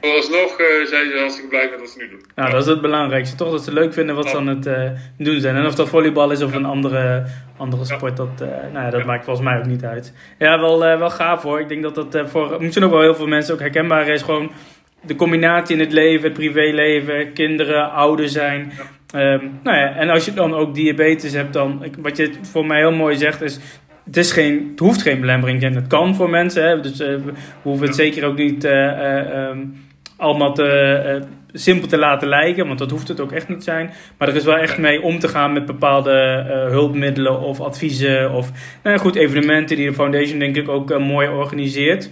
vooralsnog 0.00 0.56
zijn 0.84 1.10
ze 1.10 1.16
hartstikke 1.18 1.48
blij 1.48 1.68
met 1.70 1.80
wat 1.80 1.88
ze 1.88 1.98
nu 1.98 2.08
doen. 2.08 2.20
Nou, 2.34 2.50
dat 2.50 2.60
is 2.62 2.66
het 2.68 2.80
belangrijkste. 2.80 3.36
Toch 3.36 3.50
dat 3.50 3.64
ze 3.64 3.72
leuk 3.72 3.92
vinden 3.92 4.14
wat 4.14 4.28
ze 4.30 4.36
aan 4.36 4.46
het 4.46 4.68
doen 5.18 5.40
zijn. 5.40 5.56
En 5.56 5.66
of 5.66 5.74
dat 5.74 5.88
volleybal 5.88 6.30
is 6.30 6.42
of 6.42 6.54
een 6.54 6.64
andere, 6.64 7.24
andere 7.56 7.84
sport, 7.84 8.16
dat, 8.16 8.38
nou 8.72 8.84
ja, 8.84 8.90
dat 8.90 9.00
Ja. 9.00 9.06
maakt 9.06 9.24
volgens 9.24 9.46
mij 9.46 9.58
ook 9.58 9.66
niet 9.66 9.84
uit. 9.84 10.12
Ja, 10.38 10.60
wel, 10.60 10.78
wel 10.78 11.10
gaaf 11.10 11.42
hoor. 11.42 11.60
Ik 11.60 11.68
denk 11.68 11.82
dat 11.82 11.94
dat 12.12 12.30
voor 12.30 12.56
misschien 12.62 12.84
ook 12.84 12.90
wel 12.90 13.00
heel 13.02 13.14
veel 13.14 13.26
mensen 13.26 13.54
ook 13.54 13.60
herkenbaar 13.60 14.08
is. 14.08 14.22
Gewoon 14.22 14.50
de 15.02 15.16
combinatie 15.16 15.74
in 15.74 15.80
het 15.80 15.92
leven, 15.92 16.24
het 16.24 16.32
privéleven, 16.32 17.32
kinderen, 17.32 17.90
ouder 17.90 18.28
zijn. 18.28 18.72
Ehm, 19.14 19.44
nou 19.62 19.76
ja, 19.76 19.94
en 19.94 20.08
als 20.08 20.24
je 20.24 20.32
dan 20.34 20.54
ook 20.54 20.74
diabetes 20.74 21.32
hebt, 21.32 21.52
dan, 21.52 21.84
ik- 21.84 21.94
wat 21.98 22.16
je 22.16 22.30
voor 22.52 22.66
mij 22.66 22.78
heel 22.78 22.92
mooi 22.92 23.16
zegt, 23.16 23.40
is 23.42 23.58
het, 24.04 24.16
is 24.16 24.32
geen, 24.32 24.68
het 24.70 24.78
hoeft 24.78 25.02
geen 25.02 25.20
belemmering 25.20 25.60
te 25.60 25.64
zijn. 25.66 25.76
Het 25.78 25.86
kan 25.86 26.14
voor 26.14 26.30
mensen. 26.30 26.68
Hè? 26.68 26.80
Dus 26.80 27.00
eh, 27.00 27.08
we 27.08 27.32
hoeven 27.62 27.86
het 27.86 27.96
zeker 27.96 28.24
ook 28.24 28.36
niet 28.36 28.64
eh, 28.64 28.88
eh, 28.88 29.48
ehm, 29.48 29.58
allemaal 30.16 30.54
te, 30.54 31.22
simpel 31.52 31.88
te 31.88 31.98
laten 31.98 32.28
lijken. 32.28 32.66
Want 32.66 32.78
dat 32.78 32.90
hoeft 32.90 33.08
het 33.08 33.20
ook 33.20 33.32
echt 33.32 33.48
niet 33.48 33.58
te 33.58 33.64
zijn. 33.64 33.90
Maar 34.18 34.28
er 34.28 34.36
is 34.36 34.44
wel 34.44 34.56
echt 34.56 34.78
mee 34.78 35.02
om 35.02 35.18
te 35.18 35.28
gaan 35.28 35.52
met 35.52 35.66
bepaalde 35.66 36.44
hulpmiddelen 36.70 37.40
of 37.40 37.60
adviezen. 37.60 38.32
Of 38.32 38.50
nou 38.82 38.98
goed, 38.98 39.14
evenementen 39.14 39.76
die 39.76 39.88
de 39.88 39.94
foundation 39.94 40.38
denk 40.38 40.56
ik 40.56 40.68
ook 40.68 40.98
mooi 40.98 41.28
organiseert. 41.28 42.10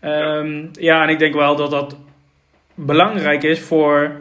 Ehm, 0.00 0.66
ja, 0.72 1.02
en 1.02 1.08
ik 1.08 1.18
denk 1.18 1.34
wel 1.34 1.56
dat 1.56 1.70
dat 1.70 1.96
belangrijk 2.74 3.42
is 3.42 3.60
voor 3.60 4.20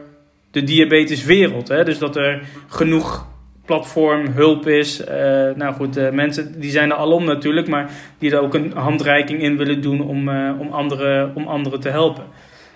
de 0.52 0.64
diabeteswereld. 0.64 1.68
Hè? 1.68 1.84
Dus 1.84 1.98
dat 1.98 2.16
er 2.16 2.42
genoeg 2.68 3.28
platform, 3.68 4.28
hulp 4.28 4.68
is. 4.68 5.04
Eh, 5.04 5.18
nou 5.56 5.74
goed, 5.74 5.98
eh, 5.98 6.10
mensen 6.10 6.60
die 6.60 6.72
zijn 6.72 6.92
er 6.92 6.98
alom 6.98 7.26
natuurlijk, 7.26 7.68
maar 7.68 7.90
die 8.20 8.32
er 8.32 8.42
ook 8.42 8.54
een 8.54 8.72
handreiking 8.72 9.42
in 9.42 9.58
willen 9.58 9.82
doen 9.82 10.02
om, 10.02 10.30
eh, 10.30 10.60
om, 10.60 10.72
anderen, 10.72 11.32
om 11.36 11.48
anderen 11.48 11.80
te 11.80 11.90
helpen. 11.90 12.24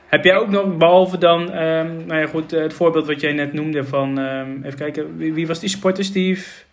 Heb 0.07 0.23
jij 0.23 0.35
ook 0.37 0.49
nog, 0.49 0.77
behalve 0.77 1.17
dan, 1.17 1.51
ehm, 1.51 2.05
nou 2.05 2.19
ja 2.19 2.25
goed, 2.25 2.51
het 2.51 2.73
voorbeeld 2.73 3.07
wat 3.07 3.21
jij 3.21 3.33
net 3.33 3.53
noemde 3.53 3.83
van, 3.83 4.19
ehm, 4.19 4.63
even 4.63 4.77
kijken, 4.77 5.17
wie, 5.17 5.33
wie 5.33 5.47
was 5.47 5.59
die 5.59 5.69
sporter, 5.69 6.03
Steve? 6.03 6.63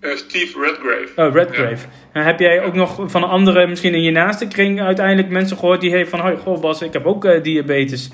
Steve 0.00 0.60
Redgrave. 0.60 1.08
Oh, 1.16 1.34
Redgrave. 1.34 1.86
En 2.12 2.24
heb 2.24 2.38
jij 2.38 2.62
ook 2.62 2.74
nog 2.74 3.00
van 3.06 3.28
anderen, 3.28 3.68
misschien 3.68 3.94
in 3.94 4.02
je 4.02 4.10
naaste 4.10 4.48
kring, 4.48 4.80
uiteindelijk 4.80 5.28
mensen 5.28 5.56
gehoord 5.56 5.80
die 5.80 5.90
heeft 5.90 6.10
van, 6.10 6.20
hoi, 6.20 6.36
goh 6.36 6.60
Bas, 6.60 6.82
ik 6.82 6.92
heb 6.92 7.06
ook 7.06 7.44
diabetes. 7.44 8.10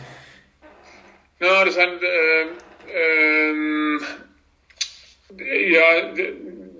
Nou, 1.38 1.66
er 1.66 1.72
zijn. 1.72 1.88
eh, 2.00 2.46
ehm, 2.94 4.02
ja, 5.48 6.12
de, 6.14 6.34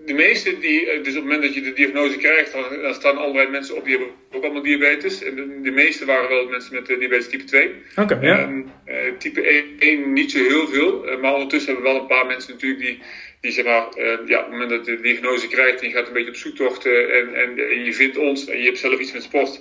de 0.06 0.12
meeste 0.14 0.58
die. 0.58 0.86
eh, 0.90 0.98
Dus 1.04 1.08
op 1.08 1.14
het 1.14 1.22
moment 1.24 1.42
dat 1.42 1.54
je 1.54 1.60
de 1.60 1.72
diagnose 1.72 2.16
krijgt, 2.16 2.52
dan, 2.52 2.64
dan 2.82 2.94
staan 2.94 3.16
allerlei 3.16 3.48
mensen 3.48 3.76
op 3.76 3.84
die 3.84 3.96
hebben 3.96 4.14
ook 4.32 4.42
allemaal 4.44 4.62
diabetes. 4.62 5.22
En 5.22 5.34
de, 5.34 5.60
de 5.62 5.70
meeste 5.70 6.04
waren 6.04 6.28
wel 6.28 6.46
mensen 6.48 6.74
met 6.74 6.88
eh, 6.90 6.98
diabetes 6.98 7.28
type 7.28 7.44
2. 7.44 7.70
Oké, 7.96 8.18
ja. 8.20 8.38
Ehm, 8.38 8.62
eh, 8.84 8.96
type 9.18 9.64
1 9.78 10.12
niet 10.12 10.30
zo 10.30 10.38
heel 10.38 10.66
veel. 10.68 11.18
maar 11.20 11.32
ondertussen 11.32 11.72
hebben 11.72 11.90
we 11.90 11.92
wel 11.92 12.00
een 12.02 12.14
paar 12.16 12.26
mensen 12.26 12.52
natuurlijk 12.52 12.80
die. 12.82 12.98
Die 13.40 13.52
zeg 13.52 13.64
maar, 13.64 13.88
ja, 14.26 14.38
op 14.38 14.44
het 14.44 14.50
moment 14.50 14.70
dat 14.70 14.86
je 14.86 14.96
de 14.96 15.02
diagnose 15.02 15.48
krijgt 15.48 15.80
en 15.80 15.88
je 15.88 15.94
gaat 15.94 16.06
een 16.06 16.12
beetje 16.12 16.28
op 16.28 16.36
zoektocht 16.36 16.86
eh, 16.86 17.18
en, 17.18 17.34
en, 17.34 17.58
en 17.70 17.84
je 17.84 17.92
vindt 17.94 18.16
ons 18.16 18.46
en 18.46 18.58
je 18.58 18.64
hebt 18.64 18.78
zelf 18.78 18.98
iets 19.00 19.12
met 19.12 19.22
sport, 19.22 19.60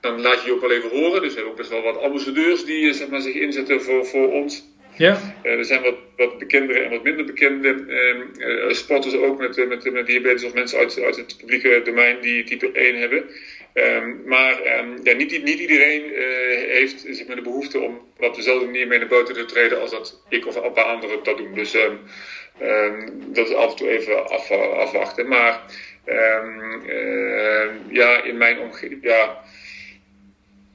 dan 0.00 0.20
laat 0.20 0.40
je 0.42 0.46
je 0.46 0.54
ook 0.54 0.60
wel 0.60 0.70
even 0.70 0.88
horen. 0.90 1.20
Dus 1.20 1.28
we 1.30 1.34
hebben 1.34 1.50
ook 1.50 1.56
best 1.56 1.70
wel 1.70 1.82
wat 1.82 1.98
ambassadeurs 2.00 2.64
die 2.64 2.92
zeg 2.92 3.08
maar, 3.08 3.20
zich 3.20 3.34
inzetten 3.34 3.82
voor, 3.82 4.06
voor 4.06 4.32
ons. 4.32 4.64
Ja. 4.98 5.18
er 5.42 5.64
zijn 5.64 5.82
wat, 5.82 5.94
wat 6.16 6.38
bekendere 6.38 6.78
en 6.78 6.90
wat 6.90 7.02
minder 7.02 7.24
bekende 7.24 7.84
ehm, 7.88 8.72
sporters 8.72 9.14
ook 9.14 9.38
met, 9.38 9.68
met, 9.68 9.92
met 9.92 10.06
diabetes 10.06 10.44
of 10.44 10.54
mensen 10.54 10.78
uit, 10.78 11.00
uit 11.02 11.16
het 11.16 11.36
publieke 11.38 11.80
domein 11.84 12.20
die 12.20 12.44
type 12.44 12.72
1 12.72 12.98
hebben. 12.98 13.24
Ehm, 13.72 14.14
maar 14.24 14.78
um, 14.78 14.98
ja, 15.02 15.12
niet, 15.12 15.42
niet 15.44 15.58
iedereen 15.58 16.02
heeft 16.68 17.06
zeg 17.10 17.26
maar, 17.26 17.36
de 17.36 17.42
behoefte 17.42 17.78
om 17.78 18.00
op 18.18 18.34
dezelfde 18.34 18.64
manier 18.64 18.86
mee 18.86 18.98
naar 18.98 19.08
buiten 19.08 19.34
te 19.34 19.44
treden 19.44 19.80
als 19.80 19.90
dat 19.90 20.22
ik 20.28 20.46
of 20.46 20.56
een 20.56 20.72
paar 20.72 20.84
anderen 20.84 21.22
dat 21.22 21.36
doen. 21.36 21.54
Dus 21.54 21.76
dat 23.26 23.48
is 23.48 23.54
af 23.54 23.70
en 23.70 23.76
toe 23.76 23.88
even 23.88 24.28
af, 24.28 24.50
afwachten. 24.50 25.28
Maar 25.28 25.60
ja, 27.90 28.22
in 28.22 28.36
mijn 28.36 28.58
omgeving. 28.58 28.98
Ja, 29.02 29.44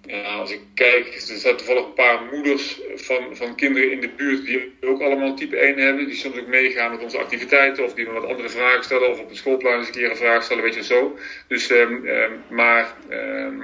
ja, 0.05 0.21
als 0.21 0.51
ik 0.51 0.59
kijk, 0.73 1.05
er 1.05 1.37
zijn 1.37 1.55
toevallig 1.55 1.85
een 1.85 1.93
paar 1.93 2.19
moeders 2.31 2.79
van, 2.95 3.21
van 3.31 3.55
kinderen 3.55 3.91
in 3.91 4.01
de 4.01 4.09
buurt 4.17 4.45
die 4.45 4.73
ook 4.81 5.01
allemaal 5.01 5.35
type 5.35 5.57
1 5.57 5.77
hebben. 5.77 6.05
Die 6.05 6.15
soms 6.15 6.39
ook 6.39 6.47
meegaan 6.47 6.91
met 6.91 7.03
onze 7.03 7.17
activiteiten 7.17 7.83
of 7.83 7.93
die 7.93 8.05
me 8.05 8.11
wat 8.11 8.29
andere 8.29 8.49
vragen 8.49 8.83
stellen. 8.83 9.09
Of 9.09 9.19
op 9.19 9.27
het 9.27 9.37
schoolplein 9.37 9.77
eens 9.77 9.87
een 9.87 9.93
keer 9.93 10.09
een 10.09 10.15
vraag 10.15 10.43
stellen, 10.43 10.63
weet 10.63 10.75
je 10.75 10.83
zo. 10.83 11.17
Dus, 11.47 11.71
um, 11.71 12.03
maar 12.49 12.93
um, 13.09 13.61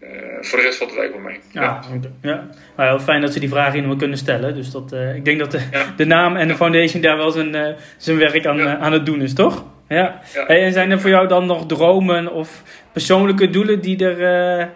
uh, 0.00 0.08
voor 0.40 0.58
de 0.58 0.64
rest 0.64 0.78
valt 0.78 0.90
het 0.90 0.98
eigenlijk 0.98 1.12
wel 1.12 1.32
mee. 1.32 1.40
Ja, 1.50 1.82
ja. 2.02 2.30
ja. 2.30 2.48
Maar 2.76 2.88
heel 2.88 3.00
fijn 3.00 3.20
dat 3.20 3.32
ze 3.32 3.40
die 3.40 3.48
vragen 3.48 3.84
in 3.84 3.98
kunnen 3.98 4.18
stellen. 4.18 4.54
Dus 4.54 4.70
dat, 4.70 4.92
uh, 4.92 5.14
ik 5.14 5.24
denk 5.24 5.38
dat 5.38 5.50
de, 5.50 5.60
de 5.96 6.06
naam 6.06 6.36
en 6.36 6.48
de 6.48 6.56
foundation 6.56 7.02
daar 7.02 7.16
wel 7.16 7.30
zijn, 7.30 7.56
uh, 7.56 7.68
zijn 7.96 8.18
werk 8.18 8.46
aan, 8.46 8.68
aan 8.68 8.92
het 8.92 9.06
doen 9.06 9.22
is, 9.22 9.34
toch? 9.34 9.64
Ja. 9.88 10.20
Hey, 10.32 10.64
en 10.64 10.72
zijn 10.72 10.90
er 10.90 11.00
voor 11.00 11.10
jou 11.10 11.28
dan 11.28 11.46
nog 11.46 11.66
dromen 11.66 12.32
of 12.32 12.62
persoonlijke 12.92 13.50
doelen 13.50 13.80
die 13.80 14.04
er 14.04 14.22
eh, 14.58 14.66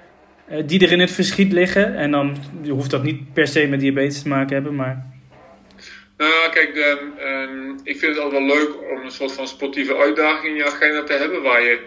die 0.66 0.84
er 0.84 0.92
in 0.92 1.00
het 1.00 1.10
verschiet 1.10 1.52
liggen. 1.52 1.96
En 1.96 2.10
dan 2.10 2.36
hoeft 2.68 2.90
dat 2.90 3.02
niet 3.02 3.32
per 3.32 3.46
se 3.46 3.66
met 3.66 3.80
diabetes 3.80 4.22
te 4.22 4.28
maken 4.28 4.54
hebben, 4.54 4.74
maar... 4.74 5.08
Nou, 6.16 6.50
kijk, 6.52 6.74
de, 6.74 6.98
um, 7.20 7.78
ik 7.84 7.98
vind 7.98 8.14
het 8.14 8.24
altijd 8.24 8.46
wel 8.46 8.56
leuk 8.56 8.90
om 8.90 9.04
een 9.04 9.10
soort 9.10 9.32
van 9.32 9.48
sportieve 9.48 9.96
uitdaging 9.96 10.52
in 10.52 10.56
je 10.56 10.64
agenda 10.64 11.02
te 11.02 11.12
hebben, 11.12 11.42
waar 11.42 11.62
je 11.62 11.78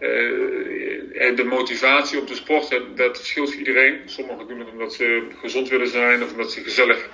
uh, 0.00 1.36
de 1.36 1.44
motivatie 1.44 2.20
om 2.20 2.26
te 2.26 2.34
sporten, 2.34 2.82
dat 2.94 3.16
verschilt 3.18 3.50
voor 3.50 3.58
iedereen. 3.58 3.98
Sommigen 4.04 4.48
doen 4.48 4.58
het 4.58 4.70
omdat 4.70 4.94
ze 4.94 5.22
gezond 5.40 5.68
willen 5.68 5.88
zijn, 5.88 6.22
of 6.22 6.30
omdat 6.30 6.52
ze 6.52 6.60
gezellig 6.60 7.08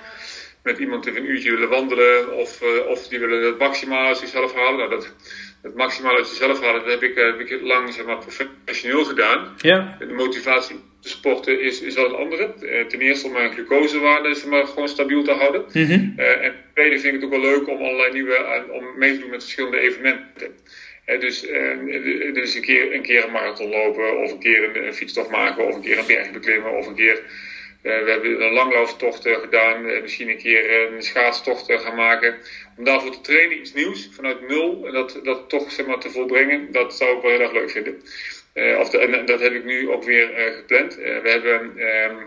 met 0.63 0.77
iemand 0.77 1.05
even 1.05 1.21
een 1.21 1.29
uurtje 1.29 1.51
willen 1.51 1.69
wandelen, 1.69 2.33
of, 2.33 2.61
uh, 2.61 2.89
of 2.89 3.07
die 3.07 3.19
willen 3.19 3.45
het 3.45 3.59
maximaal 3.59 4.07
uit 4.07 4.17
zichzelf 4.17 4.53
halen. 4.53 4.77
Nou, 4.77 4.89
dat, 4.89 5.13
het 5.61 5.75
maximaal 5.75 6.15
uit 6.15 6.29
jezelf 6.29 6.61
halen, 6.61 6.81
dat 6.81 6.91
heb 6.91 7.03
ik, 7.03 7.15
heb 7.15 7.39
ik 7.39 7.61
lang 7.61 7.93
zeg 7.93 8.05
maar, 8.05 8.17
professioneel 8.17 9.03
gedaan. 9.03 9.53
Ja. 9.57 9.95
De 9.99 10.05
motivatie 10.05 10.75
te 11.01 11.09
sporten 11.09 11.61
is, 11.61 11.81
is 11.81 11.95
wel 11.95 12.05
een 12.05 12.15
andere. 12.15 12.53
Uh, 12.61 12.85
ten 12.85 13.01
eerste 13.01 13.27
om 13.27 13.33
mijn 13.33 13.51
glucosewaarde 13.51 14.35
zeg 14.35 14.45
maar, 14.45 14.67
gewoon 14.67 14.87
stabiel 14.87 15.23
te 15.23 15.31
houden. 15.31 15.65
Mm 15.73 15.85
-hmm. 15.85 16.13
uh, 16.17 16.45
en 16.45 16.51
ten 16.51 16.63
tweede 16.73 16.99
vind 16.99 17.13
ik 17.13 17.21
het 17.21 17.23
ook 17.23 17.41
wel 17.41 17.51
leuk 17.51 17.67
om 17.67 17.77
allerlei 17.77 18.13
nieuwe, 18.13 18.65
om 18.71 18.97
mee 18.97 19.13
te 19.13 19.19
doen 19.19 19.29
met 19.29 19.41
verschillende 19.41 19.79
evenementen. 19.79 20.55
Dus, 21.19 21.41
dus 22.33 22.55
een, 22.55 22.61
keer, 22.61 22.93
een 22.93 23.01
keer 23.01 23.23
een 23.23 23.31
marathon 23.31 23.69
lopen, 23.69 24.17
of 24.17 24.31
een 24.31 24.39
keer 24.39 24.63
een, 24.63 24.87
een 24.87 24.93
fietstocht 24.93 25.29
maken, 25.29 25.67
of 25.67 25.75
een 25.75 25.81
keer 25.81 25.97
een 25.97 26.05
berg 26.05 26.31
beklimmen, 26.31 26.77
of 26.77 26.87
een 26.87 26.95
keer 26.95 27.21
we 27.81 28.11
hebben 28.11 28.41
een 28.41 28.53
langloofttocht 28.53 29.27
gedaan, 29.27 30.01
misschien 30.01 30.29
een 30.29 30.37
keer 30.37 30.91
een 30.93 31.01
schaatstocht 31.03 31.71
gaan 31.71 31.95
maken. 31.95 32.35
Om 32.77 32.83
daarvoor 32.83 33.11
te 33.11 33.21
trainen, 33.21 33.59
iets 33.59 33.73
nieuws, 33.73 34.09
vanuit 34.11 34.47
nul, 34.47 34.87
en 34.87 34.93
dat, 34.93 35.19
dat 35.23 35.49
toch 35.49 35.71
zeg 35.71 35.85
maar, 35.85 35.99
te 35.99 36.09
volbrengen, 36.09 36.71
dat 36.71 36.95
zou 36.95 37.15
ik 37.15 37.21
wel 37.21 37.31
heel 37.31 37.41
erg 37.41 37.51
leuk 37.51 37.69
vinden. 37.69 38.01
Uh, 38.57 38.79
of 38.79 38.89
de, 38.89 38.97
en 38.97 39.25
dat 39.25 39.39
heb 39.39 39.53
ik 39.53 39.65
nu 39.65 39.89
ook 39.89 40.03
weer 40.03 40.29
uh, 40.31 40.55
gepland. 40.55 40.99
Uh, 40.99 41.05
we 41.05 41.29
hebben 41.29 41.61
um, 41.61 42.17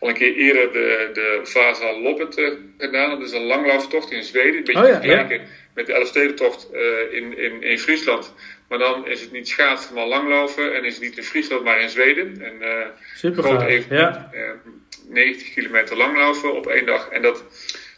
al 0.00 0.08
een 0.08 0.14
keer 0.14 0.34
eerder 0.34 0.72
de, 0.72 1.10
de 1.12 1.40
Vasa 1.42 1.98
Loppet 1.98 2.58
gedaan. 2.78 3.10
Dat 3.10 3.28
is 3.28 3.32
een 3.32 3.44
langlaufftocht 3.44 4.10
in 4.10 4.22
Zweden. 4.22 4.56
Een 4.56 4.64
beetje 4.64 4.98
oh, 4.98 5.04
ja, 5.04 5.40
met 5.74 5.86
de 5.86 5.92
Elfstedentocht 5.92 6.68
in, 7.10 7.38
in, 7.38 7.62
in 7.62 7.78
Friesland. 7.78 8.34
Maar 8.68 8.78
dan 8.78 9.08
is 9.08 9.20
het 9.20 9.32
niet 9.32 9.48
schaatsen, 9.48 9.94
maar 9.94 10.06
langlaufen. 10.06 10.74
En 10.74 10.84
is 10.84 10.94
het 10.94 11.02
niet 11.02 11.16
in 11.16 11.22
Friesland, 11.22 11.64
maar 11.64 11.80
in 11.80 11.88
Zweden. 11.88 12.44
Een 12.44 12.90
Super 13.14 13.42
groot 13.42 13.62
evenement. 13.62 14.16
Ja. 14.32 14.60
90 15.08 15.52
kilometer 15.52 15.96
langlaufen 15.96 16.54
op 16.54 16.66
één 16.66 16.86
dag. 16.86 17.08
En 17.08 17.22
dat, 17.22 17.36
daar 17.38 17.46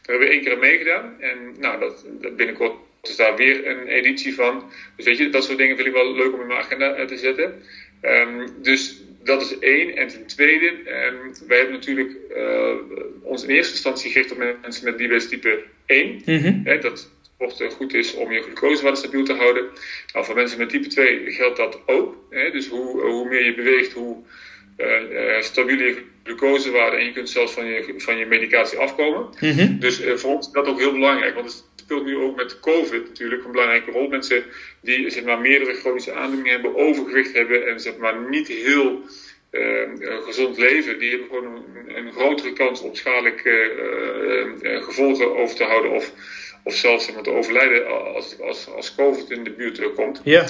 hebben 0.03 0.29
we 0.29 0.33
één 0.33 0.43
keer 0.43 0.53
aan 0.53 0.59
meegedaan. 0.59 1.17
En 1.21 1.55
nou, 1.59 1.81
dat, 1.81 2.05
dat 2.21 2.37
binnenkort 2.37 2.86
is 3.09 3.17
daar 3.17 3.37
weer 3.37 3.67
een 3.67 3.87
editie 3.87 4.35
van. 4.35 4.71
Dus 4.97 5.05
weet 5.05 5.19
je, 5.19 5.31
dat 5.31 5.45
soort 5.45 5.59
dingen 5.59 5.77
vind 5.77 5.89
ik 5.89 5.95
wel 5.95 6.15
leuk 6.15 6.33
om 6.33 6.41
in 6.41 6.47
mijn 6.47 6.61
agenda 6.61 7.05
te 7.05 7.17
zetten. 7.17 7.63
Um, 8.03 8.47
dus 8.63 9.03
dat 9.25 9.43
is 9.43 9.59
één. 9.59 9.97
En 9.97 10.09
ten 10.09 10.27
tweede, 10.27 10.67
um, 10.67 11.49
wij 11.49 11.59
hebben 11.59 11.75
natuurlijk 11.75 12.17
uh, 12.37 12.75
ons 13.23 13.43
in 13.43 13.51
eerste 13.51 13.73
instantie 13.73 14.11
gericht 14.11 14.33
op 14.33 14.39
mensen 14.63 14.85
met 14.85 14.99
diabetes 14.99 15.29
type 15.29 15.65
1. 15.87 16.23
Mm 16.25 16.39
-hmm. 16.39 16.61
Hè, 16.65 16.79
dat 16.79 17.11
sport 17.23 17.73
goed 17.73 17.95
is 17.95 18.15
om 18.15 18.33
je 18.33 18.43
glucosewaarde 18.43 18.99
stabiel 18.99 19.25
te 19.25 19.35
houden. 19.35 19.65
Nou, 20.13 20.25
voor 20.25 20.35
mensen 20.35 20.59
met 20.59 20.69
type 20.69 20.89
2 20.89 21.31
geldt 21.31 21.57
dat 21.57 21.81
ook. 21.87 22.17
Hè, 22.31 22.51
dus 22.51 22.69
hoe, 22.69 23.01
hoe 23.01 23.29
meer 23.29 23.45
je 23.45 23.55
beweegt, 23.55 23.93
hoe 23.93 24.17
uh, 24.77 25.41
stabieler 25.41 25.87
je 25.87 26.03
glucosewaarde 26.25 26.97
en 26.97 27.05
je 27.05 27.13
kunt 27.13 27.31
zelfs 27.31 27.53
van 27.53 27.67
je, 27.67 27.95
van 27.97 28.17
je 28.17 28.27
medicatie 28.27 28.79
afkomen. 28.79 29.29
Mm 29.41 29.51
-hmm. 29.51 29.79
Dus 29.79 30.03
voor 30.15 30.35
ons 30.35 30.47
is 30.47 30.53
dat 30.53 30.67
ook 30.67 30.79
heel 30.79 30.93
belangrijk. 30.93 31.35
Want 31.35 31.47
het 31.47 31.65
speelt 31.87 32.05
nu 32.05 32.17
ook 32.17 32.37
met 32.37 32.61
COVID 32.61 33.09
natuurlijk 33.09 33.45
een 33.45 33.51
belangrijke 33.51 33.91
rol. 33.91 34.09
Mensen 34.09 34.45
die 34.81 35.11
zeg 35.11 35.25
maar, 35.25 35.39
meerdere 35.39 35.75
chronische 35.75 36.13
aandoeningen 36.13 36.53
hebben, 36.53 36.77
overgewicht 36.77 37.33
hebben 37.33 37.67
en 37.67 37.81
zeg 37.81 37.97
maar, 37.97 38.29
niet 38.29 38.49
heel 38.49 39.01
uh, 39.51 40.23
gezond 40.25 40.59
leven, 40.59 40.99
die 40.99 41.11
hebben 41.11 41.29
gewoon 41.29 41.45
een, 41.45 41.97
een 41.97 42.13
grotere 42.13 42.53
kans 42.53 42.81
op 42.81 42.97
schadelijke 42.97 43.73
uh, 44.63 44.83
gevolgen 44.83 45.37
over 45.37 45.57
te 45.57 45.65
houden 45.65 45.91
of, 45.91 46.13
of 46.65 46.75
zelfs 46.75 47.13
maar, 47.13 47.23
te 47.23 47.31
overlijden 47.31 47.87
als, 48.15 48.41
als, 48.41 48.69
als 48.69 48.95
COVID 48.95 49.31
in 49.31 49.45
de 49.45 49.51
buurt 49.51 49.93
komt. 49.95 50.21
Ja. 50.25 50.47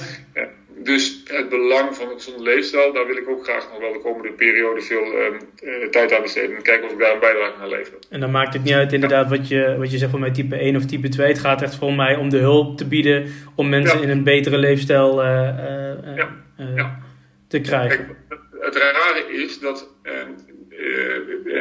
Dus 0.86 1.22
het 1.24 1.48
belang 1.48 1.96
van 1.96 2.08
een 2.08 2.14
gezonde 2.14 2.42
leefstijl, 2.42 2.92
daar 2.92 3.06
wil 3.06 3.16
ik 3.16 3.28
ook 3.28 3.44
graag 3.44 3.68
nog 3.70 3.80
wel 3.80 3.92
de 3.92 3.98
komende 3.98 4.32
periode 4.32 4.80
veel 4.80 5.04
uh, 5.04 5.88
tijd 5.90 6.12
aan 6.12 6.22
besteden. 6.22 6.56
En 6.56 6.62
kijken 6.62 6.86
of 6.86 6.92
ik 6.92 6.98
daar 6.98 7.12
een 7.12 7.20
bijdrage 7.20 7.54
aan 7.60 7.68
leveren. 7.68 7.98
En 8.10 8.20
dan 8.20 8.30
maakt 8.30 8.52
het 8.54 8.64
niet 8.64 8.74
uit 8.74 8.92
inderdaad 8.92 9.28
wat 9.30 9.48
je, 9.48 9.74
wat 9.78 9.90
je 9.90 9.98
zegt 9.98 10.10
van 10.10 10.20
mij 10.20 10.30
type 10.30 10.56
1 10.56 10.76
of 10.76 10.84
type 10.84 11.08
2. 11.08 11.26
Het 11.28 11.38
gaat 11.38 11.62
echt 11.62 11.74
voor 11.76 11.92
mij 11.94 12.16
om 12.16 12.28
de 12.30 12.38
hulp 12.38 12.76
te 12.76 12.86
bieden 12.86 13.32
om 13.54 13.68
mensen 13.68 13.96
Ja. 13.98 14.02
in 14.04 14.10
een 14.10 14.24
betere 14.24 14.58
leefstijl 14.58 15.22
uh, 15.24 15.28
uh, 15.28 16.16
Ja. 16.16 16.36
uh, 16.60 16.76
Ja. 16.76 16.98
te 17.48 17.60
krijgen. 17.60 18.16
Kijk, 18.28 18.40
het 18.60 18.76
rare 18.76 19.24
is 19.32 19.58
dat 19.58 19.88
uh, 20.02 20.12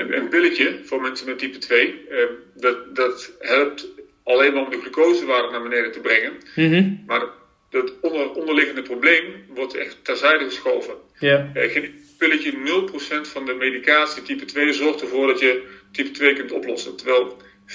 een 0.10 0.28
pilletje 0.30 0.80
voor 0.84 1.02
mensen 1.02 1.28
met 1.28 1.40
type 1.40 1.58
2, 1.58 1.96
dat, 2.56 2.96
dat 2.96 3.32
helpt 3.40 3.88
alleen 4.24 4.54
maar 4.54 4.64
om 4.64 4.70
de 4.70 4.80
glucosewaarde 4.82 5.52
naar 5.52 5.62
beneden 5.64 5.92
te 5.92 6.00
brengen. 6.00 6.32
Mm 6.56 7.04
Maar 7.08 7.22
dat 7.76 7.94
onder, 8.02 8.32
onderliggende 8.32 8.82
probleem 8.82 9.46
wordt 9.48 9.76
echt 9.76 10.06
terzijde 10.06 10.46
geschoven. 10.46 10.94
Ja. 11.20 11.52
Uh, 11.56 11.72
geen 11.72 12.04
pilletje 12.18 12.52
0% 12.52 12.56
van 13.22 13.46
de 13.46 13.54
medicatie 13.54 14.24
type 14.24 14.46
2 14.46 14.74
zorgt 14.74 15.02
ervoor 15.02 15.28
dat 15.28 15.40
je 15.40 15.68
type 15.92 16.12
2 16.12 16.34
kunt 16.34 16.52
oplossen. 16.52 16.96
Terwijl 16.96 17.38
40% 17.68 17.72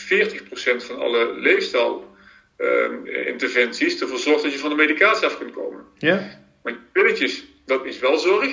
van 0.76 0.98
alle 0.98 1.40
leefstijlinterventies 1.40 3.94
uh, 3.94 4.02
ervoor 4.02 4.18
zorgt 4.18 4.42
dat 4.42 4.52
je 4.52 4.58
van 4.58 4.70
de 4.70 4.76
medicatie 4.76 5.26
af 5.26 5.38
kunt 5.38 5.52
komen. 5.52 5.84
Ja. 5.98 6.38
Maar 6.62 6.76
pilletjes, 6.92 7.44
dat 7.66 7.84
is 7.84 7.98
wel 7.98 8.18
zorg. 8.18 8.50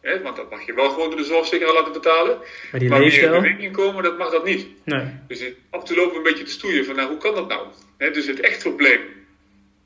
Hè, 0.00 0.22
want 0.22 0.36
dat 0.36 0.50
mag 0.50 0.66
je 0.66 0.74
wel 0.74 0.90
gewoon 0.90 1.08
door 1.08 1.18
de 1.18 1.24
zorgverzekeraar 1.24 1.74
laten 1.74 1.92
betalen. 1.92 2.38
Maar 2.70 2.80
die 2.80 2.88
maar 2.88 2.98
meer 2.98 3.08
in 3.08 3.14
leefstijl? 3.14 3.40
beweging 3.40 3.72
komen, 3.72 4.02
dat 4.02 4.18
mag 4.18 4.30
dat 4.30 4.44
niet. 4.44 4.66
Nee. 4.84 5.04
Dus 5.28 5.44
af 5.70 5.84
toe 5.84 5.96
lopen 5.96 6.16
een 6.16 6.22
beetje 6.22 6.44
te 6.44 6.50
stoeien 6.50 6.84
van, 6.84 6.96
nou, 6.96 7.08
hoe 7.08 7.18
kan 7.18 7.34
dat 7.34 7.48
nou? 7.48 7.66
Hè, 7.98 8.10
dus 8.10 8.26
het 8.26 8.40
echt 8.40 8.62
probleem, 8.62 9.00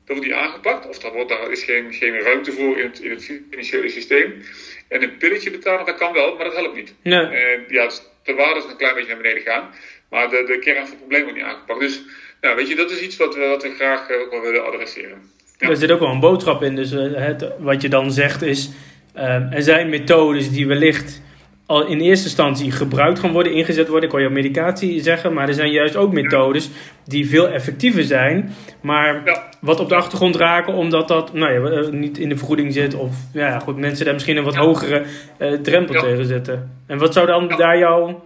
dat 0.05 0.15
wordt 0.15 0.31
niet 0.31 0.33
aangepakt. 0.33 0.87
Of 0.87 0.99
daar, 0.99 1.11
wordt, 1.11 1.29
daar 1.29 1.51
is 1.51 1.63
geen, 1.63 1.93
geen 1.93 2.19
ruimte 2.19 2.51
voor 2.51 2.77
in 2.77 2.85
het, 2.85 2.99
in 2.99 3.09
het 3.09 3.31
financiële 3.49 3.89
systeem. 3.89 4.43
En 4.87 5.03
een 5.03 5.17
pilletje 5.17 5.51
betalen, 5.51 5.85
dat 5.85 5.97
kan 5.97 6.13
wel, 6.13 6.35
maar 6.35 6.45
dat 6.45 6.55
helpt 6.55 6.75
niet. 6.75 6.93
Nee. 7.01 7.27
Ja, 7.67 7.85
dus 7.85 8.01
de 8.23 8.33
waarde 8.33 8.59
is 8.59 8.65
een 8.69 8.77
klein 8.77 8.93
beetje 8.95 9.13
naar 9.13 9.21
beneden 9.21 9.41
gaan. 9.41 9.69
Maar 10.09 10.29
de, 10.29 10.43
de 10.47 10.59
kern 10.59 10.81
van 10.81 10.89
het 10.89 10.97
probleem 10.97 11.23
wordt 11.23 11.37
niet 11.37 11.47
aangepakt. 11.47 11.79
Dus, 11.79 12.01
nou, 12.41 12.55
weet 12.55 12.67
je, 12.67 12.75
dat 12.75 12.91
is 12.91 13.01
iets 13.01 13.17
wat 13.17 13.35
we, 13.35 13.45
wat 13.45 13.63
we 13.63 13.69
graag 13.69 14.09
eh, 14.09 14.19
ook 14.21 14.31
wel 14.31 14.41
willen 14.41 14.65
adresseren. 14.65 15.21
Ja. 15.57 15.69
Er 15.69 15.75
zit 15.77 15.91
ook 15.91 15.99
wel 15.99 16.09
een 16.11 16.19
boodschap 16.19 16.63
in. 16.63 16.75
Dus 16.75 16.91
eh, 16.91 17.13
het, 17.13 17.47
wat 17.59 17.81
je 17.81 17.89
dan 17.89 18.11
zegt 18.11 18.41
is... 18.41 18.69
eh, 19.13 19.53
er 19.53 19.61
zijn 19.61 19.89
methodes 19.89 20.51
die 20.51 20.67
wellicht 20.67 21.21
al 21.65 21.85
in 21.87 21.99
eerste 21.99 22.25
instantie 22.25 22.71
gebruikt 22.71 23.19
gaan 23.19 23.31
worden, 23.31 23.53
ingezet 23.53 23.87
worden. 23.87 24.05
Ik 24.05 24.11
hoor 24.11 24.21
je 24.23 24.29
medicatie 24.29 25.01
zeggen, 25.01 25.33
maar 25.33 25.47
er 25.47 25.53
zijn 25.53 25.71
juist 25.71 25.95
ook 25.95 26.13
methodes 26.13 26.69
die 27.05 27.29
veel 27.29 27.47
effectiever 27.49 28.03
zijn, 28.03 28.53
maar 28.81 29.21
Ja. 29.25 29.43
wat 29.61 29.79
op 29.79 29.89
de 29.89 29.95
achtergrond 29.95 30.35
raken 30.35 30.73
omdat 30.73 31.07
dat 31.07 31.33
nou 31.33 31.53
ja, 31.53 31.81
eh, 31.81 31.89
niet 31.89 32.17
in 32.17 32.29
de 32.29 32.37
vergoeding 32.37 32.73
zit 32.73 32.93
of 32.95 33.15
ja, 33.33 33.59
goed, 33.59 33.77
mensen 33.77 34.05
daar 34.05 34.13
misschien 34.13 34.37
een 34.37 34.43
wat 34.43 34.53
Ja. 34.53 34.59
hogere 34.59 35.03
eh, 35.37 35.51
drempel 35.53 36.01
tegen 36.01 36.25
zetten. 36.25 36.71
En 36.87 36.97
wat 36.97 37.13
zou 37.13 37.27
dan 37.27 37.47
daar 37.57 37.77
jouw 37.77 38.23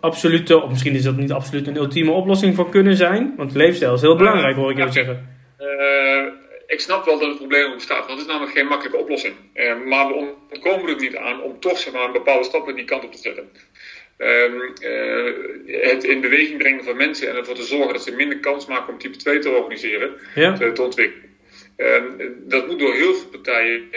absolute, 0.00 0.62
of 0.62 0.70
misschien 0.70 0.94
is 0.94 1.02
dat 1.02 1.16
niet 1.16 1.32
absoluut 1.32 1.66
een 1.66 1.76
ultieme 1.76 2.10
oplossing 2.10 2.54
voor 2.54 2.68
kunnen 2.70 2.96
zijn? 2.96 3.34
Want 3.36 3.54
leefstijl 3.54 3.94
is 3.94 4.00
heel 4.00 4.16
belangrijk, 4.16 4.56
hoor 4.56 4.70
ik 4.70 4.76
jou 4.76 4.90
zeggen. 4.90 5.26
Eh, 5.56 5.66
ik 6.70 6.80
snap 6.80 7.04
wel 7.04 7.18
dat 7.18 7.28
het 7.28 7.36
probleem 7.36 7.74
bestaat, 7.74 8.06
want 8.06 8.10
het 8.10 8.20
is 8.20 8.26
namelijk 8.26 8.52
geen 8.52 8.66
makkelijke 8.66 8.98
oplossing. 8.98 9.34
Eh, 9.52 9.76
maar 9.76 10.06
we 10.06 10.12
ontkomen 10.50 10.88
er 10.88 10.96
niet 10.96 11.16
aan 11.16 11.40
om 11.40 11.60
toch 11.60 11.78
zeg 11.78 11.92
maar, 11.92 12.04
een 12.04 12.12
bepaalde 12.12 12.44
stappen 12.44 12.74
die 12.74 12.84
kant 12.84 13.04
op 13.04 13.12
te 13.12 13.18
zetten. 13.18 13.50
ehm, 14.16 14.58
het 15.66 16.04
in 16.04 16.20
beweging 16.20 16.58
brengen 16.58 16.84
van 16.84 16.96
mensen 16.96 17.28
en 17.28 17.36
ervoor 17.36 17.54
te 17.54 17.62
zorgen 17.62 17.92
dat 17.92 18.02
ze 18.02 18.10
minder 18.14 18.38
kans 18.38 18.66
maken 18.66 18.92
om 18.92 18.98
type 18.98 19.16
2 19.16 19.38
te 19.38 19.48
organiseren, 19.50 20.12
Ja. 20.34 20.52
te, 20.52 20.72
te 20.72 20.82
ontwikkelen. 20.82 21.30
Ehm, 21.76 22.04
dat 22.36 22.66
moet 22.66 22.78
door 22.78 22.94
heel 22.94 23.14
veel 23.14 23.28
partijen 23.28 23.88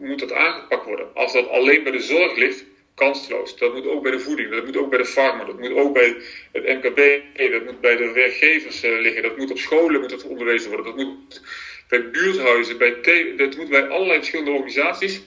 moet 0.00 0.18
dat 0.18 0.32
aangepakt 0.32 0.84
worden. 0.84 1.06
Als 1.14 1.32
dat 1.32 1.48
alleen 1.48 1.82
bij 1.82 1.92
de 1.92 2.00
zorg 2.00 2.36
ligt, 2.36 2.64
kansloos. 2.94 3.56
Dat 3.56 3.74
moet 3.74 3.86
ook 3.86 4.02
bij 4.02 4.10
de 4.10 4.20
voeding, 4.20 4.50
dat 4.50 4.64
moet 4.64 4.76
ook 4.76 4.90
bij 4.90 4.98
de 4.98 5.04
farma, 5.04 5.44
dat 5.44 5.58
moet 5.58 5.72
ook 5.72 5.92
bij 5.92 6.16
het 6.52 6.64
MKB, 6.64 7.00
dat 7.50 7.64
moet 7.64 7.80
bij 7.80 7.96
de 7.96 8.12
werkgevers 8.12 8.80
liggen, 8.82 9.22
dat 9.22 9.36
moet 9.36 9.50
op 9.50 9.58
scholen 9.58 10.00
moet 10.00 10.10
dat 10.10 10.22
onderwezen 10.24 10.70
worden, 10.70 10.86
dat 10.86 11.04
moet 11.04 11.42
bij 11.90 12.10
buurthuizen, 12.10 12.78
bij 12.78 13.34
dat 13.36 13.56
moet 13.56 13.68
bij 13.68 13.88
allerlei 13.88 14.18
verschillende 14.18 14.50
organisaties. 14.50 15.22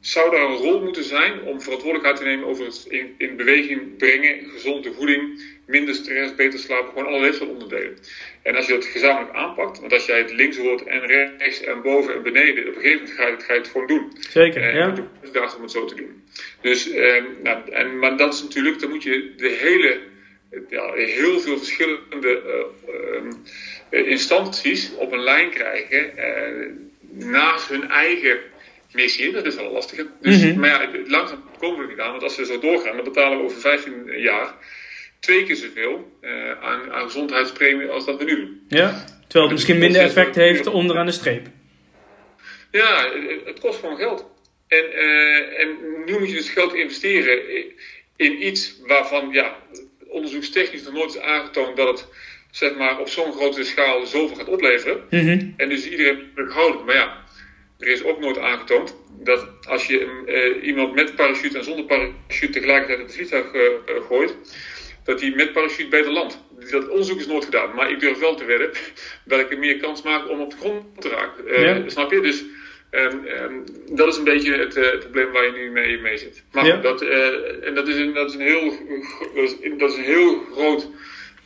Zou 0.00 0.30
daar 0.30 0.50
een 0.50 0.56
rol 0.56 0.82
moeten 0.82 1.04
zijn 1.04 1.42
om 1.42 1.60
verantwoordelijkheid 1.60 2.16
te 2.16 2.24
nemen 2.24 2.46
over 2.46 2.64
het 2.64 2.86
in, 2.88 3.14
in 3.18 3.36
beweging 3.36 3.96
brengen, 3.96 4.50
gezonde 4.50 4.92
voeding, 4.92 5.42
minder 5.66 5.94
stress, 5.94 6.34
beter 6.34 6.58
slapen, 6.58 6.92
gewoon 6.92 7.06
alle 7.06 7.46
onderdelen. 7.46 7.98
En 8.42 8.56
als 8.56 8.66
je 8.66 8.72
dat 8.72 8.84
gezamenlijk 8.84 9.34
aanpakt, 9.34 9.80
want 9.80 9.92
als 9.92 10.06
jij 10.06 10.18
het 10.18 10.32
links 10.32 10.56
hoort 10.56 10.82
en 10.82 11.06
rechts 11.06 11.60
en 11.60 11.82
boven 11.82 12.14
en 12.14 12.22
beneden, 12.22 12.68
op 12.68 12.76
een 12.76 12.82
gegeven 12.82 12.98
moment 12.98 13.16
ga 13.16 13.26
je, 13.26 13.36
ga 13.38 13.52
je 13.52 13.58
het 13.58 13.68
gewoon 13.68 13.86
doen. 13.86 14.12
Zeker, 14.30 14.62
En 14.62 14.76
ja. 14.76 14.86
moet 14.86 14.96
je 14.96 15.04
uitdagen 15.22 15.56
om 15.56 15.62
het 15.62 15.70
zo 15.70 15.84
te 15.84 15.94
doen. 15.94 16.22
Dus, 16.60 16.90
eh, 16.90 17.22
nou, 17.42 17.70
en, 17.70 17.98
maar 17.98 18.16
dat 18.16 18.34
is 18.34 18.42
natuurlijk, 18.42 18.80
dan 18.80 18.90
moet 18.90 19.02
je 19.02 19.32
de 19.36 19.48
hele, 19.48 20.00
ja, 20.68 20.92
heel 20.92 21.40
veel 21.40 21.58
verschillende 21.58 22.42
eh, 22.42 22.94
ehm, 22.94 23.32
eh, 23.90 24.06
instanties 24.10 24.94
op 24.94 25.12
een 25.12 25.22
lijn 25.22 25.50
krijgen, 25.50 26.16
eh, 26.16 26.66
naast 27.10 27.68
hun 27.68 27.88
eigen 27.90 28.38
missie. 28.92 29.32
Dat 29.32 29.46
is 29.46 29.54
wel 29.54 29.72
lastig. 29.72 30.06
Dus, 30.20 30.42
Mhm. 30.44 30.58
Maar 30.60 30.68
ja, 30.68 30.88
langzaam 31.06 31.44
komen 31.58 31.76
we 31.78 31.82
er 31.84 31.88
niet 31.90 32.00
aan, 32.00 32.10
want 32.10 32.22
als 32.22 32.36
we 32.36 32.44
zo 32.44 32.58
doorgaan, 32.58 32.94
dan 32.96 33.04
betalen 33.04 33.38
we 33.38 33.44
over 33.44 33.60
15 33.60 34.12
jaar 34.16 34.54
twee 35.20 35.44
keer 35.44 35.56
zoveel 35.56 36.18
aan, 36.60 36.92
aan 36.92 37.02
gezondheidspremie 37.04 37.88
als 37.88 38.04
dat 38.06 38.18
we 38.18 38.24
nu 38.24 38.36
doen. 38.36 38.62
ja. 38.68 39.04
Terwijl 39.26 39.44
het 39.50 39.58
misschien 39.60 39.78
minder 39.78 40.02
effect 40.02 40.34
heeft 40.34 40.66
onderaan 40.66 41.06
de 41.06 41.12
streep. 41.12 41.46
Ja, 42.70 43.10
het- 43.12 43.44
het 43.44 43.60
kost 43.60 43.78
gewoon 43.78 43.96
geld. 43.96 44.26
En, 44.68 44.92
eh, 44.92 45.60
en 45.60 45.68
nu 46.06 46.18
moet 46.18 46.28
je 46.30 46.36
dus 46.36 46.48
geld 46.48 46.74
investeren 46.74 47.54
in, 47.56 47.64
in 48.16 48.46
iets 48.46 48.76
waarvan 48.86 49.28
ja, 49.32 49.56
onderzoekstechnisch 50.10 50.82
nog 50.82 50.92
nooit 50.92 51.14
is 51.14 51.20
aangetoond 51.20 51.76
dat 51.76 51.88
het 51.88 52.06
zeg 52.50 52.76
maar, 52.76 52.98
op 52.98 53.08
zo'n 53.08 53.32
grote 53.32 53.64
schaal 53.64 54.06
zoveel 54.06 54.36
gaat 54.36 54.48
opleveren. 54.48 55.00
Mhm. 55.10 55.50
En 55.56 55.68
dus 55.68 55.88
iedereen 55.88 56.30
terughoudend. 56.34 56.86
Maar 56.86 56.94
ja, 56.94 57.24
er 57.78 57.88
is 57.88 58.04
ook 58.04 58.20
nooit 58.20 58.38
aangetoond 58.38 58.96
dat 59.22 59.46
als 59.68 59.86
je 59.86 60.22
eh, 60.26 60.66
iemand 60.66 60.94
met 60.94 61.14
parachute 61.14 61.58
en 61.58 61.64
zonder 61.64 61.84
parachute 61.84 62.52
tegelijkertijd 62.52 62.98
in 62.98 63.04
het 63.04 63.14
vliegtuig 63.14 63.52
eh, 63.52 64.02
gooit, 64.08 64.36
dat 65.04 65.20
hij 65.20 65.30
met 65.30 65.52
parachute 65.52 65.88
beter 65.88 66.12
landt. 66.12 66.38
Dat 66.70 66.88
onderzoek 66.88 67.18
is 67.18 67.26
nooit 67.26 67.44
gedaan, 67.44 67.74
maar 67.74 67.90
ik 67.90 68.00
durf 68.00 68.18
wel 68.18 68.34
te 68.34 68.44
wedden 68.44 68.70
dat 69.24 69.40
ik 69.40 69.50
er 69.50 69.58
meer 69.58 69.76
kans 69.76 70.02
maak 70.02 70.28
om 70.28 70.40
op 70.40 70.50
de 70.50 70.56
grond 70.56 71.00
te 71.00 71.08
raken. 71.08 71.60
Ja. 71.60 71.88
Snap 71.88 72.10
je? 72.10 72.20
Dus 72.20 72.44
ehm, 72.90 73.52
dat 73.90 74.08
is 74.08 74.16
een 74.16 74.24
beetje 74.24 74.54
het, 74.56 74.76
eh, 74.76 74.90
het 74.90 75.00
probleem 75.00 75.32
waar 75.32 75.44
je 75.44 75.52
nu 75.52 75.70
mee, 75.70 75.98
mee 76.00 76.16
zit. 76.18 76.42
Maar 76.52 76.66
Ja. 76.66 76.76
dat, 76.76 77.02
eh, 77.02 77.66
en 77.66 77.74
dat 77.74 77.88
is 77.88 77.96
een, 77.96 78.12
dat 78.14 78.28
is 78.28 78.34
een 78.34 78.40
heel, 78.40 78.72
dat 79.34 79.44
is, 79.44 79.56
dat 79.78 79.90
is 79.90 79.96
een 79.96 80.02
heel 80.02 80.38
groot 80.52 80.88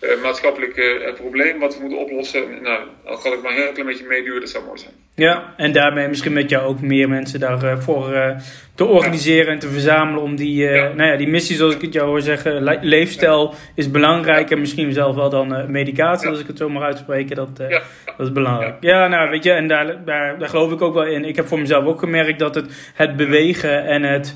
eh, 0.05 0.22
maatschappelijk 0.22 0.76
eh, 0.76 1.14
probleem 1.14 1.59
wat 1.59 1.74
we 1.76 1.80
moeten 1.80 1.98
oplossen. 1.98 2.42
Nou, 2.62 2.80
al 3.05 3.18
kan 3.18 3.32
ik 3.32 3.42
maar 3.42 3.50
een 3.50 3.57
heel 3.62 3.72
klein 3.72 3.86
beetje 3.88 4.07
meeduwen, 4.09 4.40
dat 4.40 4.50
zou 4.50 4.64
mooi 4.64 4.78
zijn. 4.78 4.92
Ja, 5.16 5.55
en 5.57 5.72
daarmee 5.72 6.09
misschien 6.09 6.32
met 6.32 6.50
jou 6.50 6.66
ook 6.66 6.80
meer 6.80 7.09
mensen 7.09 7.40
daarvoor 7.40 7.82
voor 7.82 8.12
eh, 8.12 8.36
te 8.74 8.84
organiseren 8.84 9.52
en 9.52 9.59
te 9.59 9.68
verzamelen 9.68 10.22
om 10.22 10.36
die, 10.36 10.62
Ja. 10.64 10.92
Nou 10.92 11.11
ja, 11.11 11.16
die 11.16 11.28
missie, 11.28 11.57
zoals 11.57 11.74
ik 11.74 11.80
het 11.80 11.92
jou 11.92 12.07
hoor 12.09 12.20
zeggen, 12.20 12.62
le- 12.62 12.78
leefstijl 12.82 13.55
is 13.74 13.90
belangrijk 13.90 14.50
en 14.50 14.61
misschien 14.61 14.92
zelf 14.92 15.14
wel 15.16 15.30
dan 15.30 15.70
medicatie, 15.70 16.28
als 16.28 16.40
ik 16.40 16.46
het 16.46 16.59
zo 16.59 16.68
mag 16.68 16.82
uitspreken, 16.82 17.36
dat, 17.36 17.57
dat 17.57 17.78
is 18.18 18.32
belangrijk. 18.32 18.74
Ja. 18.80 19.09
nou 19.09 19.30
weet 19.30 19.44
je, 19.44 19.50
en 19.52 19.68
daar, 19.68 20.05
daar, 20.05 20.38
daar 20.38 20.48
geloof 20.48 20.72
ik 20.72 20.82
ook 20.82 20.94
wel 20.94 21.07
in. 21.07 21.24
Ik 21.24 21.36
heb 21.36 21.46
voor 21.46 21.59
mezelf 21.59 21.84
ook 21.84 21.98
gemerkt 21.98 22.38
dat 22.38 22.55
het, 22.55 22.92
het 22.94 23.16
bewegen 23.16 23.84
en 23.86 24.02
het 24.02 24.34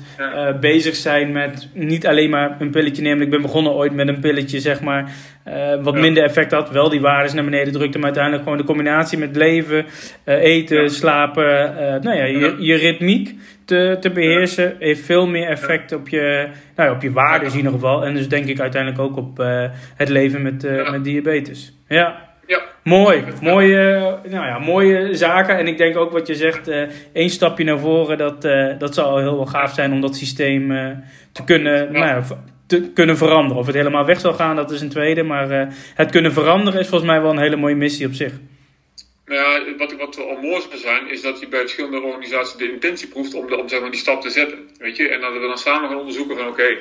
bezig 0.59 0.95
zijn 0.95 1.31
met 1.31 1.69
niet 1.73 2.07
alleen 2.07 2.29
maar 2.29 2.55
een 2.59 2.69
pilletje 2.71 3.01
nemen. 3.01 3.21
Ik 3.23 3.29
ben 3.29 3.41
begonnen 3.41 3.71
ooit 3.73 3.93
met 3.93 4.07
een 4.07 4.19
pilletje, 4.19 4.59
zeg 4.59 4.81
maar, 4.81 5.11
eh, 5.49 5.83
wat 5.83 5.93
Ja. 5.93 5.99
minder 5.99 6.23
effect 6.23 6.51
had, 6.51 6.69
wel 6.69 6.89
die 6.89 7.01
waardes 7.01 7.33
naar 7.33 7.43
beneden 7.43 7.73
drukte, 7.73 7.97
maar 7.97 8.05
uiteindelijk 8.05 8.43
gewoon 8.43 8.57
de 8.57 8.63
combinatie 8.63 9.17
met 9.17 9.35
leven, 9.35 9.85
eh, 10.23 10.41
eten, 10.43 10.81
Ja. 10.81 10.87
slapen, 10.87 11.77
eh, 11.77 12.01
nou 12.01 12.17
ja, 12.17 12.23
je, 12.23 12.55
je 12.59 12.75
ritmiek 12.75 13.35
te, 13.65 13.97
te 13.99 14.09
beheersen, 14.09 14.75
heeft 14.79 15.05
veel 15.05 15.27
meer 15.27 15.47
effect 15.47 15.91
op 15.93 16.09
je, 16.09 16.47
nou 16.75 16.89
ja, 16.89 16.95
op 16.95 17.01
je 17.01 17.11
waardes 17.11 17.51
in 17.51 17.57
ieder 17.57 17.71
geval. 17.71 18.05
En 18.05 18.13
dus 18.13 18.27
denk 18.29 18.45
ik 18.45 18.59
uiteindelijk 18.59 19.01
ook 19.01 19.17
op 19.17 19.43
het 19.95 20.09
leven 20.09 20.41
met, 20.41 20.67
met 20.91 21.03
diabetes. 21.03 21.73
Ja. 21.87 22.27
Ja. 22.47 22.61
Mooi, 22.83 23.23
mooie, 23.41 24.15
nou 24.29 24.45
ja, 24.45 24.59
mooie 24.59 25.15
zaken. 25.15 25.57
En 25.57 25.67
ik 25.67 25.77
denk 25.77 25.97
ook 25.97 26.11
wat 26.11 26.27
je 26.27 26.35
zegt, 26.35 26.71
één 27.13 27.29
stapje 27.29 27.63
naar 27.63 27.79
voren, 27.79 28.17
dat, 28.17 28.41
dat 28.79 28.93
zou 28.93 29.07
al 29.07 29.17
heel 29.17 29.35
wel 29.35 29.45
gaaf 29.45 29.73
zijn 29.73 29.91
om 29.91 30.01
dat 30.01 30.15
systeem 30.15 30.67
te 31.31 31.43
kunnen, 31.43 31.91
nou 31.91 32.23
te 32.69 32.91
kunnen 32.93 33.17
veranderen. 33.17 33.57
Of 33.57 33.65
het 33.65 33.75
helemaal 33.75 34.05
weg 34.05 34.19
zal 34.19 34.33
gaan, 34.33 34.55
dat 34.55 34.71
is 34.71 34.81
een 34.81 34.89
tweede. 34.89 35.23
Maar 35.23 35.51
eh, 35.51 35.67
het 35.95 36.11
kunnen 36.11 36.33
veranderen 36.33 36.79
is 36.79 36.87
volgens 36.87 37.09
mij 37.09 37.21
wel 37.21 37.31
een 37.31 37.39
hele 37.39 37.55
mooie 37.55 37.75
missie 37.75 38.07
op 38.07 38.13
zich. 38.13 38.33
Nou 39.25 39.41
ja, 39.41 39.75
wat, 39.77 39.95
wat 39.95 40.15
wel 40.15 40.37
mooi 40.41 40.61
zou 40.61 40.77
zijn, 40.77 41.11
is 41.11 41.21
dat 41.21 41.39
je 41.39 41.47
bij 41.47 41.59
verschillende 41.59 42.01
organisaties 42.01 42.55
de 42.55 42.71
intentie 42.71 43.07
proeft 43.07 43.33
om, 43.33 43.47
de, 43.47 43.57
om 43.57 43.69
zeg 43.69 43.81
maar, 43.81 43.91
die 43.91 43.99
stap 43.99 44.21
te 44.21 44.29
zetten. 44.29 44.57
Weet 44.77 44.97
je? 44.97 45.09
En 45.09 45.21
dat 45.21 45.33
we 45.33 45.39
dan 45.39 45.57
samen 45.57 45.89
gaan 45.89 45.97
onderzoeken 45.97 46.37
van 46.37 46.47
oké, 46.47 46.77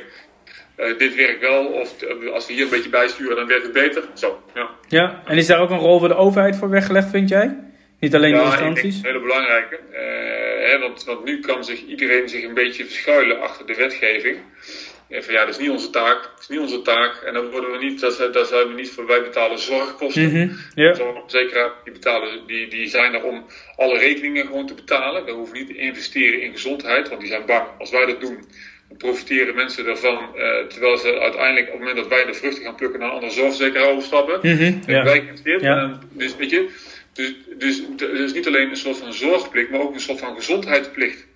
eh, 0.76 0.98
dit 0.98 1.14
werkt 1.14 1.40
wel, 1.40 1.66
of 1.66 2.02
eh, 2.02 2.32
als 2.32 2.46
we 2.46 2.52
hier 2.52 2.64
een 2.64 2.70
beetje 2.70 2.88
bijsturen, 2.88 3.36
dan 3.36 3.46
werkt 3.46 3.62
het 3.62 3.72
beter. 3.72 4.02
Zo, 4.14 4.42
ja. 4.54 4.70
Ja, 4.88 5.22
en 5.26 5.36
is 5.36 5.46
daar 5.46 5.60
ook 5.60 5.70
een 5.70 5.78
rol 5.78 5.98
voor 5.98 6.08
de 6.08 6.14
overheid 6.14 6.56
voor 6.56 6.70
weggelegd, 6.70 7.10
vind 7.10 7.28
jij? 7.28 7.56
Niet 8.00 8.14
alleen 8.14 8.32
de 8.32 8.38
ja, 8.38 8.42
denk 8.44 8.60
instanties? 8.60 8.96
een 8.96 9.06
hele 9.06 9.20
belangrijke. 9.20 9.78
Eh, 9.92 10.70
hè, 10.70 10.78
want, 10.78 11.04
want 11.04 11.24
nu 11.24 11.40
kan 11.40 11.64
zich 11.64 11.86
iedereen 11.86 12.28
zich 12.28 12.44
een 12.44 12.54
beetje 12.54 12.84
verschuilen 12.84 13.40
achter 13.40 13.66
de 13.66 13.74
wetgeving. 13.74 14.36
En 15.08 15.24
van 15.24 15.34
ja, 15.34 15.44
dat 15.44 15.54
is 15.54 15.60
niet 15.60 15.70
onze 15.70 15.90
taak, 15.90 16.22
dat 16.22 16.40
is 16.40 16.48
niet 16.48 16.58
onze 16.58 16.82
taak. 16.82 17.22
En 17.22 17.34
dan 17.34 17.50
worden 17.50 17.70
we 17.70 17.78
niet, 17.78 18.00
dat, 18.00 18.32
dat 18.32 18.48
zijn 18.48 18.68
we 18.68 18.74
niet 18.74 18.90
voor, 18.90 19.06
wij 19.06 19.22
betalen 19.22 19.58
zorgkosten. 19.58 20.22
Zeker, 21.26 21.72
die, 21.84 21.92
betalen, 21.92 22.46
die, 22.46 22.68
die 22.68 22.88
zijn 22.88 23.14
er 23.14 23.22
om 23.24 23.46
alle 23.76 23.98
rekeningen 23.98 24.46
gewoon 24.46 24.66
te 24.66 24.74
betalen. 24.74 25.24
We 25.24 25.30
hoeven 25.30 25.56
niet 25.58 25.66
te 25.66 25.76
investeren 25.76 26.40
in 26.42 26.52
gezondheid, 26.52 27.08
want 27.08 27.20
die 27.20 27.30
zijn 27.30 27.46
bang. 27.46 27.66
Als 27.78 27.90
wij 27.90 28.06
dat 28.06 28.20
doen, 28.20 28.44
dan 28.88 28.96
profiteren 28.96 29.54
mensen 29.54 29.84
daarvan. 29.84 30.36
eh, 30.36 30.66
terwijl 30.66 30.96
ze 30.96 31.18
uiteindelijk, 31.20 31.66
op 31.66 31.72
het 31.72 31.80
moment 31.80 31.96
dat 31.96 32.08
wij 32.08 32.24
de 32.24 32.34
vruchten 32.34 32.64
gaan 32.64 32.74
plukken, 32.74 32.98
naar 33.00 33.08
een 33.08 33.14
andere 33.14 33.32
zorgverzekeraar 33.32 33.88
overstappen. 33.88 34.38
Ja. 34.86 35.02
wij 35.04 35.20
geïnvesteerd. 35.20 35.60
Ja. 35.60 35.76
En 35.82 35.88
dan- 35.90 36.00
dus 36.12 36.36
weet 36.36 36.50
je, 36.50 36.68
dus, 37.12 37.34
dus, 37.58 37.82
dus 37.98 38.32
niet 38.32 38.46
alleen 38.46 38.70
een 38.70 38.76
soort 38.76 38.96
van 38.96 39.12
zorgplicht, 39.12 39.70
maar 39.70 39.80
ook 39.80 39.94
een 39.94 40.00
soort 40.00 40.18
van 40.18 40.34
gezondheidsplicht. 40.34 41.26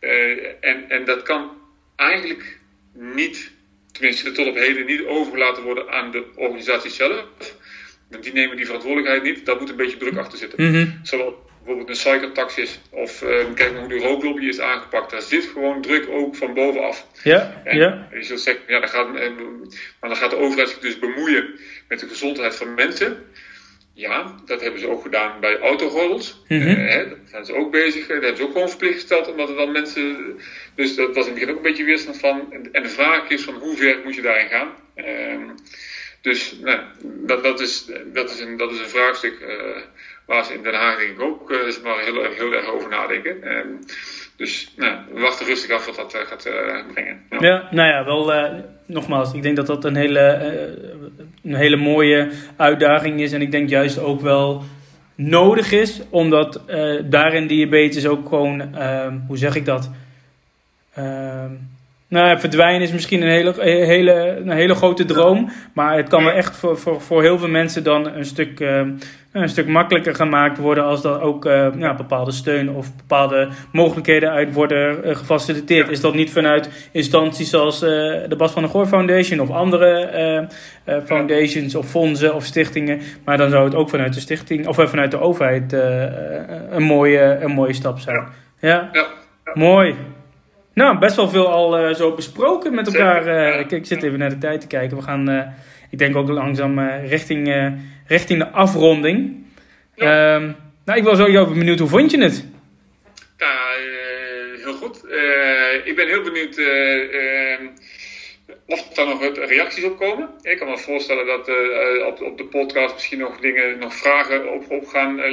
Eh, 0.00 0.46
en, 0.60 0.84
en 0.88 1.04
dat 1.04 1.22
kan 1.22 1.50
eigenlijk 1.96 2.58
niet, 2.96 3.50
tenminste 3.92 4.32
tot 4.32 4.46
op 4.46 4.54
heden, 4.54 4.86
niet 4.86 5.04
overgelaten 5.04 5.62
worden 5.62 5.90
aan 5.90 6.10
de 6.10 6.24
organisatie 6.34 6.90
zelf. 6.90 7.24
Want 8.10 8.22
die 8.22 8.32
nemen 8.32 8.56
die 8.56 8.66
verantwoordelijkheid 8.66 9.22
niet. 9.22 9.46
Daar 9.46 9.56
moet 9.56 9.68
een 9.70 9.76
beetje 9.76 9.96
druk 9.96 10.16
achter 10.16 10.38
zitten. 10.38 10.70
Mhm, 10.70 10.86
Zowel 11.02 11.44
bijvoorbeeld 11.66 11.88
een 11.88 12.02
cybertaxis 12.12 12.80
of 12.90 13.22
eh, 13.22 13.44
kijk 13.54 13.72
maar 13.72 13.80
hoe 13.80 13.88
de 13.88 13.98
rooklobby 13.98 14.46
is 14.46 14.60
aangepakt. 14.60 15.10
Daar 15.10 15.22
zit 15.22 15.44
gewoon 15.44 15.82
druk 15.82 16.08
ook 16.08 16.36
van 16.36 16.54
bovenaf. 16.54 17.06
Ja, 17.22 17.60
En 17.64 17.76
ja. 17.76 18.08
Je 18.12 18.22
zult 18.22 18.40
zeggen, 18.40 18.64
ja, 18.66 18.80
dan 18.80 18.88
gaat, 18.88 19.16
eh, 19.16 19.30
maar 20.00 20.10
dan 20.10 20.16
gaat 20.16 20.30
de 20.30 20.36
overheid 20.36 20.68
zich 20.68 20.78
dus 20.78 20.98
bemoeien 20.98 21.58
met 21.88 22.00
de 22.00 22.08
gezondheid 22.08 22.56
van 22.56 22.74
mensen. 22.74 23.26
Ja, 23.96 24.34
dat 24.44 24.60
hebben 24.60 24.80
ze 24.80 24.88
ook 24.88 25.02
gedaan 25.02 25.40
bij 25.40 25.58
autogordels. 25.58 26.42
Mhm. 26.48 26.68
Eh, 26.68 26.88
hè, 26.88 27.08
daar 27.08 27.18
zijn 27.24 27.44
ze 27.44 27.54
ook 27.54 27.70
bezig. 27.70 28.06
Dat 28.06 28.22
hebben 28.22 28.36
ze 28.36 28.42
ook 28.42 28.52
gewoon 28.52 28.68
verplicht 28.68 28.94
gesteld, 28.94 29.30
omdat 29.30 29.48
er 29.48 29.56
dan 29.56 29.72
mensen. 29.72 30.36
Dus 30.74 30.94
dat 30.94 31.14
was 31.14 31.26
in 31.26 31.30
het 31.30 31.40
begin 31.40 31.50
ook 31.50 31.56
een 31.56 31.70
beetje 31.70 31.84
weerstand 31.84 32.18
van. 32.18 32.52
En, 32.72 32.82
de 32.82 32.88
vraag 32.88 33.28
is 33.28 33.42
van 33.42 33.54
hoe 33.54 33.76
ver 33.76 34.00
moet 34.04 34.14
je 34.14 34.22
daarin 34.22 34.48
gaan? 34.48 34.72
Ehm, 34.94 35.48
dus 36.20 36.56
nou, 36.60 36.80
dat, 37.02 37.42
dat, 37.42 37.60
is, 37.60 37.90
dat, 38.12 38.30
is 38.30 38.40
een, 38.40 38.56
dat 38.56 38.72
is 38.72 38.78
een 38.78 38.88
vraagstuk 38.88 39.40
eh, 39.40 39.82
waar 40.26 40.44
ze 40.44 40.54
in 40.54 40.62
Den 40.62 40.74
Haag 40.74 40.98
denk 40.98 41.10
ik 41.10 41.20
ook 41.20 41.50
eh, 41.50 41.58
heel, 42.04 42.30
heel 42.30 42.52
erg 42.52 42.66
over 42.66 42.88
nadenken. 42.88 43.42
Ehm, 44.36 44.44
dus 44.44 44.72
nou, 44.76 44.96
we 45.14 45.20
wachten 45.20 45.46
rustig 45.46 45.70
af 45.70 45.86
wat 45.86 45.96
dat 45.96 46.14
eh, 46.14 46.20
gaat 46.20 46.44
eh, 46.44 46.92
brengen. 46.92 47.20
Ja. 47.30 47.38
Ja, 47.40 47.68
nou 47.70 47.88
ja, 47.88 48.04
wel 48.04 48.32
eh, 48.32 48.52
nogmaals, 48.86 49.32
ik 49.32 49.42
denk 49.42 49.56
dat 49.56 49.66
dat 49.66 49.84
een 49.84 49.96
hele, 49.96 50.20
een 51.42 51.54
hele 51.54 51.76
mooie 51.76 52.30
uitdaging 52.56 53.20
is. 53.20 53.32
En 53.32 53.42
ik 53.42 53.50
denk 53.50 53.68
juist 53.68 53.98
ook 53.98 54.20
wel 54.20 54.62
nodig 55.14 55.72
is, 55.72 56.00
omdat 56.10 56.60
daarin 57.04 57.46
diabetes 57.46 58.06
ook 58.06 58.28
gewoon, 58.28 58.74
ehm, 58.74 59.18
hoe 59.26 59.36
zeg 59.36 59.54
ik 59.54 59.64
dat? 59.64 59.90
Ehm, 60.94 61.50
Nou, 62.08 62.40
verdwijnen 62.40 62.82
is 62.82 62.92
misschien 62.92 63.22
een 63.22 63.28
hele, 63.28 63.54
hele, 63.62 64.36
een 64.36 64.50
hele 64.50 64.74
grote 64.74 65.04
droom. 65.04 65.50
Maar 65.74 65.96
het 65.96 66.08
kan 66.08 66.24
wel 66.24 66.32
echt 66.32 66.56
voor, 66.56 66.78
voor, 66.78 67.00
voor 67.00 67.22
heel 67.22 67.38
veel 67.38 67.48
mensen 67.48 67.84
dan 67.84 68.06
een 68.06 68.24
stuk, 68.24 68.60
uh, 68.60 68.80
een 69.42 69.48
stuk 69.48 69.66
makkelijker 69.66 70.14
gemaakt 70.14 70.58
worden. 70.58 70.84
Als 70.84 71.04
er 71.04 71.20
ook 71.20 71.44
ja, 71.78 71.94
bepaalde 71.94 72.30
steun 72.30 72.70
of 72.70 72.96
bepaalde 72.96 73.48
mogelijkheden 73.72 74.30
uit 74.30 74.52
worden 74.52 75.08
uh, 75.08 75.16
gefaciliteerd. 75.16 75.88
Is 75.88 76.00
dat 76.00 76.14
niet 76.14 76.30
vanuit 76.30 76.88
instanties 76.92 77.50
zoals 77.50 77.80
de 77.80 78.34
Bas 78.36 78.52
van 78.52 78.62
der 78.62 78.70
Goor 78.70 78.86
Foundation 78.86 79.40
of 79.40 79.50
andere 79.50 80.48
foundations 81.04 81.74
of 81.74 81.86
fondsen 81.86 82.34
of 82.34 82.44
stichtingen. 82.44 83.00
Maar 83.24 83.36
dan 83.36 83.50
zou 83.50 83.64
het 83.64 83.74
ook 83.74 83.88
vanuit 83.88 84.14
de 84.14 84.20
stichting 84.20 84.66
of 84.66 84.76
vanuit 84.76 85.10
de 85.10 85.20
overheid 85.20 85.72
een, 86.70 86.82
mooie, 86.82 87.38
een 87.40 87.52
mooie 87.52 87.72
stap 87.72 87.98
zijn. 87.98 88.28
ja. 88.60 88.88
ja. 88.92 89.06
Mooi. 89.54 89.94
Nou, 90.76 90.98
best 90.98 91.16
wel 91.16 91.28
veel 91.28 91.48
al 91.48 91.80
uh, 91.80 91.94
zo 91.94 92.14
besproken 92.14 92.74
met 92.74 92.86
elkaar. 92.86 93.26
Uh, 93.26 93.60
ik, 93.60 93.70
ik, 93.70 93.86
zit 93.86 94.02
even 94.02 94.18
naar 94.18 94.28
de 94.28 94.38
tijd 94.38 94.60
te 94.60 94.66
kijken. 94.66 94.96
We 94.96 95.02
gaan, 95.02 95.30
uh, 95.30 95.42
ik 95.90 95.98
denk 95.98 96.16
ook 96.16 96.28
langzaam 96.28 96.80
richting, 96.88 97.72
richting 98.06 98.38
de 98.38 98.50
afronding. 98.50 99.44
Ja. 99.94 100.34
Um, 100.34 100.56
nou, 100.84 100.98
ik 100.98 101.04
was 101.04 101.20
ook 101.20 101.54
benieuwd, 101.54 101.78
hoe 101.78 101.88
vond 101.88 102.10
je 102.10 102.22
het? 102.22 102.46
Ja, 103.38 103.56
heel 104.64 104.74
goed. 104.74 105.04
ik 105.84 105.96
ben 105.96 106.06
heel 106.06 106.22
benieuwd 106.22 106.58
ehm, 106.58 107.66
of 108.66 108.96
er 108.96 109.06
nog 109.06 109.48
reacties 109.48 109.84
op 109.84 109.96
komen. 109.98 110.28
Ik 110.42 110.58
kan 110.58 110.68
me 110.68 110.78
voorstellen 110.78 111.26
dat 111.26 111.48
uh, 111.48 112.06
op, 112.06 112.22
op 112.22 112.38
de 112.38 112.44
podcast 112.44 112.94
misschien 112.94 113.18
nog 113.18 113.40
dingen, 113.40 113.78
nog 113.78 113.94
vragen 113.94 114.52
op, 114.52 114.70
op 114.70 114.86
gaan 114.86 115.18
uh, 115.18 115.24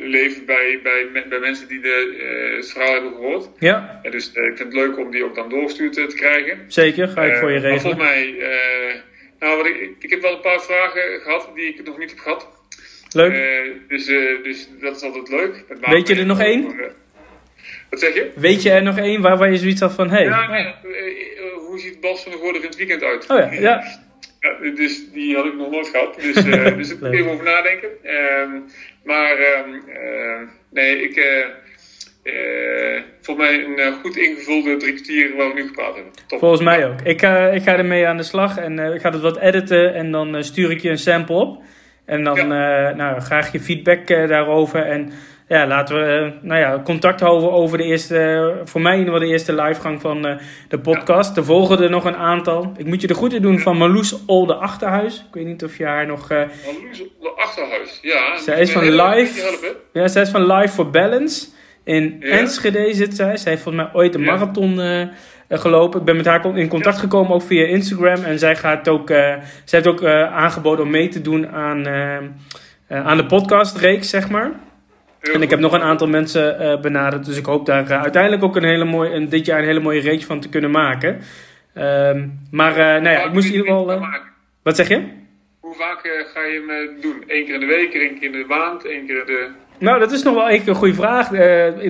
leven 0.00 0.46
bij, 0.46 0.80
bij, 0.82 1.24
bij 1.28 1.38
mensen 1.38 1.68
die 1.68 1.80
de, 1.80 2.16
uh, 2.50 2.56
het 2.56 2.70
verhaal 2.70 2.92
hebben 2.92 3.12
gehoord. 3.12 3.48
Ja. 3.58 4.00
dus 4.10 4.26
ik 4.26 4.32
vind 4.32 4.58
het 4.58 4.72
leuk 4.72 4.98
om 4.98 5.10
die 5.10 5.24
ook 5.24 5.34
dan 5.34 5.48
doorgestuurd 5.48 5.92
te 5.92 6.06
krijgen. 6.16 6.58
Zeker, 6.68 7.08
ga 7.08 7.22
ik 7.24 7.36
voor 7.36 7.52
je 7.52 7.58
regelen. 7.58 7.80
volgens 7.80 8.02
mij, 8.02 8.36
nou, 9.42 9.56
wat 9.56 9.66
ik, 9.66 9.94
ik 9.98 10.10
heb 10.10 10.20
wel 10.20 10.34
een 10.34 10.40
paar 10.40 10.62
vragen 10.62 11.20
gehad 11.20 11.50
die 11.54 11.64
ik 11.64 11.84
nog 11.84 11.98
niet 11.98 12.10
heb 12.10 12.18
gehad. 12.18 12.48
Leuk. 13.12 13.32
dus, 13.88 14.06
dus 14.42 14.68
dat 14.80 14.96
is 14.96 15.02
altijd 15.02 15.28
leuk. 15.28 15.64
Weet 15.80 16.08
je 16.08 16.14
er 16.14 16.26
nog 16.26 16.40
één? 16.40 16.76
Wat 17.90 18.00
zeg 18.00 18.14
je? 18.14 18.30
Weet 18.34 18.62
je 18.62 18.70
er 18.70 18.82
nog 18.82 18.98
één 18.98 19.20
waar, 19.20 19.36
waar 19.36 19.50
je 19.50 19.56
zoiets 19.56 19.80
had 19.80 19.92
van. 19.92 20.10
Hey, 20.10 20.24
ja, 20.24 20.50
nee, 20.50 20.74
hoe 21.54 21.78
ziet 21.78 22.00
Bas 22.00 22.22
van 22.22 22.32
de 22.32 22.58
in 22.58 22.62
het 22.62 22.76
weekend 22.76 23.02
uit? 23.02 23.30
Oh 23.30 23.38
ja, 23.38 23.52
ja. 23.52 23.82
ja 24.40 24.70
dus 24.74 25.10
die 25.12 25.36
had 25.36 25.44
ik 25.44 25.54
nog 25.54 25.70
nooit 25.70 25.88
gehad. 25.88 26.14
Dus, 26.14 26.34
dus 26.76 26.98
daar 26.98 27.10
even 27.10 27.30
over 27.30 27.44
nadenken. 27.44 27.88
Uh, 28.02 28.60
maar 29.04 29.38
uh, 29.38 30.48
nee, 30.70 31.02
ik... 31.02 31.16
Uh, 32.22 33.02
volgens 33.20 33.46
mij 33.46 33.64
een 33.64 33.92
goed 34.02 34.16
ingevulde 34.16 34.76
drie 34.76 34.92
kwartier 34.92 35.36
waar 35.36 35.48
we 35.48 35.54
nu 35.54 35.66
gepraat 35.66 35.94
hebben. 35.94 36.12
Top. 36.26 36.38
Volgens 36.38 36.62
mij 36.62 36.86
ook. 36.86 37.00
Ik, 37.00 37.22
uh, 37.22 37.54
ik 37.54 37.62
ga 37.62 37.76
ermee 37.76 38.06
aan 38.06 38.16
de 38.16 38.22
slag 38.22 38.56
en 38.56 38.78
ik 38.78 39.00
ga 39.00 39.10
het 39.10 39.20
wat 39.20 39.38
editen 39.38 39.94
en 39.94 40.10
dan 40.10 40.44
stuur 40.44 40.70
ik 40.70 40.80
je 40.80 40.90
een 40.90 40.98
sample 40.98 41.36
op. 41.36 41.62
En 42.04 42.24
dan 42.24 42.36
ja. 42.36 42.94
nou, 42.94 43.20
graag 43.20 43.52
je 43.52 43.60
feedback 43.60 44.06
daarover. 44.06 44.86
En 44.86 45.12
ja, 45.48 45.66
laten 45.66 45.96
we 45.96 46.32
nou 46.40 46.60
ja, 46.60 46.80
contact 46.84 47.20
houden 47.20 47.52
over 47.52 47.78
de 47.78 47.84
eerste, 47.84 48.60
voor 48.64 48.80
mij 48.80 48.92
in 48.92 48.98
ieder 48.98 49.12
geval 49.12 49.28
de 49.28 49.32
eerste 49.32 49.54
livegang 49.54 50.00
van 50.00 50.40
de 50.68 50.78
podcast. 50.78 51.36
Er 51.36 51.44
volgen 51.44 51.82
er 51.82 51.90
nog 51.90 52.04
een 52.04 52.16
aantal. 52.16 52.72
Ik 52.76 52.86
moet 52.86 53.00
je 53.00 53.06
de 53.06 53.14
groeten 53.14 53.42
doen 53.42 53.58
van 53.58 53.76
Marloes 53.76 54.26
Olde 54.26 54.54
Achterhuis. 54.54 55.24
Ik 55.28 55.34
weet 55.34 55.46
niet 55.46 55.64
of 55.64 55.78
je 55.78 55.84
haar 55.84 56.06
nog... 56.06 56.28
Marloes 56.28 57.02
Olde 57.18 57.30
Achterhuis, 57.36 57.98
ja. 58.02 58.36
Zij 58.36 58.60
is 58.60 58.72
van 58.72 58.90
Live... 58.90 59.58
Ja, 59.92 60.08
zij 60.08 60.22
is 60.22 60.30
van 60.30 60.52
Live 60.52 60.74
for 60.74 60.90
Balance. 60.90 61.46
In 61.84 62.16
ja. 62.20 62.26
Enschede 62.26 62.94
zit 62.94 63.16
zij. 63.16 63.36
Zij 63.36 63.50
heeft 63.50 63.62
volgens 63.62 63.84
mij 63.84 63.94
ooit 63.94 64.14
een 64.14 64.22
marathon 64.22 64.80
gelopen. 65.48 66.00
Ik 66.00 66.06
ben 66.06 66.16
met 66.16 66.26
haar 66.26 66.58
in 66.58 66.68
contact 66.68 66.98
gekomen 66.98 67.32
ook 67.32 67.42
via 67.42 67.66
Instagram. 67.66 68.24
En 68.24 68.38
zij, 68.38 68.56
gaat 68.56 68.88
ook, 68.88 69.08
zij 69.08 69.42
heeft 69.64 69.86
ook 69.86 70.04
aangeboden 70.04 70.84
om 70.84 70.90
mee 70.90 71.08
te 71.08 71.20
doen 71.20 71.48
aan, 71.48 71.86
aan 72.88 73.16
de 73.16 73.26
podcastreeks, 73.26 74.10
zeg 74.10 74.28
maar 74.30 74.50
en 75.22 75.42
ik 75.42 75.50
heb 75.50 75.58
nog 75.58 75.72
een 75.72 75.82
aantal 75.82 76.08
mensen 76.08 76.62
uh, 76.62 76.80
benaderd. 76.80 77.24
Dus 77.24 77.36
ik 77.36 77.44
hoop 77.44 77.66
daar 77.66 77.90
uh, 77.90 78.02
uiteindelijk 78.02 78.42
ook 78.42 78.56
een 78.56 78.64
hele 78.64 78.84
mooie, 78.84 79.10
een, 79.10 79.28
dit 79.28 79.46
jaar 79.46 79.58
een 79.58 79.64
hele 79.64 79.80
mooie 79.80 80.00
reeks 80.00 80.24
van 80.24 80.40
te 80.40 80.48
kunnen 80.48 80.70
maken. 80.70 81.20
Um, 81.76 82.40
maar 82.50 82.70
uh, 82.70 82.76
nou 82.76 83.08
ja, 83.08 83.24
ik 83.24 83.32
moest 83.32 83.46
in 83.46 83.52
ieder 83.52 83.66
geval. 83.66 84.06
wat 84.62 84.76
zeg 84.76 84.88
je? 84.88 85.02
Hoe 85.60 85.74
vaak 85.74 86.00
ga 86.34 86.42
je 86.42 86.64
hem 86.66 87.00
doen? 87.00 87.24
Eén 87.26 87.44
keer 87.44 87.54
in 87.54 87.60
de 87.60 87.66
week, 87.66 87.94
één 87.94 88.18
keer 88.18 88.32
in 88.32 88.32
de 88.32 88.44
maand, 88.48 88.84
één 88.84 89.06
keer 89.06 89.20
in 89.20 89.26
de. 89.26 89.50
Nou, 89.82 89.98
dat 89.98 90.12
is 90.12 90.22
nog 90.22 90.34
wel 90.34 90.50
een 90.50 90.74
goede 90.74 90.94
vraag. 90.94 91.28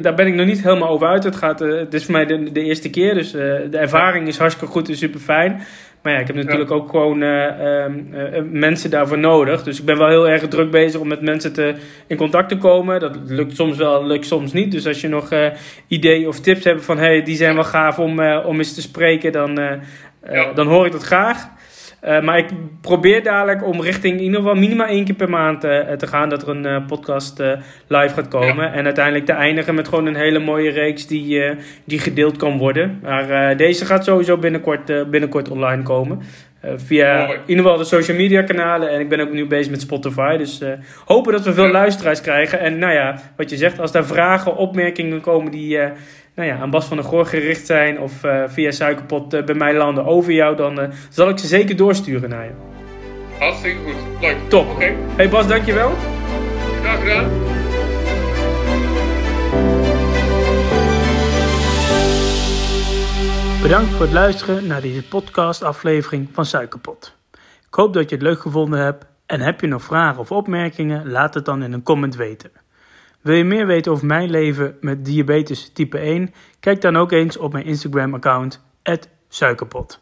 daar 0.00 0.14
ben 0.14 0.26
ik 0.26 0.34
nog 0.34 0.46
niet 0.46 0.62
helemaal 0.62 0.88
over 0.88 1.06
uit. 1.06 1.24
Het, 1.24 1.36
gaat, 1.36 1.58
het 1.58 1.94
is 1.94 2.04
voor 2.04 2.12
mij 2.12 2.26
de, 2.26 2.52
de 2.52 2.62
eerste 2.62 2.90
keer, 2.90 3.14
dus 3.14 3.30
de 3.30 3.78
ervaring 3.78 4.28
is 4.28 4.38
hartstikke 4.38 4.72
goed 4.72 4.88
en 4.88 4.96
super 4.96 5.20
fijn. 5.20 5.62
Maar 6.02 6.12
ja, 6.12 6.18
ik 6.18 6.26
heb 6.26 6.36
natuurlijk 6.36 6.70
ook 6.70 6.90
gewoon 6.90 7.22
uh, 7.22 7.86
mensen 8.50 8.90
daarvoor 8.90 9.18
nodig. 9.18 9.62
Dus 9.62 9.78
ik 9.78 9.84
ben 9.84 9.98
wel 9.98 10.08
heel 10.08 10.28
erg 10.28 10.48
druk 10.48 10.70
bezig 10.70 11.00
om 11.00 11.08
met 11.08 11.20
mensen 11.20 11.52
te, 11.52 11.74
in 12.06 12.16
contact 12.16 12.48
te 12.48 12.58
komen. 12.58 13.00
Dat 13.00 13.16
lukt 13.26 13.56
soms 13.56 13.76
wel, 13.76 14.06
lukt 14.06 14.26
soms 14.26 14.52
niet. 14.52 14.72
Dus 14.72 14.86
als 14.86 15.00
je 15.00 15.08
nog 15.08 15.30
eh, 15.30 15.46
ideeën 15.86 16.28
of 16.28 16.40
tips 16.40 16.64
hebt 16.64 16.84
van 16.84 16.98
hey, 16.98 17.22
die 17.22 17.36
zijn 17.36 17.54
wel 17.54 17.64
gaaf 17.64 17.98
om, 17.98 18.20
eh, 18.20 18.46
om 18.46 18.58
eens 18.58 18.74
te 18.74 18.80
spreken, 18.80 19.32
dan, 19.32 19.60
ja. 20.30 20.52
dan 20.52 20.66
hoor 20.66 20.86
ik 20.86 20.92
dat 20.92 21.02
graag. 21.02 21.48
Uh, 22.04 22.20
maar 22.20 22.38
ik 22.38 22.46
probeer 22.80 23.22
dadelijk 23.22 23.66
om 23.66 23.80
richting 23.80 24.16
in 24.16 24.22
ieder 24.22 24.40
geval 24.40 24.54
minimaal 24.54 24.86
één 24.86 25.04
keer 25.04 25.14
per 25.14 25.30
maand 25.30 25.64
uh, 25.64 25.80
te 25.80 26.06
gaan. 26.06 26.28
Dat 26.28 26.42
er 26.42 26.48
een 26.48 26.66
uh, 26.66 26.86
podcast 26.86 27.38
live 27.86 28.14
gaat 28.14 28.28
komen. 28.28 28.64
Ja. 28.64 28.72
En 28.72 28.84
uiteindelijk 28.84 29.24
te 29.24 29.32
eindigen 29.32 29.74
met 29.74 29.88
gewoon 29.88 30.06
een 30.06 30.16
hele 30.16 30.38
mooie 30.38 30.70
reeks 30.70 31.06
die, 31.06 31.42
die 31.84 31.98
gedeeld 31.98 32.36
kan 32.36 32.58
worden. 32.58 32.98
Maar 33.02 33.56
deze 33.56 33.84
gaat 33.84 34.04
sowieso 34.04 34.36
binnenkort, 34.36 35.10
binnenkort 35.10 35.48
online 35.48 35.82
komen. 35.82 36.22
via 36.76 37.26
in 37.26 37.40
ieder 37.46 37.64
geval 37.64 37.78
de 37.78 37.84
social 37.84 38.16
media 38.16 38.42
kanalen. 38.42 38.90
En 38.90 39.00
ik 39.00 39.08
ben 39.08 39.20
ook 39.20 39.32
nu 39.32 39.46
bezig 39.46 39.70
met 39.70 39.80
Spotify. 39.80 40.36
Dus 40.36 40.62
hopen 41.04 41.32
dat 41.32 41.44
we 41.44 41.52
veel 41.52 41.64
ja. 41.64 41.70
luisteraars 41.70 42.20
krijgen. 42.20 42.60
En 42.60 42.78
nou 42.78 42.92
ja, 42.92 43.20
wat 43.36 43.50
je 43.50 43.56
zegt, 43.56 43.80
als 43.80 43.92
daar 43.92 44.06
vragen, 44.06 44.56
opmerkingen 44.56 45.20
komen 45.20 45.52
die 45.52 45.78
nou 46.34 46.48
ja, 46.48 46.58
aan 46.58 46.70
Bas 46.70 46.84
van 46.84 46.96
der 46.96 47.06
Goor 47.06 47.26
gericht 47.26 47.66
zijn 47.66 48.00
of 48.00 48.24
uh, 48.24 48.42
via 48.46 48.70
Suikerpot 48.70 49.34
uh, 49.34 49.44
bij 49.44 49.54
mij 49.54 49.74
landen 49.74 50.04
over 50.04 50.32
jou, 50.32 50.56
dan 50.56 50.80
uh, 50.80 50.88
zal 51.08 51.28
ik 51.28 51.38
ze 51.38 51.46
zeker 51.46 51.76
doorsturen 51.76 52.28
naar 52.28 52.44
je. 52.44 52.52
Hartstikke 53.38 53.78
goed. 53.84 54.20
Leuk. 54.20 54.36
Top. 54.48 54.66
Oké. 54.66 54.74
Okay. 54.74 54.96
Hey 55.16 55.28
Bas, 55.28 55.46
dankjewel. 55.46 55.92
Graag 56.80 57.00
gedaan. 57.00 57.30
Bedankt 63.62 63.90
voor 63.90 64.00
het 64.00 64.12
luisteren 64.12 64.66
naar 64.66 64.80
deze 64.80 65.08
podcast-aflevering 65.08 66.28
van 66.32 66.46
Suikerpot. 66.46 67.16
Ik 67.66 67.74
hoop 67.74 67.92
dat 67.92 68.08
je 68.08 68.14
het 68.14 68.24
leuk 68.24 68.40
gevonden 68.40 68.78
hebt 68.78 69.04
en 69.26 69.40
heb 69.40 69.60
je 69.60 69.66
nog 69.66 69.82
vragen 69.82 70.20
of 70.20 70.30
opmerkingen, 70.32 71.10
laat 71.10 71.34
het 71.34 71.44
dan 71.44 71.62
in 71.62 71.72
een 71.72 71.82
comment 71.82 72.16
weten. 72.16 72.50
Wil 73.22 73.34
je 73.34 73.44
meer 73.44 73.66
weten 73.66 73.92
over 73.92 74.06
mijn 74.06 74.30
leven 74.30 74.76
met 74.80 75.04
diabetes 75.04 75.70
type 75.72 75.98
1? 75.98 76.34
Kijk 76.60 76.80
dan 76.80 76.96
ook 76.96 77.12
eens 77.12 77.36
op 77.36 77.52
mijn 77.52 77.64
Instagram 77.64 78.14
account 78.14 78.64
suikerpot. 79.28 80.00